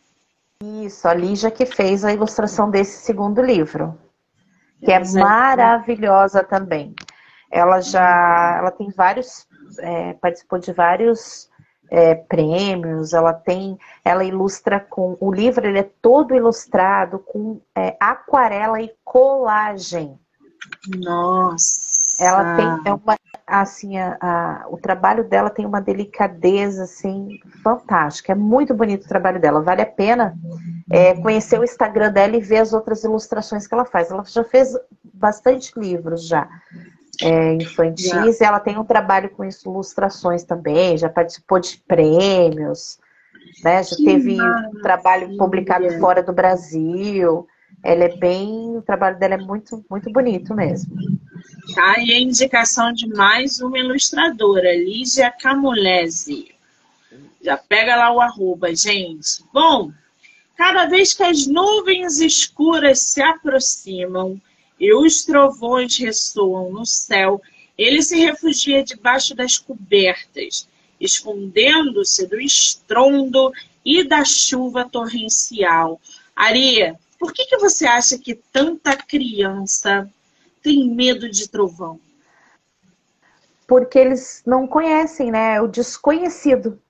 Isso, 0.64 1.08
a 1.08 1.14
Lígia 1.14 1.52
que 1.52 1.66
fez 1.66 2.06
a 2.06 2.14
ilustração 2.14 2.70
desse 2.70 3.04
segundo 3.04 3.42
livro. 3.42 3.98
Que 4.84 4.92
é 4.92 5.00
maravilhosa 5.14 6.44
também. 6.44 6.94
Ela 7.52 7.82
já 7.82 8.58
ela 8.58 8.72
tem 8.72 8.90
vários, 8.92 9.48
é, 9.80 10.14
participou 10.14 10.60
de 10.60 10.72
vários 10.74 11.50
é, 11.90 12.16
prêmios, 12.16 13.14
ela 13.14 13.34
tem, 13.34 13.78
ela 14.04 14.24
ilustra 14.24 14.80
com, 14.80 15.18
o 15.20 15.32
livro 15.32 15.66
ele 15.66 15.80
é 15.80 15.90
todo 16.02 16.36
ilustrado 16.36 17.20
com 17.20 17.62
é, 17.76 17.96
aquarela 18.00 18.82
e 18.82 18.92
colagem. 19.04 20.20
Nossa! 20.98 22.24
Ela 22.24 22.56
tem 22.56 22.92
é 22.92 22.94
uma, 22.94 23.18
assim, 23.48 23.98
a, 23.98 24.18
a, 24.20 24.66
o 24.70 24.78
trabalho 24.78 25.24
dela 25.24 25.50
tem 25.50 25.66
uma 25.66 25.80
delicadeza 25.80 26.84
assim 26.84 27.40
fantástica. 27.64 28.32
É 28.32 28.36
muito 28.36 28.74
bonito 28.74 29.06
o 29.06 29.08
trabalho 29.08 29.40
dela. 29.40 29.62
Vale 29.62 29.82
a 29.82 29.86
pena 29.86 30.36
é, 30.90 31.14
conhecer 31.16 31.60
o 31.60 31.64
Instagram 31.64 32.12
dela 32.12 32.36
e 32.36 32.42
ver 32.42 32.58
as 32.58 32.74
outras 32.74 33.04
ilustrações 33.04 33.68
que 33.68 33.74
ela 33.74 33.86
faz. 33.86 34.10
Ela 34.10 34.24
já 34.26 34.44
fez 34.44 34.74
bastante 35.04 35.72
livros 35.78 36.28
já 36.28 36.50
é, 37.22 37.54
infantis. 37.54 38.42
Ela 38.42 38.60
tem 38.60 38.78
um 38.78 38.84
trabalho 38.84 39.30
com 39.30 39.44
ilustrações 39.44 40.44
também. 40.44 40.98
Já 40.98 41.10
participou 41.10 41.60
de 41.60 41.78
prêmios. 41.88 43.00
Né? 43.64 43.84
Já 43.84 43.96
que 43.96 44.04
teve 44.04 44.42
um 44.42 44.82
trabalho 44.82 45.38
publicado 45.38 45.88
fora 46.00 46.24
do 46.24 46.34
Brasil. 46.34 47.48
Ela 47.84 48.06
é 48.06 48.18
bem, 48.18 48.78
o 48.78 48.82
trabalho 48.82 49.20
dela 49.20 49.36
é 49.36 49.38
muito, 49.38 49.86
muito 49.90 50.12
bonito 50.12 50.56
mesmo. 50.56 50.96
Tá? 51.74 52.00
E 52.00 52.14
a 52.14 52.20
indicação 52.20 52.94
de 52.94 53.08
mais 53.08 53.60
uma 53.60 53.80
ilustradora, 53.80 54.76
Lígia 54.76 55.32
Camulese. 55.32 56.54
Já 57.42 57.58
pega 57.58 57.96
lá 57.96 58.12
o 58.12 58.22
arroba, 58.22 58.76
gente. 58.76 59.44
Bom, 59.54 59.92
cada 60.56 60.86
vez 60.86 61.14
que 61.14 61.24
as 61.24 61.48
nuvens 61.48 62.20
escuras 62.20 63.00
se 63.02 63.22
aproximam 63.22 64.40
e 64.80 64.94
os 64.94 65.24
trovões 65.24 65.98
ressoam 65.98 66.72
no 66.72 66.86
céu, 66.86 67.42
ele 67.78 68.02
se 68.02 68.18
refugia 68.18 68.84
debaixo 68.84 69.36
das 69.36 69.58
cobertas, 69.58 70.68
escondendo-se 71.00 72.28
do 72.28 72.40
estrondo 72.40 73.52
e 73.84 74.04
da 74.04 74.24
chuva 74.24 74.86
torrencial. 74.86 76.00
Aria, 76.36 77.00
por 77.20 77.34
que, 77.34 77.46
que 77.46 77.58
você 77.58 77.86
acha 77.86 78.18
que 78.18 78.36
tanta 78.36 78.96
criança 78.96 80.10
tem 80.66 80.90
medo 80.90 81.30
de 81.30 81.48
trovão? 81.48 82.00
Porque 83.68 84.00
eles 84.00 84.42
não 84.48 84.66
conhecem, 84.66 85.30
né? 85.30 85.62
O 85.62 85.68
desconhecido. 85.68 86.82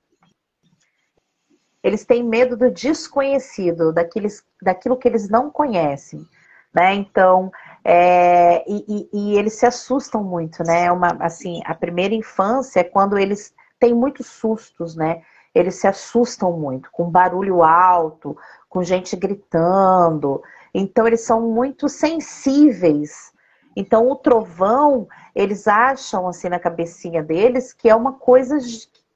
Eles 1.83 2.05
têm 2.05 2.23
medo 2.23 2.55
do 2.55 2.71
desconhecido, 2.71 3.91
daqueles, 3.91 4.43
daquilo 4.61 4.95
que 4.95 5.07
eles 5.09 5.29
não 5.29 5.51
conhecem. 5.51 6.25
Né? 6.73 6.93
Então, 6.95 7.51
é, 7.83 8.63
e, 8.69 8.85
e, 8.87 9.09
e, 9.13 9.37
eles 9.37 9.53
se 9.53 9.65
assustam 9.65 10.23
muito, 10.23 10.63
né? 10.63 10.91
Uma, 10.91 11.09
assim, 11.19 11.61
a 11.65 11.75
primeira 11.75 12.13
infância 12.15 12.79
é 12.79 12.83
quando 12.83 13.17
eles 13.17 13.53
têm 13.79 13.93
muitos 13.93 14.27
sustos, 14.27 14.95
né? 14.95 15.21
Eles 15.53 15.75
se 15.75 15.87
assustam 15.87 16.51
muito, 16.51 16.89
com 16.91 17.09
barulho 17.09 17.63
alto, 17.63 18.37
com 18.67 18.83
gente 18.83 19.15
gritando. 19.15 20.41
Então, 20.73 21.07
eles 21.07 21.21
são 21.21 21.41
muito 21.41 21.87
sensíveis 21.87 23.34
então, 23.75 24.09
o 24.09 24.15
trovão, 24.15 25.07
eles 25.35 25.67
acham 25.67 26.27
assim 26.27 26.47
na 26.47 26.59
cabecinha 26.59 27.21
deles 27.21 27.73
que 27.73 27.89
é 27.89 27.95
uma 27.95 28.13
coisa 28.13 28.57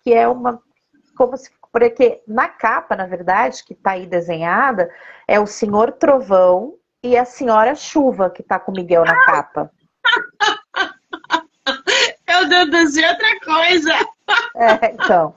que 0.03 0.13
é 0.13 0.27
uma. 0.27 0.61
Como 1.15 1.37
se. 1.37 1.49
Porque 1.71 2.21
na 2.27 2.47
capa, 2.47 2.95
na 2.95 3.05
verdade, 3.05 3.63
que 3.63 3.73
está 3.73 3.91
aí 3.91 4.07
desenhada, 4.07 4.89
é 5.27 5.39
o 5.39 5.45
senhor 5.45 5.91
trovão 5.91 6.73
e 7.03 7.15
a 7.15 7.25
senhora 7.25 7.75
chuva 7.75 8.29
que 8.29 8.41
está 8.41 8.59
com 8.59 8.71
o 8.71 8.75
Miguel 8.75 9.05
na 9.05 9.25
capa. 9.25 9.71
Eu 12.27 12.49
deduzi 12.49 13.05
outra 13.05 13.39
coisa. 13.41 13.93
É, 14.55 14.93
então, 14.93 15.33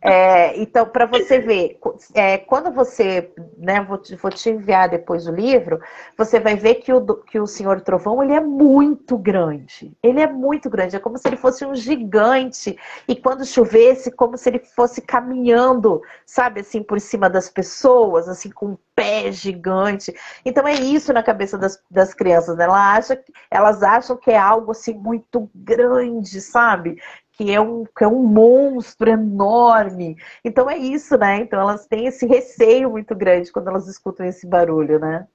é, 0.00 0.58
então 0.60 0.86
para 0.86 1.04
você 1.06 1.38
ver, 1.38 1.78
é, 2.14 2.38
quando 2.38 2.72
você, 2.72 3.32
né, 3.58 3.82
vou 3.82 3.98
te, 3.98 4.14
vou 4.16 4.30
te 4.30 4.48
enviar 4.50 4.88
depois 4.88 5.26
o 5.26 5.32
livro, 5.32 5.80
você 6.16 6.40
vai 6.40 6.56
ver 6.56 6.76
que 6.76 6.92
o, 6.92 7.04
que 7.16 7.38
o 7.38 7.46
Senhor 7.46 7.80
Trovão 7.80 8.22
ele 8.22 8.32
é 8.32 8.40
muito 8.40 9.18
grande. 9.18 9.92
Ele 10.02 10.20
é 10.20 10.26
muito 10.26 10.70
grande, 10.70 10.96
é 10.96 11.00
como 11.00 11.18
se 11.18 11.28
ele 11.28 11.36
fosse 11.36 11.64
um 11.66 11.74
gigante 11.74 12.78
e 13.06 13.14
quando 13.16 13.44
chovesse, 13.44 14.10
como 14.10 14.36
se 14.38 14.48
ele 14.48 14.60
fosse 14.60 15.00
caminhando, 15.02 16.00
sabe, 16.24 16.60
assim 16.60 16.82
por 16.82 17.00
cima 17.00 17.28
das 17.28 17.48
pessoas, 17.48 18.28
assim 18.28 18.50
com 18.50 18.66
um 18.70 18.78
pé 18.94 19.30
gigante. 19.30 20.14
Então 20.44 20.66
é 20.66 20.74
isso 20.74 21.12
na 21.12 21.22
cabeça 21.22 21.58
das, 21.58 21.78
das 21.90 22.14
crianças, 22.14 22.56
né? 22.56 22.64
Ela 22.64 22.94
acha, 22.94 23.22
elas 23.50 23.82
acham 23.82 24.16
que 24.16 24.30
é 24.30 24.38
algo 24.38 24.70
assim 24.70 24.94
muito 24.94 25.50
grande, 25.54 26.40
sabe? 26.40 26.98
Que 27.36 27.52
é 27.52 27.60
um, 27.60 27.84
que 27.84 28.02
é 28.02 28.08
um 28.08 28.22
monstro 28.22 29.10
enorme. 29.10 30.16
Então 30.42 30.70
é 30.70 30.78
isso, 30.78 31.18
né? 31.18 31.40
Então 31.40 31.60
elas 31.60 31.86
têm 31.86 32.06
esse 32.06 32.26
receio 32.26 32.90
muito 32.90 33.14
grande 33.14 33.52
quando 33.52 33.68
elas 33.68 33.86
escutam 33.86 34.24
esse 34.26 34.46
barulho, 34.46 34.98
né? 34.98 35.26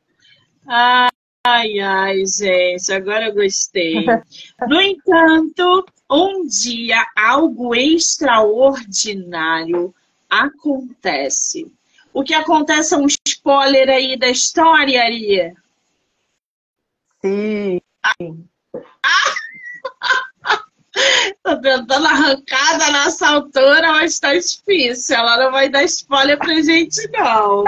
Ai, 0.68 1.80
ai, 1.80 2.26
gente, 2.26 2.92
agora 2.92 3.28
eu 3.28 3.34
gostei. 3.34 4.06
No 4.68 4.82
entanto, 4.82 5.86
um 6.10 6.48
dia 6.48 7.06
algo 7.16 7.76
extraordinário 7.76 9.94
acontece. 10.30 11.72
O 12.14 12.24
que 12.24 12.34
acontece 12.34 12.94
é 12.94 12.98
um 12.98 13.08
spoiler 13.28 13.90
aí 13.90 14.18
da 14.18 14.30
história, 14.30 15.04
Aria? 15.04 15.54
Sim. 17.22 17.82
Ah, 19.04 19.36
Tô 21.52 21.58
tentando 21.58 22.08
arrancar 22.08 22.78
da 22.78 22.92
nossa 22.92 23.28
autora, 23.28 23.92
mas 23.92 24.18
tá 24.18 24.34
difícil. 24.34 25.18
Ela 25.18 25.36
não 25.36 25.52
vai 25.52 25.68
dar 25.68 25.84
spoiler 25.84 26.38
pra 26.38 26.62
gente, 26.62 27.06
não. 27.10 27.66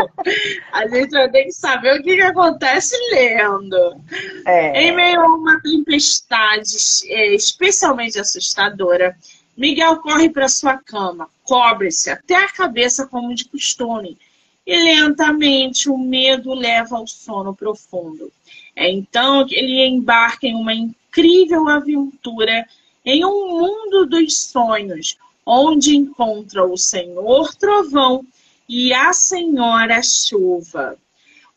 A 0.71 0.87
gente 0.87 1.11
vai 1.11 1.29
ter 1.29 1.43
que 1.43 1.51
saber 1.51 1.99
o 1.99 2.01
que, 2.01 2.15
que 2.15 2.21
acontece 2.21 2.95
lendo. 3.11 4.01
É. 4.47 4.83
Em 4.83 4.95
meio 4.95 5.19
a 5.19 5.25
uma 5.25 5.59
tempestade 5.59 6.77
é, 7.07 7.35
especialmente 7.35 8.17
assustadora, 8.17 9.17
Miguel 9.57 9.97
corre 9.97 10.29
para 10.29 10.47
sua 10.47 10.77
cama, 10.77 11.27
cobre-se 11.43 12.09
até 12.09 12.35
a 12.35 12.51
cabeça 12.53 13.05
como 13.05 13.35
de 13.35 13.43
costume. 13.49 14.17
E 14.65 14.77
lentamente 14.81 15.89
o 15.89 15.97
medo 15.97 16.53
leva 16.53 16.95
ao 16.95 17.05
sono 17.05 17.53
profundo. 17.53 18.31
É 18.77 18.89
então 18.89 19.45
que 19.45 19.55
ele 19.55 19.85
embarca 19.85 20.47
em 20.47 20.55
uma 20.55 20.73
incrível 20.73 21.67
aventura 21.67 22.65
em 23.05 23.25
um 23.25 23.49
mundo 23.59 24.05
dos 24.05 24.45
sonhos, 24.45 25.17
onde 25.45 25.95
encontra 25.95 26.65
o 26.65 26.77
Senhor 26.77 27.53
Trovão 27.55 28.25
e 28.67 28.93
a 28.93 29.11
Senhora 29.11 30.01
Chuva. 30.01 30.97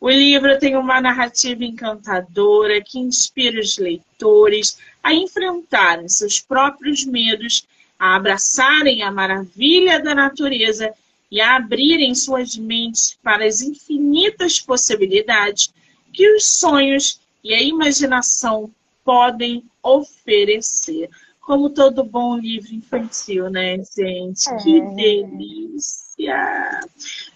O 0.00 0.10
livro 0.10 0.58
tem 0.58 0.76
uma 0.76 1.00
narrativa 1.00 1.64
encantadora 1.64 2.82
que 2.82 2.98
inspira 2.98 3.60
os 3.60 3.78
leitores 3.78 4.76
a 5.02 5.14
enfrentarem 5.14 6.08
seus 6.08 6.40
próprios 6.40 7.04
medos, 7.04 7.66
a 7.98 8.16
abraçarem 8.16 9.02
a 9.02 9.10
maravilha 9.10 10.02
da 10.02 10.14
natureza 10.14 10.92
e 11.30 11.40
a 11.40 11.56
abrirem 11.56 12.14
suas 12.14 12.56
mentes 12.56 13.16
para 13.22 13.46
as 13.46 13.60
infinitas 13.60 14.60
possibilidades 14.60 15.72
que 16.12 16.28
os 16.34 16.44
sonhos 16.44 17.20
e 17.42 17.54
a 17.54 17.62
imaginação 17.62 18.70
podem 19.04 19.62
oferecer 19.82 21.08
como 21.46 21.70
todo 21.70 22.02
bom 22.02 22.36
livro 22.36 22.74
infantil, 22.74 23.48
né, 23.48 23.76
gente? 23.96 24.50
É. 24.50 24.56
Que 24.56 24.80
delícia! 24.80 26.80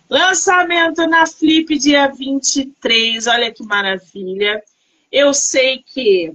Lançamento 0.08 1.06
na 1.06 1.24
Flip 1.26 1.78
dia 1.78 2.08
23, 2.08 3.28
olha 3.28 3.52
que 3.52 3.62
maravilha. 3.62 4.60
Eu 5.12 5.32
sei 5.32 5.84
que, 5.86 6.34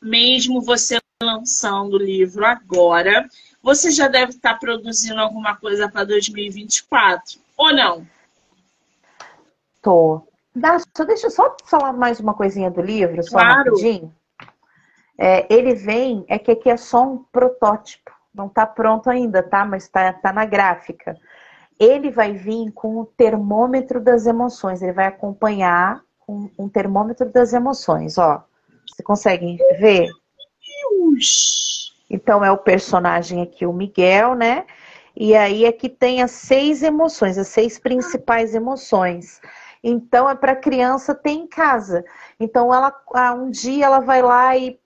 mesmo 0.00 0.60
você 0.60 1.00
lançando 1.20 1.94
o 1.94 1.98
livro 1.98 2.46
agora, 2.46 3.28
você 3.60 3.90
já 3.90 4.06
deve 4.06 4.30
estar 4.30 4.56
produzindo 4.60 5.20
alguma 5.20 5.56
coisa 5.56 5.90
para 5.90 6.04
2024, 6.04 7.40
ou 7.56 7.74
não? 7.74 8.06
Tô. 9.82 10.22
Dá, 10.54 10.78
só 10.96 11.04
deixa 11.04 11.26
eu 11.26 11.30
só 11.32 11.56
falar 11.64 11.92
mais 11.92 12.20
uma 12.20 12.34
coisinha 12.34 12.70
do 12.70 12.80
livro, 12.80 13.20
só 13.24 13.30
Claro. 13.30 13.70
rapidinho. 13.70 14.14
É, 15.18 15.52
ele 15.52 15.74
vem, 15.74 16.24
é 16.28 16.38
que 16.38 16.52
aqui 16.52 16.70
é 16.70 16.76
só 16.76 17.02
um 17.02 17.18
protótipo, 17.32 18.12
não 18.32 18.46
está 18.46 18.64
pronto 18.64 19.10
ainda, 19.10 19.42
tá? 19.42 19.64
Mas 19.64 19.82
está 19.82 20.12
tá 20.12 20.32
na 20.32 20.44
gráfica. 20.44 21.16
Ele 21.78 22.10
vai 22.10 22.32
vir 22.32 22.70
com 22.72 22.98
o 22.98 23.04
termômetro 23.04 24.00
das 24.00 24.26
emoções, 24.26 24.80
ele 24.80 24.92
vai 24.92 25.06
acompanhar 25.06 26.00
com 26.20 26.48
um 26.58 26.68
termômetro 26.68 27.30
das 27.32 27.52
emoções, 27.52 28.16
ó. 28.16 28.44
Você 28.86 29.02
consegue 29.02 29.58
ver? 29.78 30.08
Então 32.08 32.44
é 32.44 32.50
o 32.50 32.58
personagem 32.58 33.42
aqui, 33.42 33.66
o 33.66 33.72
Miguel, 33.72 34.34
né? 34.34 34.66
E 35.16 35.34
aí 35.34 35.66
aqui 35.66 35.88
tem 35.88 36.22
as 36.22 36.30
seis 36.30 36.82
emoções, 36.82 37.36
as 37.38 37.48
seis 37.48 37.78
principais 37.78 38.54
emoções. 38.54 39.40
Então 39.82 40.28
é 40.28 40.34
para 40.34 40.54
criança 40.54 41.14
ter 41.14 41.30
em 41.30 41.46
casa. 41.46 42.04
Então 42.38 42.72
ela 42.72 42.94
ah, 43.14 43.34
um 43.34 43.50
dia 43.50 43.86
ela 43.86 44.00
vai 44.00 44.22
lá 44.22 44.56
e, 44.56 44.78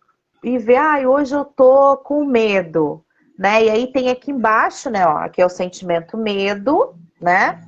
e 0.43 0.59
vê, 0.59 0.77
ah, 0.77 0.99
hoje 1.09 1.35
eu 1.35 1.45
tô 1.45 1.97
com 1.99 2.25
medo, 2.25 3.05
né? 3.39 3.65
E 3.65 3.71
aí 3.71 3.93
tem 3.93 4.11
aqui 4.11 4.31
embaixo, 4.31 4.91
né, 4.91 5.07
ó, 5.07 5.19
aqui 5.19 5.41
é 5.41 5.47
o 5.47 5.51
sentimento 5.51 6.17
medo, 6.17 6.95
né? 7.21 7.61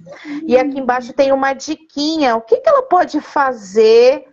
E 0.47 0.59
aqui 0.59 0.81
embaixo 0.81 1.13
tem 1.13 1.33
uma 1.33 1.53
diquinha, 1.53 2.37
o 2.37 2.41
que 2.41 2.57
que 2.57 2.69
ela 2.69 2.83
pode 2.83 3.21
fazer 3.21 4.27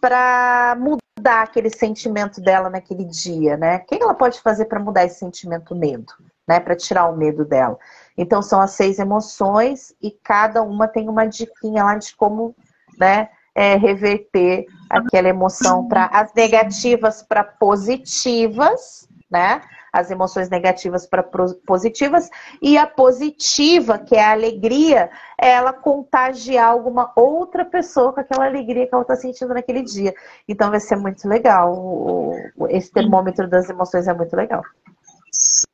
para 0.00 0.76
mudar 0.78 1.42
aquele 1.42 1.70
sentimento 1.70 2.40
dela 2.40 2.70
naquele 2.70 3.04
dia, 3.04 3.56
né? 3.56 3.76
O 3.76 3.86
que 3.86 3.96
que 3.96 4.02
ela 4.02 4.14
pode 4.14 4.40
fazer 4.40 4.66
para 4.66 4.78
mudar 4.78 5.04
esse 5.04 5.18
sentimento 5.18 5.74
medo, 5.74 6.12
né? 6.46 6.60
Para 6.60 6.76
tirar 6.76 7.06
o 7.10 7.16
medo 7.16 7.44
dela. 7.44 7.78
Então 8.16 8.40
são 8.40 8.60
as 8.60 8.72
seis 8.72 8.98
emoções 8.98 9.94
e 10.00 10.10
cada 10.10 10.62
uma 10.62 10.86
tem 10.86 11.08
uma 11.08 11.26
diquinha 11.26 11.82
lá 11.82 11.96
de 11.96 12.14
como, 12.14 12.54
né, 12.98 13.28
é, 13.54 13.76
reverter 13.76 14.66
aquela 14.90 15.28
emoção 15.28 15.86
para 15.88 16.06
as 16.06 16.32
negativas 16.34 17.22
para 17.22 17.44
positivas, 17.44 19.08
né? 19.30 19.62
As 19.92 20.10
emoções 20.10 20.50
negativas 20.50 21.06
para 21.06 21.22
positivas 21.22 22.28
e 22.60 22.76
a 22.76 22.84
positiva, 22.84 23.96
que 23.96 24.16
é 24.16 24.24
a 24.24 24.32
alegria, 24.32 25.08
ela 25.38 25.72
contagiar 25.72 26.68
alguma 26.68 27.12
outra 27.14 27.64
pessoa 27.64 28.12
com 28.12 28.18
aquela 28.20 28.46
alegria 28.46 28.88
que 28.88 28.94
ela 28.94 29.02
está 29.02 29.14
sentindo 29.14 29.54
naquele 29.54 29.82
dia. 29.82 30.12
Então 30.48 30.68
vai 30.70 30.80
ser 30.80 30.96
muito 30.96 31.28
legal. 31.28 32.32
Esse 32.70 32.90
termômetro 32.90 33.48
das 33.48 33.70
emoções 33.70 34.08
é 34.08 34.14
muito 34.14 34.34
legal. 34.34 34.64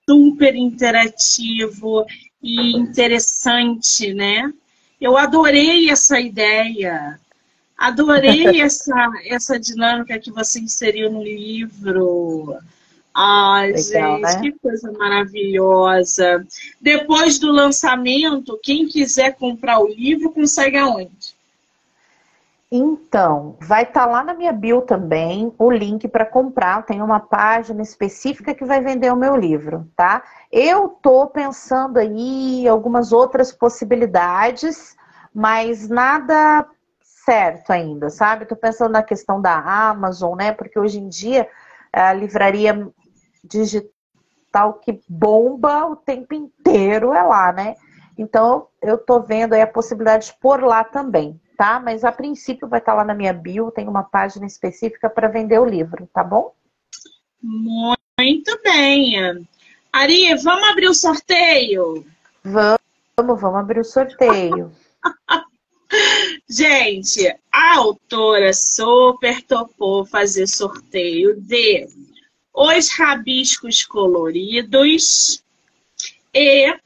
super 0.07 0.55
interativo 0.55 2.05
e 2.43 2.77
interessante, 2.77 4.13
né? 4.13 4.53
Eu 5.01 5.17
adorei 5.17 5.89
essa 5.89 6.21
ideia. 6.21 7.19
Adorei 7.81 8.61
essa, 8.61 9.11
essa 9.25 9.59
dinâmica 9.59 10.19
que 10.19 10.31
você 10.31 10.61
inseriu 10.61 11.11
no 11.11 11.23
livro. 11.23 12.59
Ai, 13.15 13.73
Legal, 13.73 14.19
gente, 14.19 14.21
né? 14.21 14.41
que 14.43 14.53
coisa 14.59 14.93
maravilhosa. 14.93 16.47
Depois 16.79 17.39
do 17.39 17.51
lançamento, 17.51 18.61
quem 18.63 18.87
quiser 18.87 19.35
comprar 19.35 19.81
o 19.81 19.89
livro, 19.89 20.31
consegue 20.31 20.77
aonde? 20.77 21.35
Então, 22.71 23.57
vai 23.63 23.85
estar 23.85 24.05
lá 24.05 24.23
na 24.23 24.35
minha 24.35 24.53
bio 24.53 24.83
também 24.83 25.51
o 25.59 25.71
link 25.71 26.07
para 26.07 26.27
comprar. 26.27 26.85
Tem 26.85 27.01
uma 27.01 27.19
página 27.19 27.81
específica 27.81 28.55
que 28.55 28.65
vai 28.67 28.83
vender 28.83 29.11
o 29.11 29.17
meu 29.17 29.35
livro, 29.35 29.89
tá? 29.97 30.23
Eu 30.53 30.89
tô 30.89 31.27
pensando 31.29 31.97
aí 31.97 32.61
em 32.61 32.69
algumas 32.69 33.11
outras 33.11 33.51
possibilidades, 33.51 34.95
mas 35.35 35.89
nada 35.89 36.67
certo 37.25 37.71
ainda, 37.71 38.11
sabe? 38.11 38.47
Tô 38.47 38.57
pensando 38.57 38.93
na 38.93 39.03
questão 39.03 39.41
da 39.41 39.57
Amazon, 39.59 40.37
né? 40.37 40.53
Porque 40.53 40.79
hoje 40.79 40.99
em 40.99 41.09
dia 41.09 41.49
a 41.93 42.13
livraria 42.13 42.89
digital 43.45 44.75
que 44.83 45.01
bomba 45.09 45.87
o 45.87 45.97
tempo 45.97 46.35
inteiro 46.35 47.13
é 47.13 47.23
lá, 47.23 47.53
né? 47.53 47.77
Então, 48.19 48.67
eu 48.83 48.99
tô 48.99 49.21
vendo 49.21 49.55
aí 49.55 49.63
a 49.63 49.67
possibilidade 49.67 50.27
de 50.27 50.35
pôr 50.41 50.63
lá 50.63 50.85
também, 50.85 51.41
tá? 51.57 51.81
Mas 51.81 52.05
a 52.05 52.13
princípio 52.13 52.69
vai 52.69 52.79
estar 52.79 52.95
lá 52.95 53.05
na 53.05 53.15
minha 53.15 53.33
bio, 53.33 53.71
tem 53.71 53.89
uma 53.89 54.03
página 54.03 54.47
específica 54.47 55.09
para 55.09 55.29
vender 55.29 55.59
o 55.59 55.65
livro, 55.65 56.09
tá 56.13 56.23
bom? 56.23 56.53
Muito 57.43 58.61
bem. 58.63 59.47
Ari, 59.93 60.35
vamos 60.43 60.69
abrir 60.69 60.89
o 60.89 60.95
sorteio? 60.95 62.05
Vamos, 62.45 63.41
vamos 63.41 63.59
abrir 63.59 63.81
o 63.81 63.85
sorteio. 63.85 64.71
Gente, 66.53 67.33
a 67.53 67.77
autora 67.77 68.53
super 68.53 69.41
topou 69.41 70.05
fazer 70.05 70.49
sorteio 70.49 71.41
de 71.41 71.89
Os 72.53 72.91
Rabiscos 72.91 73.85
Coloridos 73.85 75.45
e 76.35 76.77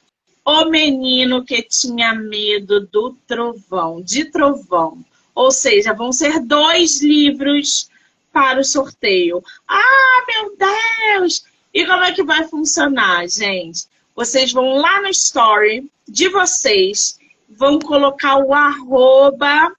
O 0.45 0.67
Menino 0.67 1.47
que 1.47 1.63
Tinha 1.63 2.13
Medo 2.13 2.87
do 2.89 3.17
Trovão, 3.27 4.03
de 4.03 4.27
Trovão. 4.27 5.03
Ou 5.35 5.51
seja, 5.51 5.95
vão 5.95 6.13
ser 6.13 6.41
dois 6.41 7.01
livros 7.01 7.89
para 8.31 8.61
o 8.61 8.65
sorteio. 8.65 9.43
Ah, 9.67 10.27
meu 10.29 10.59
Deus! 10.59 11.43
E 11.73 11.87
como 11.87 12.05
é 12.05 12.13
que 12.13 12.23
vai 12.23 12.47
funcionar, 12.47 13.27
gente? 13.31 13.87
Vocês 14.15 14.53
vão 14.53 14.77
lá 14.77 15.01
no 15.01 15.09
story 15.09 15.91
de 16.07 16.29
vocês 16.29 17.19
vão 17.57 17.79
colocar 17.79 18.37
o 18.37 18.53
arroba 18.53 19.73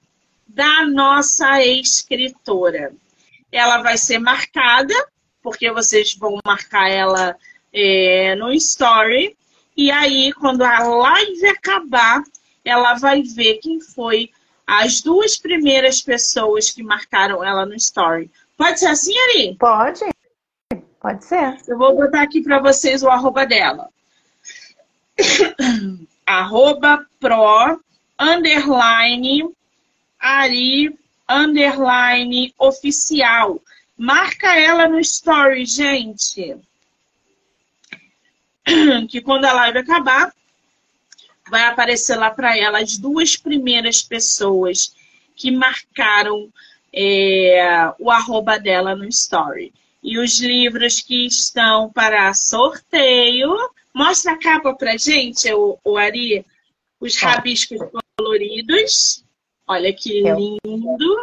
da 0.47 0.85
nossa 0.85 1.63
escritora. 1.63 2.93
Ela 3.51 3.81
vai 3.81 3.97
ser 3.97 4.19
marcada, 4.19 4.93
porque 5.41 5.71
vocês 5.71 6.15
vão 6.15 6.39
marcar 6.45 6.89
ela 6.89 7.35
é, 7.73 8.35
no 8.35 8.51
story. 8.53 9.35
E 9.75 9.91
aí, 9.91 10.31
quando 10.33 10.61
a 10.61 10.79
live 10.79 11.47
acabar, 11.47 12.23
ela 12.63 12.95
vai 12.95 13.21
ver 13.21 13.55
quem 13.55 13.79
foi 13.81 14.31
as 14.65 15.01
duas 15.01 15.37
primeiras 15.37 16.01
pessoas 16.01 16.71
que 16.71 16.81
marcaram 16.81 17.43
ela 17.43 17.65
no 17.65 17.75
story. 17.75 18.31
Pode 18.57 18.79
ser 18.79 18.87
assim, 18.87 19.13
Ari? 19.29 19.55
Pode? 19.59 20.05
Pode 20.99 21.25
ser. 21.25 21.57
Eu 21.67 21.77
vou 21.77 21.95
botar 21.95 22.23
aqui 22.23 22.41
para 22.41 22.59
vocês 22.59 23.03
o 23.03 23.09
arroba 23.09 23.45
dela. 23.45 23.89
arroba 26.25 27.05
pro, 27.19 27.79
underline, 28.19 29.53
Ari, 30.19 30.97
underline, 31.29 32.53
oficial. 32.57 33.61
Marca 33.97 34.55
ela 34.55 34.87
no 34.87 34.99
story, 34.99 35.65
gente. 35.65 36.57
Que 39.09 39.21
quando 39.21 39.45
a 39.45 39.53
live 39.53 39.77
acabar, 39.77 40.33
vai 41.49 41.65
aparecer 41.65 42.15
lá 42.15 42.31
para 42.31 42.57
ela 42.57 42.79
as 42.79 42.97
duas 42.97 43.37
primeiras 43.37 44.01
pessoas 44.01 44.95
que 45.35 45.51
marcaram 45.51 46.51
é, 46.91 47.93
o 47.99 48.09
arroba 48.09 48.57
dela 48.57 48.95
no 48.95 49.05
story. 49.07 49.71
E 50.07 50.19
os 50.19 50.39
livros 50.39 51.01
que 51.01 51.25
estão 51.25 51.91
para 51.91 52.31
sorteio. 52.35 53.57
Mostra 53.91 54.33
a 54.33 54.37
capa 54.39 54.71
pra 54.75 54.95
gente, 54.97 55.51
o, 55.51 55.79
o 55.83 55.97
Ari. 55.97 56.45
Os 56.99 57.19
Tá. 57.19 57.31
rabiscos 57.31 57.79
coloridos. 58.15 59.25
Olha 59.67 59.91
que 59.91 60.19
Eu. 60.27 60.35
lindo. 60.37 61.17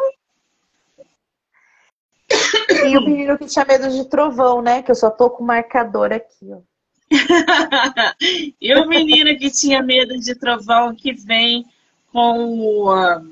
E 2.84 2.96
o 2.98 3.00
menino 3.02 3.38
que 3.38 3.46
tinha 3.46 3.64
medo 3.64 3.88
de 3.88 4.04
trovão, 4.08 4.60
né? 4.60 4.82
Que 4.82 4.90
eu 4.90 4.94
só 4.94 5.10
tô 5.10 5.30
com 5.30 5.44
o 5.44 5.46
marcador 5.46 6.12
aqui, 6.12 6.50
ó. 6.50 6.58
e 8.60 8.74
o 8.74 8.88
menino 8.88 9.38
que 9.38 9.50
tinha 9.50 9.82
medo 9.82 10.18
de 10.18 10.34
trovão 10.34 10.94
que 10.94 11.12
vem 11.12 11.64
com 12.10 12.58
o, 12.58 12.90
ah, 12.90 13.22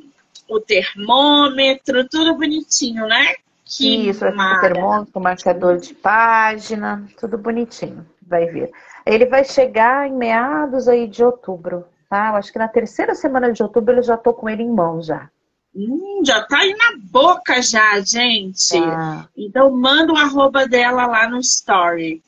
o 0.49 0.61
termômetro, 0.61 2.07
tudo 2.09 2.37
bonitinho, 2.37 3.07
né? 3.07 3.35
Que 3.71 4.09
Isso, 4.09 4.21
vai 4.21 4.33
ficar 4.33 4.61
termômetro, 4.61 5.21
marcador 5.21 5.79
de 5.79 5.95
página, 5.95 7.07
tudo 7.19 7.39
bonitinho. 7.39 8.05
Vai 8.21 8.47
ver. 8.47 8.73
Ele 9.07 9.27
vai 9.27 9.45
chegar 9.45 10.09
em 10.09 10.13
meados 10.13 10.89
aí 10.89 11.07
de 11.07 11.23
outubro, 11.23 11.87
tá? 12.09 12.31
Eu 12.31 12.37
acho 12.37 12.53
que 12.53 12.59
na 12.59 12.67
terceira 12.67 13.15
semana 13.15 13.53
de 13.53 13.63
outubro 13.63 13.95
eu 13.95 14.03
já 14.03 14.17
tô 14.17 14.35
com 14.35 14.49
ele 14.49 14.65
em 14.65 14.71
mão 14.71 15.01
já. 15.01 15.31
Hum, 15.75 16.23
já 16.25 16.43
tá 16.43 16.59
aí 16.59 16.75
na 16.75 16.97
boca 16.99 17.63
já, 17.63 18.01
gente. 18.01 18.81
Tá. 18.81 19.29
Então 19.37 19.71
manda 19.71 20.13
o 20.13 20.17
arroba 20.17 20.67
dela 20.67 21.07
lá 21.07 21.29
no 21.29 21.39
story. 21.39 22.21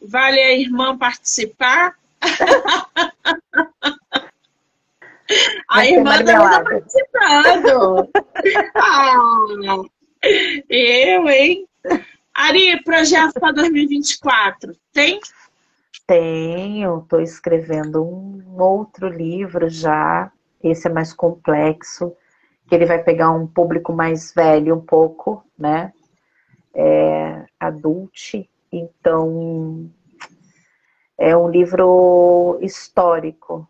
Vale 0.00 0.38
a 0.38 0.56
irmã 0.56 0.96
participar? 0.96 1.96
a 5.68 5.84
irmã 5.84 6.18
também 6.18 6.36
tá 6.36 6.62
participando. 6.62 8.08
ah, 8.76 9.82
eu, 10.68 11.28
hein? 11.28 11.66
Ari, 12.34 12.82
projeto 12.82 13.40
para 13.40 13.52
2024. 13.52 14.76
Tem? 14.92 15.20
Tenho, 16.06 17.04
tô 17.08 17.18
escrevendo 17.18 18.04
um 18.04 18.60
outro 18.60 19.08
livro 19.08 19.68
já. 19.68 20.30
Esse 20.62 20.88
é 20.88 20.90
mais 20.90 21.12
complexo. 21.12 22.14
que 22.68 22.74
ele 22.74 22.84
vai 22.86 23.02
pegar 23.02 23.30
um 23.30 23.46
público 23.46 23.92
mais 23.92 24.32
velho 24.34 24.74
um 24.74 24.80
pouco, 24.80 25.44
né? 25.58 25.92
É, 26.74 27.46
adult, 27.58 28.46
então 28.70 29.88
é 31.16 31.34
um 31.36 31.48
livro 31.48 32.58
histórico, 32.60 33.66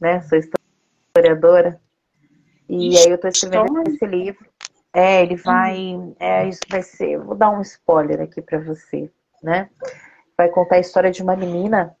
né? 0.00 0.20
Sou 0.22 0.38
historiadora. 0.38 1.80
E 2.68 2.98
aí 2.98 3.08
eu 3.08 3.14
estou 3.14 3.30
escrevendo 3.30 3.82
esse 3.88 4.04
livro. 4.06 4.44
É, 4.98 5.22
ele 5.22 5.36
vai, 5.36 5.94
é, 6.18 6.48
vai 6.70 6.82
ser, 6.82 7.18
vou 7.18 7.34
dar 7.34 7.50
um 7.50 7.60
spoiler 7.60 8.18
aqui 8.18 8.40
para 8.40 8.58
você, 8.58 9.12
né? 9.42 9.68
Vai 10.38 10.48
contar 10.48 10.76
a 10.76 10.80
história 10.80 11.10
de 11.10 11.22
uma 11.22 11.36
menina 11.36 11.94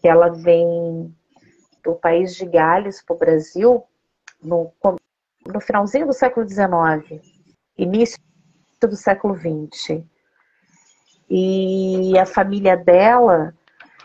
que 0.00 0.08
ela 0.08 0.30
vem 0.30 1.14
do 1.84 1.94
país 1.94 2.34
de 2.34 2.44
Gales 2.44 3.00
para 3.00 3.14
o 3.14 3.18
Brasil 3.20 3.84
no, 4.42 4.72
no 5.46 5.60
finalzinho 5.60 6.08
do 6.08 6.12
século 6.12 6.44
XIX, 6.44 7.22
início 7.78 8.18
do 8.80 8.96
século 8.96 9.36
XX. 9.36 10.02
E 11.30 12.18
a 12.18 12.26
família 12.26 12.76
dela 12.76 13.54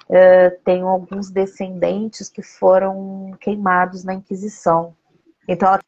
uh, 0.06 0.64
tem 0.64 0.84
alguns 0.84 1.32
descendentes 1.32 2.30
que 2.30 2.44
foram 2.44 3.32
queimados 3.42 4.04
na 4.04 4.14
Inquisição. 4.14 4.96
Então 5.48 5.68
ela 5.68 5.80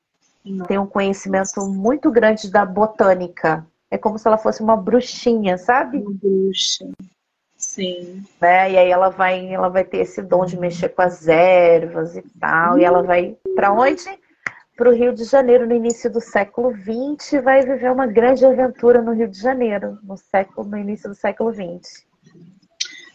tem 0.67 0.77
um 0.77 0.87
conhecimento 0.87 1.61
muito 1.67 2.11
grande 2.11 2.51
da 2.51 2.65
botânica. 2.65 3.65
É 3.89 3.97
como 3.97 4.17
se 4.17 4.27
ela 4.27 4.37
fosse 4.37 4.61
uma 4.63 4.75
bruxinha, 4.75 5.57
sabe? 5.57 5.97
Uma 5.97 6.13
bruxa. 6.13 6.89
Sim. 7.57 8.23
Né? 8.41 8.71
E 8.71 8.77
aí 8.77 8.89
ela 8.89 9.09
vai, 9.09 9.53
ela 9.53 9.69
vai 9.69 9.83
ter 9.83 9.97
esse 9.97 10.21
dom 10.21 10.45
de 10.45 10.57
mexer 10.57 10.89
com 10.89 11.01
as 11.03 11.27
ervas 11.27 12.15
e 12.17 12.23
tal. 12.39 12.73
Uhum. 12.73 12.79
E 12.79 12.83
ela 12.83 13.03
vai 13.03 13.37
para 13.55 13.71
onde? 13.71 14.05
Para 14.75 14.89
o 14.89 14.93
Rio 14.93 15.13
de 15.13 15.25
Janeiro 15.25 15.67
no 15.67 15.75
início 15.75 16.11
do 16.11 16.19
século 16.19 16.73
XX. 16.73 17.43
Vai 17.43 17.61
viver 17.61 17.91
uma 17.91 18.07
grande 18.07 18.45
aventura 18.45 19.01
no 19.01 19.13
Rio 19.13 19.27
de 19.27 19.39
Janeiro 19.39 19.99
no 20.01 20.17
século, 20.17 20.67
no 20.67 20.77
início 20.77 21.07
do 21.07 21.15
século 21.15 21.53
XX. 21.53 22.11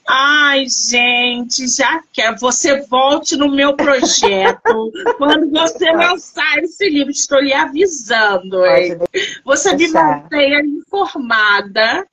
Ai, 0.08 0.66
gente, 0.68 1.66
já 1.66 2.00
quer. 2.12 2.36
Você 2.36 2.82
volte 2.82 3.36
no 3.36 3.50
meu 3.50 3.74
projeto. 3.74 4.92
Quando 5.18 5.50
você 5.50 5.90
lançar 5.90 6.58
esse 6.58 6.88
livro, 6.88 7.10
estou 7.10 7.40
lhe 7.40 7.52
avisando. 7.52 8.64
Hein? 8.64 8.98
Você 9.44 9.74
me 9.74 9.88
mantenha 9.88 10.60
informada, 10.60 12.06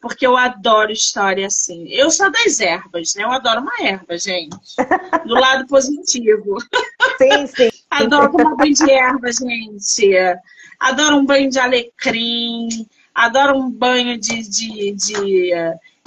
porque 0.00 0.26
eu 0.26 0.34
adoro 0.34 0.90
história 0.90 1.46
assim. 1.46 1.86
Eu 1.88 2.10
sou 2.10 2.30
das 2.30 2.58
ervas, 2.58 3.14
né? 3.14 3.24
Eu 3.24 3.32
adoro 3.32 3.60
uma 3.60 3.86
erva, 3.86 4.16
gente. 4.16 4.74
Do 5.26 5.34
lado 5.34 5.66
positivo. 5.68 6.56
Sim, 7.18 7.46
sim. 7.46 7.68
adoro 7.90 8.30
um 8.30 8.56
banho 8.56 8.74
de 8.74 8.90
erva, 8.90 9.30
gente. 9.30 10.10
Adoro 10.80 11.16
um 11.16 11.26
banho 11.26 11.50
de 11.50 11.58
alecrim. 11.58 12.86
Adoro 13.14 13.58
um 13.58 13.70
banho 13.70 14.18
de, 14.18 14.42
de, 14.48 14.92
de 14.92 15.52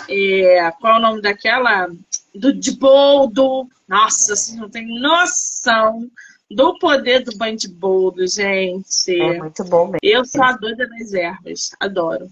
é, 0.07 0.71
qual 0.79 0.95
é 0.95 0.97
o 0.97 1.01
nome 1.01 1.21
daquela? 1.21 1.87
Do, 2.33 2.53
de 2.53 2.71
boldo. 2.71 3.67
Nossa, 3.87 4.35
vocês 4.35 4.57
não 4.57 4.69
tem 4.69 4.99
noção 4.99 6.09
do 6.49 6.77
poder 6.79 7.23
do 7.23 7.37
banho 7.37 7.57
de 7.57 7.67
boldo, 7.67 8.25
gente. 8.27 9.19
É 9.19 9.39
muito 9.39 9.63
bom 9.63 9.85
mesmo. 9.85 9.99
Eu 10.01 10.25
sou 10.25 10.43
a 10.43 10.53
doida 10.53 10.87
das 10.87 11.13
ervas. 11.13 11.71
Adoro. 11.79 12.29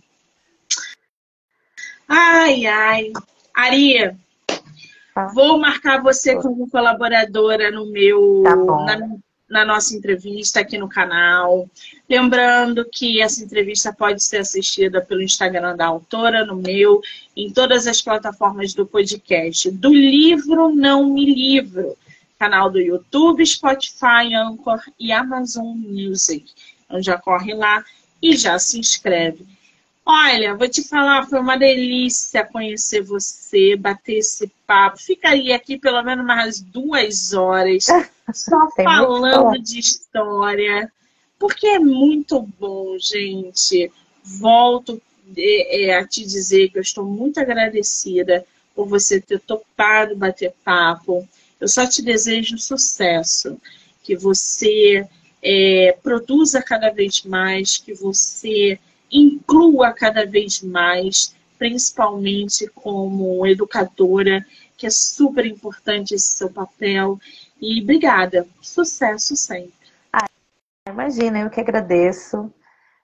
Ai, 2.07 2.65
ai. 2.65 3.11
Aria, 3.53 4.17
tá. 5.13 5.27
vou 5.33 5.59
marcar 5.59 6.01
você 6.01 6.35
como 6.35 6.69
colaboradora 6.69 7.71
no 7.71 7.91
meu, 7.91 8.43
tá 8.45 8.55
na, 8.97 9.17
na 9.49 9.65
nossa 9.65 9.95
entrevista 9.95 10.59
aqui 10.59 10.77
no 10.77 10.89
canal. 10.89 11.69
Lembrando 12.09 12.85
que 12.85 13.21
essa 13.21 13.43
entrevista 13.43 13.93
pode 13.93 14.21
ser 14.23 14.37
assistida 14.37 15.01
pelo 15.01 15.21
Instagram 15.21 15.75
da 15.75 15.85
autora, 15.85 16.45
no 16.45 16.55
meu, 16.55 17.01
em 17.35 17.51
todas 17.51 17.87
as 17.87 18.01
plataformas 18.01 18.73
do 18.73 18.85
podcast. 18.85 19.71
Do 19.71 19.93
livro 19.93 20.69
Não 20.69 21.05
Me 21.13 21.25
Livro, 21.33 21.97
canal 22.37 22.69
do 22.69 22.79
YouTube, 22.79 23.45
Spotify, 23.45 24.33
Anchor 24.35 24.79
e 24.99 25.11
Amazon 25.11 25.75
Music. 25.77 26.45
Então 26.85 27.01
já 27.01 27.17
corre 27.17 27.53
lá 27.53 27.83
e 28.21 28.35
já 28.35 28.57
se 28.59 28.79
inscreve. 28.79 29.45
Olha, 30.09 30.55
vou 30.55 30.69
te 30.69 30.87
falar, 30.87 31.27
foi 31.27 31.37
uma 31.37 31.57
delícia 31.57 32.45
conhecer 32.45 33.01
você, 33.01 33.75
bater 33.75 34.19
esse 34.19 34.49
papo. 34.65 34.97
Ficaria 34.97 35.53
aqui 35.53 35.77
pelo 35.77 36.01
menos 36.01 36.25
mais 36.25 36.61
duas 36.61 37.33
horas 37.33 37.87
só 38.33 38.69
falando 38.71 39.61
de 39.61 39.79
história, 39.79 40.89
porque 41.37 41.67
é 41.67 41.79
muito 41.79 42.41
bom, 42.57 42.97
gente. 42.97 43.91
Volto 44.23 45.01
é, 45.35 45.87
é, 45.87 45.97
a 45.97 46.07
te 46.07 46.23
dizer 46.23 46.69
que 46.69 46.77
eu 46.77 46.83
estou 46.83 47.03
muito 47.03 47.41
agradecida 47.41 48.45
por 48.73 48.87
você 48.87 49.19
ter 49.19 49.41
topado 49.41 50.15
bater 50.15 50.53
papo. 50.63 51.27
Eu 51.59 51.67
só 51.67 51.85
te 51.85 52.01
desejo 52.01 52.57
sucesso, 52.57 53.59
que 54.03 54.15
você 54.15 55.05
é, 55.43 55.97
produza 56.01 56.61
cada 56.61 56.91
vez 56.91 57.23
mais, 57.23 57.75
que 57.75 57.93
você 57.93 58.79
inclua 59.11 59.93
cada 59.93 60.25
vez 60.25 60.61
mais, 60.61 61.35
principalmente 61.57 62.67
como 62.67 63.45
educadora, 63.45 64.45
que 64.75 64.85
é 64.85 64.89
super 64.89 65.45
importante 65.45 66.13
esse 66.13 66.33
seu 66.33 66.49
papel. 66.49 67.19
E 67.59 67.81
obrigada, 67.81 68.47
sucesso 68.61 69.35
sempre. 69.35 69.73
Ah, 70.13 70.27
imagina, 70.87 71.39
eu 71.39 71.49
que 71.49 71.59
agradeço 71.59 72.53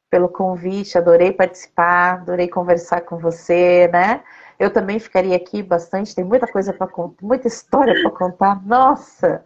pelo 0.10 0.30
convite, 0.30 0.98
adorei 0.98 1.32
participar, 1.32 2.14
adorei 2.14 2.48
conversar 2.48 3.02
com 3.02 3.18
você, 3.18 3.90
né? 3.92 4.22
Eu 4.60 4.70
também 4.70 5.00
ficaria 5.00 5.36
aqui 5.36 5.64
bastante, 5.64 6.14
tem 6.14 6.24
muita 6.24 6.46
coisa 6.46 6.72
para 6.72 6.88
contar, 6.88 7.26
muita 7.26 7.48
história 7.48 8.00
para 8.00 8.12
contar. 8.12 8.64
Nossa! 8.64 9.44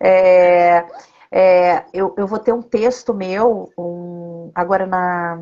É, 0.00 0.86
é, 1.30 1.84
eu, 1.92 2.14
eu 2.16 2.26
vou 2.26 2.38
ter 2.38 2.52
um 2.52 2.62
texto 2.62 3.12
meu 3.12 3.70
um, 3.76 4.50
agora 4.54 4.86
na, 4.86 5.38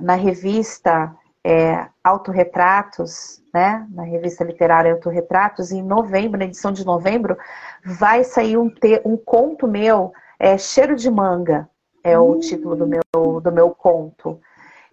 na 0.00 0.14
revista 0.14 1.14
é, 1.44 1.86
Autorretratos, 2.02 3.42
né? 3.52 3.86
Na 3.90 4.04
revista 4.04 4.44
literária 4.44 4.92
Autorretratos, 4.92 5.72
em 5.72 5.82
novembro, 5.82 6.38
na 6.38 6.46
edição 6.46 6.72
de 6.72 6.84
novembro, 6.84 7.36
vai 7.84 8.24
sair 8.24 8.56
um, 8.56 8.68
te, 8.70 9.00
um 9.04 9.16
conto 9.16 9.66
meu, 9.66 10.12
é, 10.38 10.56
Cheiro 10.56 10.96
de 10.96 11.10
Manga, 11.10 11.68
é 12.02 12.18
o 12.18 12.38
título 12.38 12.76
do 12.76 12.86
meu, 12.86 13.40
do 13.40 13.52
meu 13.52 13.70
conto. 13.70 14.40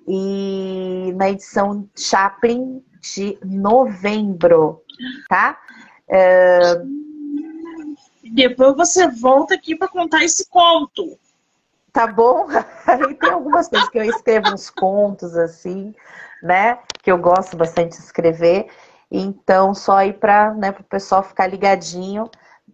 E 0.07 1.13
na 1.15 1.29
edição 1.29 1.87
Chaplin 1.95 2.83
de 3.01 3.37
novembro, 3.43 4.83
tá? 5.27 5.57
É... 6.07 6.59
Depois 8.33 8.75
você 8.75 9.07
volta 9.07 9.55
aqui 9.55 9.75
para 9.75 9.87
contar 9.87 10.23
esse 10.23 10.47
conto 10.49 11.17
tá 11.91 12.07
bom? 12.07 12.47
Aí 12.87 13.15
tem 13.15 13.31
algumas 13.31 13.67
coisas 13.67 13.89
que 13.89 13.97
eu 13.97 14.03
escrevo 14.03 14.53
uns 14.53 14.69
contos 14.69 15.35
assim, 15.35 15.93
né? 16.41 16.79
Que 17.01 17.11
eu 17.11 17.17
gosto 17.17 17.57
bastante 17.57 17.97
de 17.97 18.03
escrever. 18.03 18.67
Então, 19.11 19.73
só 19.73 19.97
aí 19.97 20.13
para 20.13 20.53
né, 20.53 20.69
o 20.69 20.83
pessoal 20.83 21.23
ficar 21.23 21.47
ligadinho, 21.47 22.29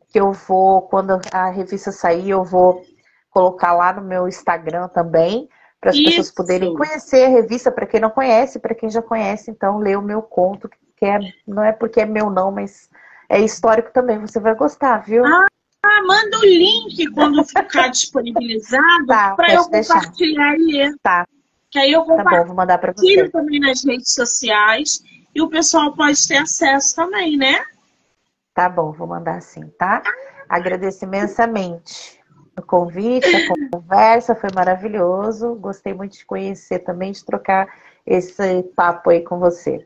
que 0.09 0.19
eu 0.19 0.33
vou, 0.33 0.81
quando 0.81 1.19
a 1.31 1.49
revista 1.49 1.91
sair, 1.91 2.29
eu 2.29 2.43
vou 2.43 2.83
colocar 3.29 3.73
lá 3.73 3.93
no 3.93 4.01
meu 4.01 4.27
Instagram 4.27 4.87
também, 4.89 5.49
para 5.79 5.91
as 5.91 5.97
pessoas 5.97 6.31
poderem 6.31 6.73
conhecer 6.75 7.25
a 7.25 7.29
revista, 7.29 7.71
para 7.71 7.85
quem 7.85 7.99
não 7.99 8.09
conhece, 8.09 8.59
para 8.59 8.73
quem 8.73 8.89
já 8.89 9.01
conhece, 9.01 9.51
então 9.51 9.77
lê 9.77 9.95
o 9.95 10.01
meu 10.01 10.21
conto, 10.21 10.69
que 10.97 11.05
é, 11.05 11.19
não 11.47 11.63
é 11.63 11.71
porque 11.71 12.01
é 12.01 12.05
meu 12.05 12.29
não, 12.29 12.51
mas 12.51 12.89
é 13.29 13.39
histórico 13.39 13.91
também, 13.91 14.19
você 14.19 14.39
vai 14.39 14.55
gostar, 14.55 14.99
viu? 14.99 15.25
Ah, 15.25 15.47
ah, 15.85 16.03
manda 16.05 16.39
o 16.39 16.45
link 16.45 17.11
quando 17.11 17.43
ficar 17.43 17.89
disponibilizado 17.89 19.05
tá, 19.07 19.35
para 19.35 19.53
eu 19.53 19.63
compartilhar 19.63 20.55
e 20.55 20.71
ler. 20.71 20.95
Tá. 21.01 21.27
Que 21.69 21.79
aí 21.79 21.91
eu 21.91 22.01
compartilho 22.01 22.31
tá 22.31 22.41
bom, 22.41 22.47
vou 22.47 22.55
mandar 22.55 22.77
para 22.77 22.93
você. 22.93 23.29
também 23.29 23.59
nas 23.59 23.83
redes 23.83 24.13
sociais 24.13 25.03
e 25.33 25.41
o 25.41 25.49
pessoal 25.49 25.93
pode 25.93 26.27
ter 26.27 26.37
acesso 26.37 26.95
também, 26.95 27.37
né? 27.37 27.63
Tá 28.53 28.69
bom, 28.69 28.93
vou 28.93 29.07
mandar 29.07 29.41
sim, 29.41 29.67
tá? 29.77 30.01
Agradeço 30.47 31.03
imensamente 31.03 32.17
o 32.57 32.61
convite, 32.61 33.27
a 33.27 33.69
conversa, 33.69 34.35
foi 34.35 34.49
maravilhoso. 34.55 35.55
Gostei 35.55 35.93
muito 35.93 36.17
de 36.17 36.25
conhecer 36.25 36.79
também, 36.79 37.11
de 37.11 37.23
trocar 37.23 37.67
esse 38.05 38.63
papo 38.75 39.09
aí 39.09 39.21
com 39.21 39.39
você. 39.39 39.85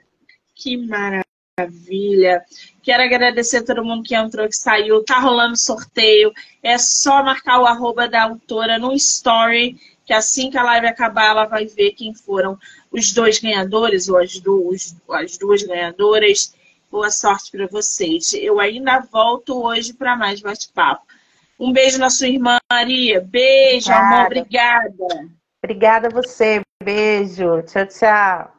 Que 0.56 0.78
maravilha. 0.78 1.29
Maravilha. 1.60 2.44
Quero 2.82 3.04
agradecer 3.04 3.58
a 3.58 3.66
todo 3.66 3.84
mundo 3.84 4.04
que 4.04 4.16
entrou, 4.16 4.48
que 4.48 4.56
saiu. 4.56 5.04
Tá 5.04 5.20
rolando 5.20 5.58
sorteio. 5.58 6.32
É 6.64 6.78
só 6.78 7.24
marcar 7.24 7.60
o 7.60 7.66
arroba 7.66 8.08
da 8.08 8.24
autora 8.24 8.80
no 8.80 8.94
story, 8.94 9.78
que 10.06 10.14
assim 10.14 10.50
que 10.50 10.58
a 10.58 10.64
live 10.64 10.88
acabar, 10.88 11.32
ela 11.32 11.46
vai 11.46 11.66
ver 11.66 11.92
quem 11.92 12.14
foram 12.14 12.58
os 12.92 13.14
dois 13.14 13.40
ganhadores, 13.40 14.08
ou 14.10 14.18
as 14.18 14.40
duas, 14.40 14.96
as 15.12 15.38
duas 15.38 15.64
ganhadoras. 15.64 16.56
Boa 16.92 17.12
sorte 17.12 17.52
para 17.52 17.68
vocês. 17.68 18.34
Eu 18.34 18.60
ainda 18.60 19.00
volto 19.00 19.64
hoje 19.64 19.94
para 19.94 20.16
mais 20.16 20.42
bate-papo. 20.42 21.04
Um 21.60 21.72
beijo 21.74 22.00
na 22.00 22.10
sua 22.10 22.28
irmã, 22.28 22.58
Maria. 22.72 23.22
Beijo, 23.22 23.92
obrigada. 23.92 24.16
amor, 24.16 24.26
obrigada. 24.26 25.30
Obrigada 25.62 26.08
a 26.08 26.12
você. 26.12 26.62
Beijo. 26.82 27.62
Tchau, 27.64 27.86
tchau. 27.86 28.59